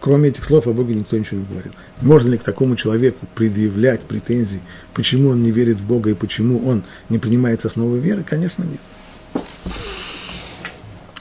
кроме 0.00 0.30
этих 0.30 0.44
слов, 0.44 0.66
о 0.66 0.72
Боге 0.72 0.94
никто 0.94 1.18
ничего 1.18 1.40
не 1.40 1.46
говорил. 1.46 1.72
Можно 2.00 2.30
ли 2.30 2.38
к 2.38 2.44
такому 2.44 2.76
человеку 2.76 3.26
предъявлять 3.34 4.02
претензии, 4.02 4.60
почему 4.94 5.30
он 5.30 5.42
не 5.42 5.50
верит 5.50 5.76
в 5.76 5.86
Бога 5.86 6.10
и 6.10 6.14
почему 6.14 6.66
он 6.66 6.82
не 7.10 7.18
принимает 7.18 7.64
основы 7.64 7.98
веры? 7.98 8.24
Конечно, 8.26 8.62
нет. 8.62 8.80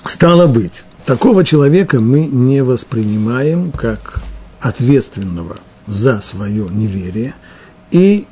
Стало 0.06 0.48
быть, 0.48 0.84
такого 1.06 1.46
человека 1.46 2.00
мы 2.00 2.26
не 2.26 2.64
воспринимаем 2.64 3.72
как 3.72 4.22
ответственного 4.60 5.58
за 5.88 6.22
свое 6.22 6.68
неверие, 6.70 7.36
и 7.92 8.28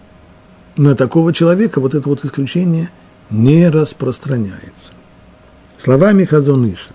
на 0.75 0.95
такого 0.95 1.33
человека 1.33 1.79
вот 1.81 1.95
это 1.95 2.07
вот 2.07 2.23
исключение 2.23 2.89
не 3.29 3.69
распространяется. 3.69 4.93
Словами 5.77 6.25
Хазуныша, 6.25 6.91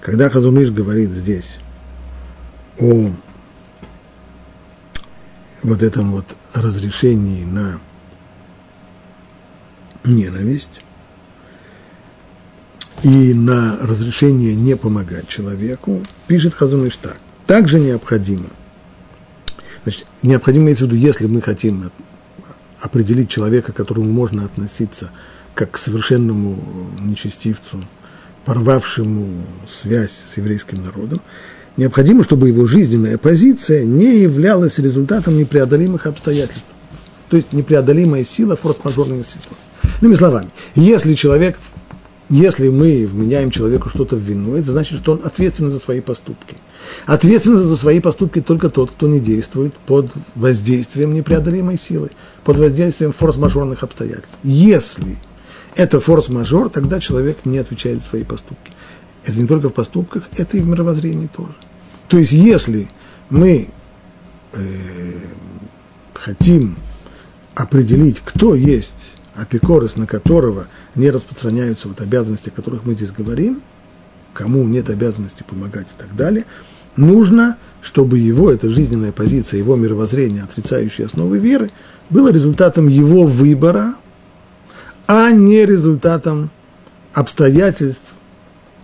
когда 0.00 0.30
Хазуныш 0.30 0.70
говорит 0.70 1.10
здесь 1.10 1.58
о 2.78 3.10
вот 5.62 5.82
этом 5.82 6.12
вот 6.12 6.24
разрешении 6.54 7.44
на 7.44 7.80
ненависть 10.04 10.82
и 13.02 13.34
на 13.34 13.78
разрешение 13.80 14.54
не 14.54 14.76
помогать 14.76 15.28
человеку, 15.28 16.02
пишет 16.26 16.54
Хазуныш 16.54 16.96
так. 16.96 17.18
Также 17.46 17.80
необходимо, 17.80 18.46
значит, 19.84 20.06
необходимо 20.22 20.64
имеется 20.64 20.84
в 20.84 20.88
виду, 20.88 20.96
если 20.96 21.26
мы 21.26 21.40
хотим 21.40 21.90
определить 22.80 23.28
человека, 23.28 23.72
к 23.72 23.76
которому 23.76 24.10
можно 24.10 24.44
относиться 24.44 25.10
как 25.54 25.72
к 25.72 25.78
совершенному 25.78 26.90
нечестивцу, 27.00 27.84
порвавшему 28.44 29.44
связь 29.68 30.12
с 30.12 30.36
еврейским 30.36 30.82
народом, 30.82 31.20
необходимо, 31.76 32.24
чтобы 32.24 32.48
его 32.48 32.66
жизненная 32.66 33.18
позиция 33.18 33.84
не 33.84 34.18
являлась 34.18 34.78
результатом 34.78 35.36
непреодолимых 35.36 36.06
обстоятельств. 36.06 36.66
То 37.28 37.36
есть 37.36 37.52
непреодолимая 37.52 38.24
сила 38.24 38.56
форс-мажорной 38.56 39.24
ситуации. 39.24 39.56
Иными 40.00 40.14
словами, 40.14 40.50
если 40.74 41.14
человек, 41.14 41.58
если 42.30 42.68
мы 42.68 43.06
вменяем 43.06 43.50
человеку 43.50 43.88
что-то 43.88 44.14
в 44.14 44.20
вину, 44.20 44.54
это 44.54 44.70
значит, 44.70 44.98
что 44.98 45.12
он 45.12 45.20
ответственен 45.24 45.70
за 45.70 45.80
свои 45.80 46.00
поступки. 46.00 46.56
Ответственен 47.04 47.58
за 47.58 47.76
свои 47.76 47.98
поступки 47.98 48.40
только 48.40 48.70
тот, 48.70 48.92
кто 48.92 49.08
не 49.08 49.18
действует 49.18 49.74
под 49.74 50.10
воздействием 50.36 51.12
непреодолимой 51.12 51.76
силы, 51.76 52.10
под 52.44 52.58
воздействием 52.58 53.12
форс-мажорных 53.12 53.82
обстоятельств. 53.82 54.38
Если 54.44 55.18
это 55.74 55.98
форс-мажор, 55.98 56.70
тогда 56.70 57.00
человек 57.00 57.38
не 57.44 57.58
отвечает 57.58 58.00
за 58.00 58.08
свои 58.08 58.22
поступки. 58.22 58.72
Это 59.24 59.38
не 59.38 59.46
только 59.46 59.68
в 59.68 59.74
поступках, 59.74 60.28
это 60.36 60.56
и 60.56 60.60
в 60.60 60.68
мировоззрении 60.68 61.26
тоже. 61.26 61.54
То 62.08 62.16
есть, 62.16 62.32
если 62.32 62.88
мы 63.28 63.70
э, 64.52 64.58
хотим 66.14 66.76
определить, 67.54 68.20
кто 68.24 68.54
есть 68.54 69.16
апикорис, 69.34 69.96
на 69.96 70.06
которого 70.06 70.66
не 70.94 71.10
распространяются 71.10 71.88
вот 71.88 72.00
обязанности, 72.00 72.48
о 72.48 72.52
которых 72.52 72.84
мы 72.84 72.94
здесь 72.94 73.12
говорим, 73.12 73.62
кому 74.32 74.64
нет 74.64 74.90
обязанности 74.90 75.44
помогать 75.46 75.88
и 75.88 75.98
так 75.98 76.14
далее, 76.16 76.44
нужно, 76.96 77.56
чтобы 77.82 78.18
его, 78.18 78.50
эта 78.50 78.70
жизненная 78.70 79.12
позиция, 79.12 79.58
его 79.58 79.76
мировоззрение, 79.76 80.42
отрицающее 80.42 81.06
основы 81.06 81.38
веры, 81.38 81.70
было 82.10 82.30
результатом 82.30 82.88
его 82.88 83.24
выбора, 83.24 83.94
а 85.06 85.30
не 85.30 85.64
результатом 85.66 86.50
обстоятельств, 87.12 88.14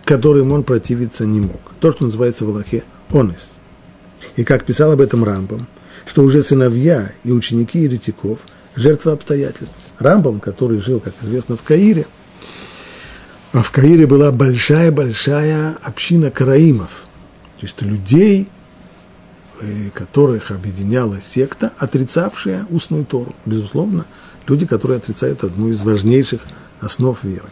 которым 0.03 0.51
он 0.51 0.63
противиться 0.63 1.25
не 1.25 1.41
мог. 1.41 1.61
То, 1.79 1.91
что 1.91 2.05
называется 2.05 2.45
в 2.45 2.49
Аллахе 2.49 2.83
онес. 3.09 3.51
И 4.35 4.43
как 4.43 4.65
писал 4.65 4.91
об 4.91 5.01
этом 5.01 5.23
Рамбам, 5.23 5.67
что 6.05 6.23
уже 6.23 6.43
сыновья 6.43 7.11
и 7.23 7.31
ученики 7.31 7.79
еретиков– 7.79 8.39
жертвы 8.77 9.11
обстоятельств. 9.11 9.86
Рамбам, 9.99 10.39
который 10.39 10.79
жил, 10.79 10.99
как 10.99 11.13
известно, 11.21 11.55
в 11.55 11.63
Каире, 11.63 12.05
а 13.53 13.63
в 13.63 13.71
Каире 13.71 14.05
была 14.05 14.31
большая-большая 14.31 15.77
община 15.81 16.29
караимов, 16.31 17.05
то 17.59 17.65
есть 17.65 17.81
людей, 17.81 18.49
э, 19.61 19.89
которых 19.91 20.51
объединяла 20.51 21.19
секта, 21.21 21.73
отрицавшая 21.77 22.67
устную 22.69 23.05
Тору. 23.05 23.35
Безусловно, 23.45 24.05
люди, 24.47 24.65
которые 24.65 24.97
отрицают 24.97 25.43
одну 25.43 25.69
из 25.69 25.81
важнейших 25.81 26.41
основ 26.81 27.23
веры 27.23 27.49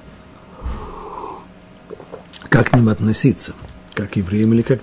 как 2.56 2.70
к 2.70 2.74
ним 2.74 2.88
относиться, 2.88 3.54
как 3.94 4.16
евреям 4.16 4.54
или 4.54 4.62
как. 4.62 4.80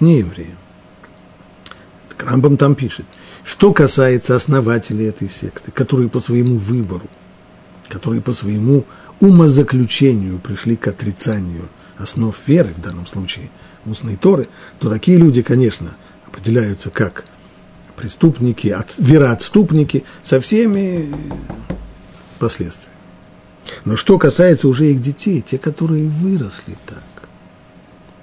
Так 2.11 2.23
Рамбам 2.25 2.59
там 2.59 2.75
пишет, 2.75 3.07
что 3.45 3.73
касается 3.73 4.35
основателей 4.35 5.07
этой 5.07 5.31
секты, 5.31 5.71
которые 5.71 6.11
по 6.11 6.21
своему 6.21 6.59
выбору, 6.59 7.09
которые 7.93 8.23
по 8.23 8.33
своему 8.33 8.87
умозаключению 9.21 10.39
пришли 10.39 10.77
к 10.77 10.89
отрицанию 10.89 11.69
основ 11.99 12.35
веры, 12.47 12.71
в 12.75 12.81
данном 12.81 13.07
случае 13.07 13.51
устной 13.85 14.17
Торы, 14.17 14.49
то 14.79 14.89
такие 14.89 15.19
люди, 15.19 15.43
конечно, 15.43 15.95
определяются 16.27 16.89
как 16.89 17.27
преступники, 17.95 18.69
от, 18.69 18.95
вероотступники 18.97 20.05
со 20.23 20.41
всеми 20.41 21.15
последствиями. 22.39 22.97
Но 23.85 23.99
что 23.99 24.19
касается 24.19 24.69
уже 24.69 24.91
их 24.91 25.03
детей, 25.03 25.43
те, 25.43 25.59
которые 25.59 26.09
выросли 26.09 26.79
так, 26.87 27.29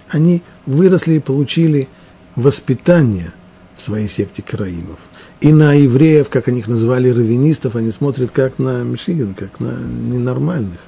они 0.07 0.41
выросли 0.65 1.13
и 1.13 1.19
получили 1.19 1.87
воспитание 2.35 3.33
в 3.77 3.83
своей 3.83 4.09
секте 4.09 4.41
караимов. 4.41 4.97
И 5.41 5.53
на 5.53 5.73
евреев, 5.73 6.29
как 6.29 6.47
они 6.47 6.59
их 6.59 6.67
называли, 6.67 7.09
раввинистов, 7.09 7.75
они 7.75 7.91
смотрят 7.91 8.31
как 8.31 8.59
на 8.59 8.83
Мишиган, 8.83 9.33
как 9.33 9.59
на 9.59 9.77
ненормальных. 9.77 10.79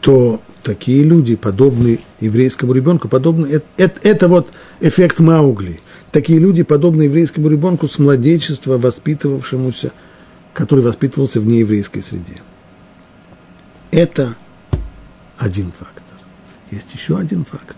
То 0.00 0.40
такие 0.62 1.02
люди, 1.02 1.36
подобные 1.36 2.00
еврейскому 2.20 2.72
ребенку, 2.72 3.08
подобны, 3.08 3.46
это, 3.46 3.66
это, 3.76 4.00
это 4.02 4.28
вот 4.28 4.52
эффект 4.80 5.20
Маугли. 5.20 5.80
Такие 6.12 6.38
люди, 6.38 6.62
подобные 6.62 7.06
еврейскому 7.06 7.48
ребенку 7.48 7.88
с 7.88 7.98
младенчества, 7.98 8.78
воспитывавшемуся, 8.78 9.92
который 10.52 10.84
воспитывался 10.84 11.40
в 11.40 11.46
нееврейской 11.46 12.02
среде. 12.02 12.42
Это 13.90 14.36
один 15.38 15.72
факт 15.72 16.06
есть 16.70 16.92
еще 16.94 17.18
один 17.18 17.44
фактор 17.44 17.76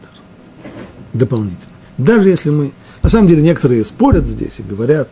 дополнительный. 1.12 1.74
Даже 1.96 2.28
если 2.28 2.50
мы, 2.50 2.72
на 3.02 3.08
самом 3.08 3.28
деле 3.28 3.42
некоторые 3.42 3.84
спорят 3.84 4.26
здесь 4.26 4.58
и 4.58 4.62
говорят, 4.62 5.08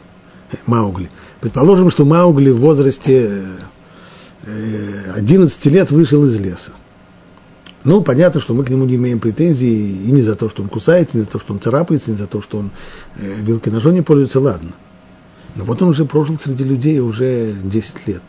э, 0.53 0.57
Маугли, 0.67 1.11
предположим, 1.41 1.91
что 1.91 2.05
Маугли 2.05 2.51
в 2.51 2.59
возрасте 2.59 3.45
11 5.15 5.67
э, 5.67 5.71
лет 5.71 5.91
вышел 5.91 6.25
из 6.25 6.39
леса. 6.39 6.73
Ну, 7.85 8.03
понятно, 8.03 8.41
что 8.41 8.53
мы 8.53 8.65
к 8.65 8.71
нему 8.71 8.85
не 8.85 8.97
имеем 8.97 9.21
претензий 9.21 10.09
и 10.09 10.11
не 10.11 10.23
за 10.23 10.35
то, 10.35 10.49
что 10.49 10.63
он 10.63 10.69
кусается, 10.69 11.17
не 11.17 11.23
за 11.23 11.29
то, 11.29 11.39
что 11.39 11.53
он 11.53 11.61
царапается, 11.61 12.11
не 12.11 12.17
за 12.17 12.27
то, 12.27 12.43
что 12.43 12.59
он 12.59 12.71
э, 13.17 13.35
вилкой 13.41 13.73
ножом 13.73 13.95
не 13.95 14.03
пользуется, 14.03 14.41
ладно. 14.41 14.73
Но 15.55 15.65
вот 15.65 15.81
он 15.83 15.91
уже 15.91 16.05
прожил 16.05 16.39
среди 16.39 16.65
людей 16.65 16.99
уже 16.99 17.55
10 17.63 18.09
лет. 18.09 18.23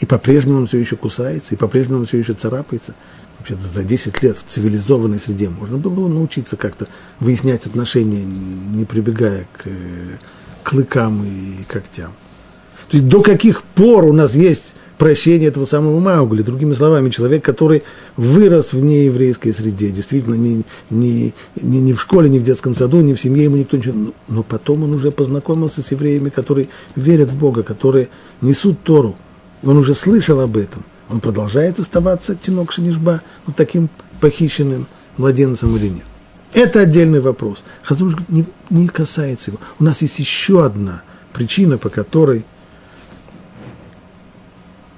И 0.00 0.06
по-прежнему 0.06 0.58
он 0.58 0.66
все 0.66 0.78
еще 0.78 0.96
кусается, 0.96 1.54
и 1.54 1.56
по-прежнему 1.56 2.00
он 2.00 2.06
все 2.06 2.18
еще 2.18 2.32
царапается 2.32 2.94
вообще 3.40 3.56
за 3.56 3.82
10 3.82 4.22
лет 4.22 4.36
в 4.36 4.44
цивилизованной 4.44 5.18
среде 5.18 5.48
можно 5.48 5.78
было 5.78 6.08
научиться 6.08 6.56
как-то 6.56 6.86
выяснять 7.18 7.66
отношения, 7.66 8.24
не 8.24 8.84
прибегая 8.84 9.46
к 9.52 9.66
клыкам 10.62 11.24
и 11.24 11.64
когтям. 11.64 12.12
То 12.90 12.96
есть 12.96 13.08
до 13.08 13.22
каких 13.22 13.62
пор 13.62 14.04
у 14.04 14.12
нас 14.12 14.34
есть 14.34 14.74
прощение 14.98 15.48
этого 15.48 15.64
самого 15.64 15.98
Маугли. 16.00 16.42
Другими 16.42 16.74
словами, 16.74 17.08
человек, 17.08 17.42
который 17.42 17.82
вырос 18.16 18.74
в 18.74 18.80
нееврейской 18.80 19.54
среде, 19.54 19.90
действительно, 19.90 20.34
не, 20.34 20.66
не, 20.90 21.32
не, 21.56 21.80
не 21.80 21.94
в 21.94 22.00
школе, 22.02 22.28
не 22.28 22.38
в 22.38 22.42
детском 22.42 22.76
саду, 22.76 23.00
не 23.00 23.14
в 23.14 23.20
семье, 23.20 23.44
ему 23.44 23.56
никто 23.56 23.78
ничего... 23.78 24.12
Но 24.28 24.42
потом 24.42 24.84
он 24.84 24.92
уже 24.92 25.10
познакомился 25.10 25.82
с 25.82 25.90
евреями, 25.92 26.28
которые 26.28 26.68
верят 26.96 27.30
в 27.30 27.38
Бога, 27.38 27.62
которые 27.62 28.10
несут 28.42 28.82
Тору. 28.82 29.16
Он 29.62 29.78
уже 29.78 29.94
слышал 29.94 30.40
об 30.40 30.58
этом 30.58 30.84
он 31.10 31.20
продолжает 31.20 31.78
оставаться 31.78 32.34
тинок 32.34 32.72
Шинишба 32.72 33.22
вот 33.46 33.56
таким 33.56 33.88
похищенным 34.20 34.86
младенцем 35.16 35.76
или 35.76 35.88
нет? 35.88 36.04
Это 36.52 36.80
отдельный 36.80 37.20
вопрос. 37.20 37.62
Хазуш 37.82 38.14
не, 38.28 38.44
не 38.70 38.88
касается 38.88 39.50
его. 39.50 39.60
У 39.78 39.84
нас 39.84 40.02
есть 40.02 40.18
еще 40.18 40.64
одна 40.64 41.02
причина, 41.32 41.78
по 41.78 41.88
которой 41.88 42.44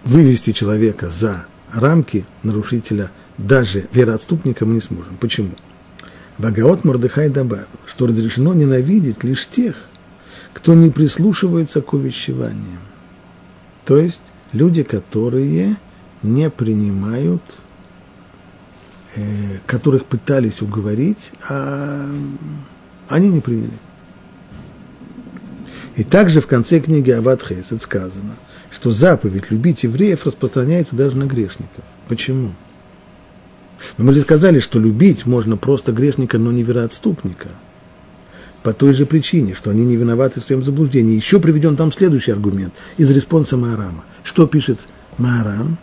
вывести 0.05 0.53
человека 0.53 1.09
за 1.09 1.47
рамки 1.73 2.27
нарушителя, 2.43 3.11
даже 3.39 3.89
вероотступника, 3.93 4.65
мы 4.67 4.75
не 4.75 4.81
сможем. 4.81 5.17
Почему? 5.17 5.53
Вагаот 6.39 6.85
Мордыхай 6.85 7.29
добавил, 7.29 7.67
что 7.87 8.07
разрешено 8.07 8.55
ненавидеть 8.55 9.23
лишь 9.25 9.47
тех, 9.47 9.77
кто 10.53 10.75
не 10.75 10.91
прислушивается 10.91 11.83
к 11.83 11.93
увещеваниям. 11.93 12.81
То 13.85 13.99
есть 13.99 14.23
Люди, 14.53 14.83
которые 14.83 15.77
не 16.23 16.51
принимают, 16.51 17.43
э, 19.17 19.59
которых 19.67 20.07
пытались 20.07 20.63
уговорить, 20.63 21.33
а 21.49 22.09
они 23.09 23.29
не 23.29 23.41
приняли. 23.41 23.73
И 25.97 26.05
также 26.05 26.41
в 26.41 26.47
конце 26.47 26.81
книги 26.81 27.11
Ават 27.11 27.43
Хесед 27.43 27.83
сказано, 27.83 28.37
что 28.71 28.91
заповедь 28.91 29.51
любить 29.51 29.83
евреев 29.83 30.25
распространяется 30.25 30.97
даже 30.97 31.17
на 31.17 31.25
грешников. 31.25 31.85
Почему? 32.09 32.53
Но 33.99 34.05
мы 34.05 34.15
же 34.15 34.21
сказали, 34.21 34.61
что 34.61 34.79
любить 34.79 35.27
можно 35.27 35.57
просто 35.57 35.93
грешника, 35.93 36.39
но 36.39 36.53
не 36.53 36.63
вероотступника. 36.63 37.49
По 38.63 38.73
той 38.73 38.95
же 38.95 39.07
причине, 39.07 39.55
что 39.55 39.71
они 39.71 39.85
не 39.85 39.97
виноваты 39.97 40.41
в 40.41 40.45
своем 40.45 40.63
заблуждении. 40.63 41.17
Еще 41.17 41.41
приведен 41.41 41.77
там 41.77 41.93
следующий 41.93 42.31
аргумент 42.31 42.73
из 42.97 43.11
респонса 43.11 43.57
Маарама. 43.57 44.05
Что 44.23 44.47
пишет 44.47 44.79
Маарам? 45.19 45.79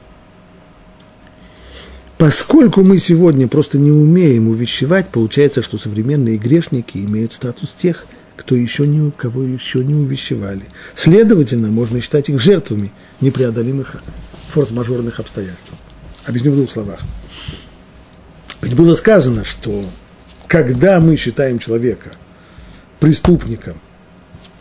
Поскольку 2.20 2.84
мы 2.84 2.98
сегодня 2.98 3.48
просто 3.48 3.80
не 3.80 3.92
умеем 3.92 4.50
увещевать, 4.50 5.08
получается, 5.08 5.64
что 5.64 5.78
современные 5.78 6.36
грешники 6.36 6.98
имеют 6.98 7.32
статус 7.32 7.74
тех, 7.74 8.06
кто 8.36 8.56
еще 8.56 8.86
ни, 8.86 9.10
кого 9.12 9.42
еще 9.42 9.86
не 9.86 9.96
увещевали. 9.96 10.66
Следовательно, 10.96 11.70
можно 11.70 12.02
считать 12.02 12.28
их 12.28 12.42
жертвами 12.42 12.92
непреодолимых 13.22 14.04
форс-мажорных 14.50 15.22
обстоятельств. 15.22 15.72
Объясню 16.26 16.52
в 16.52 16.56
двух 16.56 16.72
словах. 16.74 17.00
Ведь 18.62 18.76
было 18.76 18.96
сказано, 18.96 19.46
что 19.46 19.86
когда 20.48 21.00
мы 21.00 21.16
считаем 21.16 21.58
человека 21.58 22.12
преступником, 23.00 23.80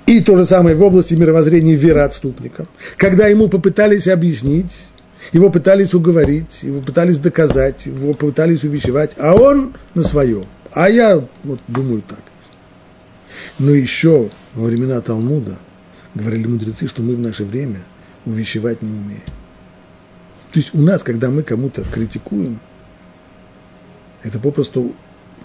и 0.06 0.20
то 0.20 0.36
же 0.36 0.44
самое 0.44 0.76
в 0.76 0.82
области 0.84 1.14
мировоззрения 1.14 1.74
вероотступником, 1.74 2.68
когда 2.96 3.26
ему 3.26 3.48
попытались 3.48 4.06
объяснить, 4.06 4.86
его 5.32 5.50
пытались 5.50 5.94
уговорить, 5.94 6.62
его 6.62 6.80
пытались 6.80 7.18
доказать, 7.18 7.86
его 7.86 8.14
пытались 8.14 8.64
увещевать, 8.64 9.12
а 9.18 9.34
он 9.34 9.74
на 9.94 10.02
своем. 10.02 10.46
А 10.72 10.88
я 10.88 11.24
вот, 11.44 11.60
думаю 11.68 12.02
так. 12.02 12.20
Но 13.58 13.70
еще 13.72 14.30
во 14.54 14.64
времена 14.64 15.00
Талмуда 15.00 15.58
говорили 16.14 16.46
мудрецы, 16.46 16.88
что 16.88 17.02
мы 17.02 17.14
в 17.14 17.20
наше 17.20 17.44
время 17.44 17.82
увещевать 18.24 18.82
не 18.82 18.90
умеем. 18.90 19.22
То 20.52 20.60
есть 20.60 20.74
у 20.74 20.80
нас, 20.80 21.02
когда 21.02 21.30
мы 21.30 21.42
кому-то 21.42 21.84
критикуем, 21.84 22.60
это 24.22 24.38
попросту 24.38 24.94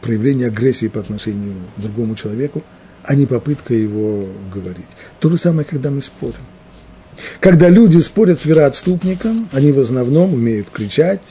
проявление 0.02 0.48
агрессии 0.48 0.88
по 0.88 1.00
отношению 1.00 1.56
к 1.78 1.82
другому 1.82 2.16
человеку, 2.16 2.64
а 3.04 3.16
не 3.16 3.26
попытка 3.26 3.74
его 3.74 4.28
говорить. 4.54 4.88
То 5.20 5.30
же 5.30 5.38
самое, 5.38 5.66
когда 5.66 5.92
мы 5.92 6.02
спорим. 6.02 6.36
Когда 7.40 7.70
люди 7.70 8.00
спорят 8.00 8.42
с 8.42 8.46
вероотступником, 8.46 9.50
они 9.52 9.72
в 9.72 9.80
основном 9.80 10.34
умеют 10.34 10.70
кричать, 10.70 11.22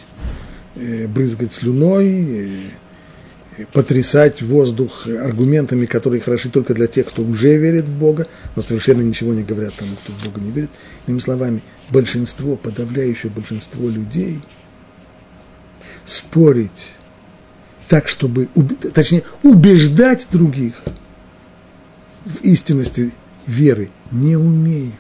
э, 0.77 1.07
брызгать 1.07 1.53
слюной, 1.53 2.69
э, 3.59 3.65
потрясать 3.73 4.43
воздух 4.43 5.07
аргументами, 5.07 5.87
которые 5.87 6.21
хороши 6.21 6.49
только 6.49 6.75
для 6.75 6.87
тех, 6.87 7.07
кто 7.07 7.23
уже 7.23 7.57
верит 7.57 7.85
в 7.85 7.97
Бога, 7.97 8.27
но 8.57 8.63
совершенно 8.63 9.03
ничего 9.03 9.35
не 9.35 9.43
говорят 9.43 9.75
тому, 9.75 9.97
кто 9.97 10.13
в 10.13 10.25
Бога 10.25 10.41
не 10.41 10.51
верит. 10.51 10.71
Иными 11.07 11.21
словами, 11.21 11.63
большинство, 11.91 12.57
подавляющее 12.57 13.31
большинство 13.31 13.89
людей 13.89 14.41
спорить 16.05 16.95
так, 17.89 18.09
чтобы, 18.09 18.49
точнее, 18.95 19.23
убеждать 19.43 20.27
других 20.33 20.75
в 22.25 22.43
истинности 22.43 23.13
веры 23.47 23.91
не 24.11 24.37
умеют. 24.37 24.95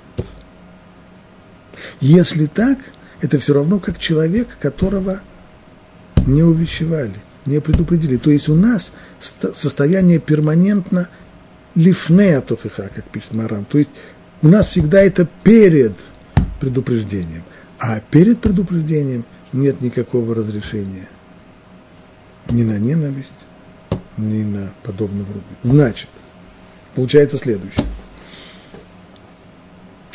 Если 2.00 2.46
так, 2.46 2.78
это 3.20 3.38
все 3.38 3.54
равно 3.54 3.78
как 3.78 3.98
человек, 3.98 4.48
которого 4.60 5.20
не 6.26 6.42
увещевали– 6.42 7.14
не 7.46 7.60
предупредили. 7.60 8.16
То 8.16 8.30
есть 8.30 8.48
у 8.48 8.54
нас 8.54 8.92
состояние 9.20 10.18
перманентно 10.18 11.08
лифнея 11.74 12.40
тохиха, 12.40 12.90
как 12.94 13.04
пишет 13.04 13.34
Марам. 13.34 13.64
То 13.64 13.78
есть 13.78 13.90
у 14.42 14.48
нас 14.48 14.68
всегда 14.68 15.00
это 15.00 15.26
перед 15.42 15.94
предупреждением. 16.60 17.44
А 17.78 18.00
перед 18.00 18.40
предупреждением 18.40 19.24
нет 19.52 19.80
никакого 19.80 20.34
разрешения 20.34 21.08
ни 22.50 22.62
на 22.62 22.78
ненависть, 22.78 23.46
ни 24.16 24.42
на 24.42 24.72
подобного 24.82 25.28
рода. 25.32 25.44
Значит, 25.62 26.08
получается 26.94 27.38
следующее. 27.38 27.86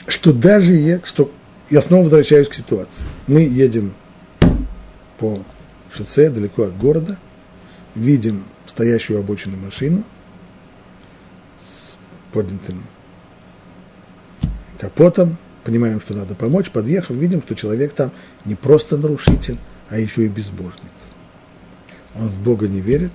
Что 0.07 0.31
даже 0.31 1.01
что 1.03 1.31
я 1.69 1.81
снова 1.81 2.03
возвращаюсь 2.03 2.47
к 2.47 2.53
ситуации. 2.53 3.03
Мы 3.27 3.41
едем 3.41 3.93
по 5.17 5.43
шоссе, 5.93 6.29
далеко 6.29 6.63
от 6.63 6.77
города, 6.77 7.17
видим 7.95 8.45
стоящую 8.65 9.19
обочину 9.19 9.57
машину 9.57 10.03
с 11.59 11.95
поднятым 12.31 12.83
капотом, 14.79 15.37
понимаем, 15.63 15.99
что 15.99 16.13
надо 16.13 16.35
помочь, 16.35 16.69
подъехав, 16.69 17.15
видим, 17.15 17.41
что 17.41 17.55
человек 17.55 17.93
там 17.93 18.11
не 18.45 18.55
просто 18.55 18.97
нарушитель, 18.97 19.57
а 19.89 19.97
еще 19.97 20.25
и 20.25 20.29
безбожник. 20.29 20.91
Он 22.15 22.27
в 22.27 22.39
Бога 22.41 22.67
не 22.67 22.79
верит, 22.79 23.13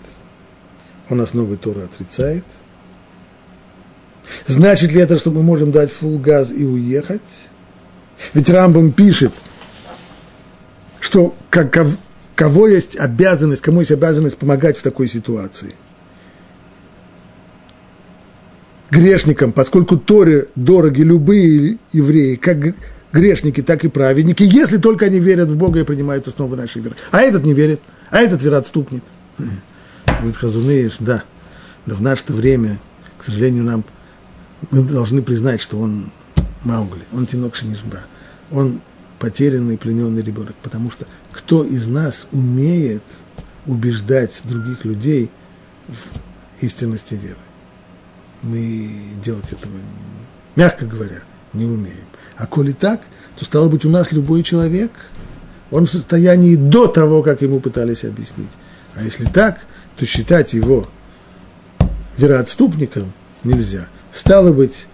он 1.08 1.20
основы 1.20 1.56
Тора 1.56 1.84
отрицает. 1.84 2.44
Значит 4.46 4.92
ли 4.92 5.00
это, 5.00 5.18
что 5.18 5.30
мы 5.30 5.42
можем 5.42 5.72
дать 5.72 5.92
фул 5.92 6.18
газ 6.18 6.52
и 6.52 6.64
уехать? 6.64 7.22
Ведь 8.34 8.48
Рамбам 8.50 8.92
пишет, 8.92 9.32
что 11.00 11.34
как, 11.50 11.86
кого 12.34 12.68
есть 12.68 12.96
обязанность, 12.96 13.62
кому 13.62 13.80
есть 13.80 13.92
обязанность 13.92 14.38
помогать 14.38 14.76
в 14.78 14.82
такой 14.82 15.08
ситуации. 15.08 15.74
Грешникам, 18.90 19.52
поскольку 19.52 19.96
Торе 19.96 20.48
дороги 20.54 21.02
любые 21.02 21.78
евреи, 21.92 22.36
как 22.36 22.74
грешники, 23.12 23.62
так 23.62 23.84
и 23.84 23.88
праведники, 23.88 24.42
если 24.42 24.78
только 24.78 25.06
они 25.06 25.18
верят 25.18 25.48
в 25.48 25.56
Бога 25.56 25.80
и 25.80 25.84
принимают 25.84 26.28
основы 26.28 26.56
нашей 26.56 26.82
веры. 26.82 26.96
А 27.10 27.20
этот 27.20 27.44
не 27.44 27.54
верит, 27.54 27.80
а 28.10 28.20
этот 28.20 28.42
вероотступник. 28.42 29.02
Говорит 30.06 30.36
Хазунеиш, 30.36 30.96
да, 31.00 31.24
но 31.86 31.94
в 31.94 32.02
наше 32.02 32.24
время, 32.28 32.80
к 33.18 33.24
сожалению, 33.24 33.64
нам 33.64 33.84
мы 34.70 34.82
должны 34.82 35.22
признать, 35.22 35.60
что 35.60 35.78
он 35.78 36.10
Маугли, 36.64 37.02
он 37.12 37.26
Тинок 37.26 37.56
Шинишба, 37.56 38.04
он 38.52 38.80
потерянный, 39.18 39.78
плененный 39.78 40.22
ребенок, 40.22 40.54
потому 40.62 40.90
что 40.90 41.06
кто 41.30 41.64
из 41.64 41.86
нас 41.86 42.26
умеет 42.32 43.02
убеждать 43.66 44.40
других 44.44 44.84
людей 44.84 45.30
в 45.88 46.64
истинности 46.64 47.14
веры? 47.14 47.38
Мы 48.42 48.90
делать 49.24 49.52
этого, 49.52 49.72
мягко 50.56 50.86
говоря, 50.86 51.22
не 51.52 51.64
умеем. 51.64 52.06
А 52.36 52.46
коли 52.46 52.72
так, 52.72 53.02
то 53.38 53.44
стало 53.44 53.68
быть 53.68 53.84
у 53.84 53.90
нас 53.90 54.12
любой 54.12 54.42
человек, 54.42 54.90
он 55.70 55.86
в 55.86 55.90
состоянии 55.90 56.56
до 56.56 56.86
того, 56.86 57.22
как 57.22 57.40
ему 57.42 57.60
пытались 57.60 58.04
объяснить. 58.04 58.50
А 58.94 59.02
если 59.02 59.24
так, 59.24 59.60
то 59.96 60.04
считать 60.04 60.52
его 60.52 60.86
вероотступником 62.18 63.12
нельзя. 63.44 63.88
Стало 64.12 64.52
быть, 64.52 64.86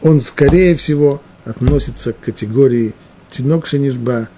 он, 0.00 0.20
скорее 0.20 0.74
всего, 0.76 1.22
относится 1.44 2.12
к 2.12 2.20
категории 2.20 2.94
тинок 3.30 3.66
шенишба, 3.66 4.28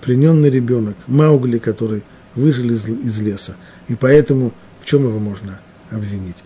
плененный 0.00 0.50
ребенок, 0.50 0.96
Маугли, 1.06 1.58
который 1.58 2.02
выжил 2.34 2.70
из, 2.70 2.86
из 2.86 3.20
леса. 3.20 3.56
И 3.88 3.94
поэтому 3.94 4.52
в 4.80 4.86
чем 4.86 5.04
его 5.04 5.18
можно 5.18 5.60
обвинить? 5.90 6.36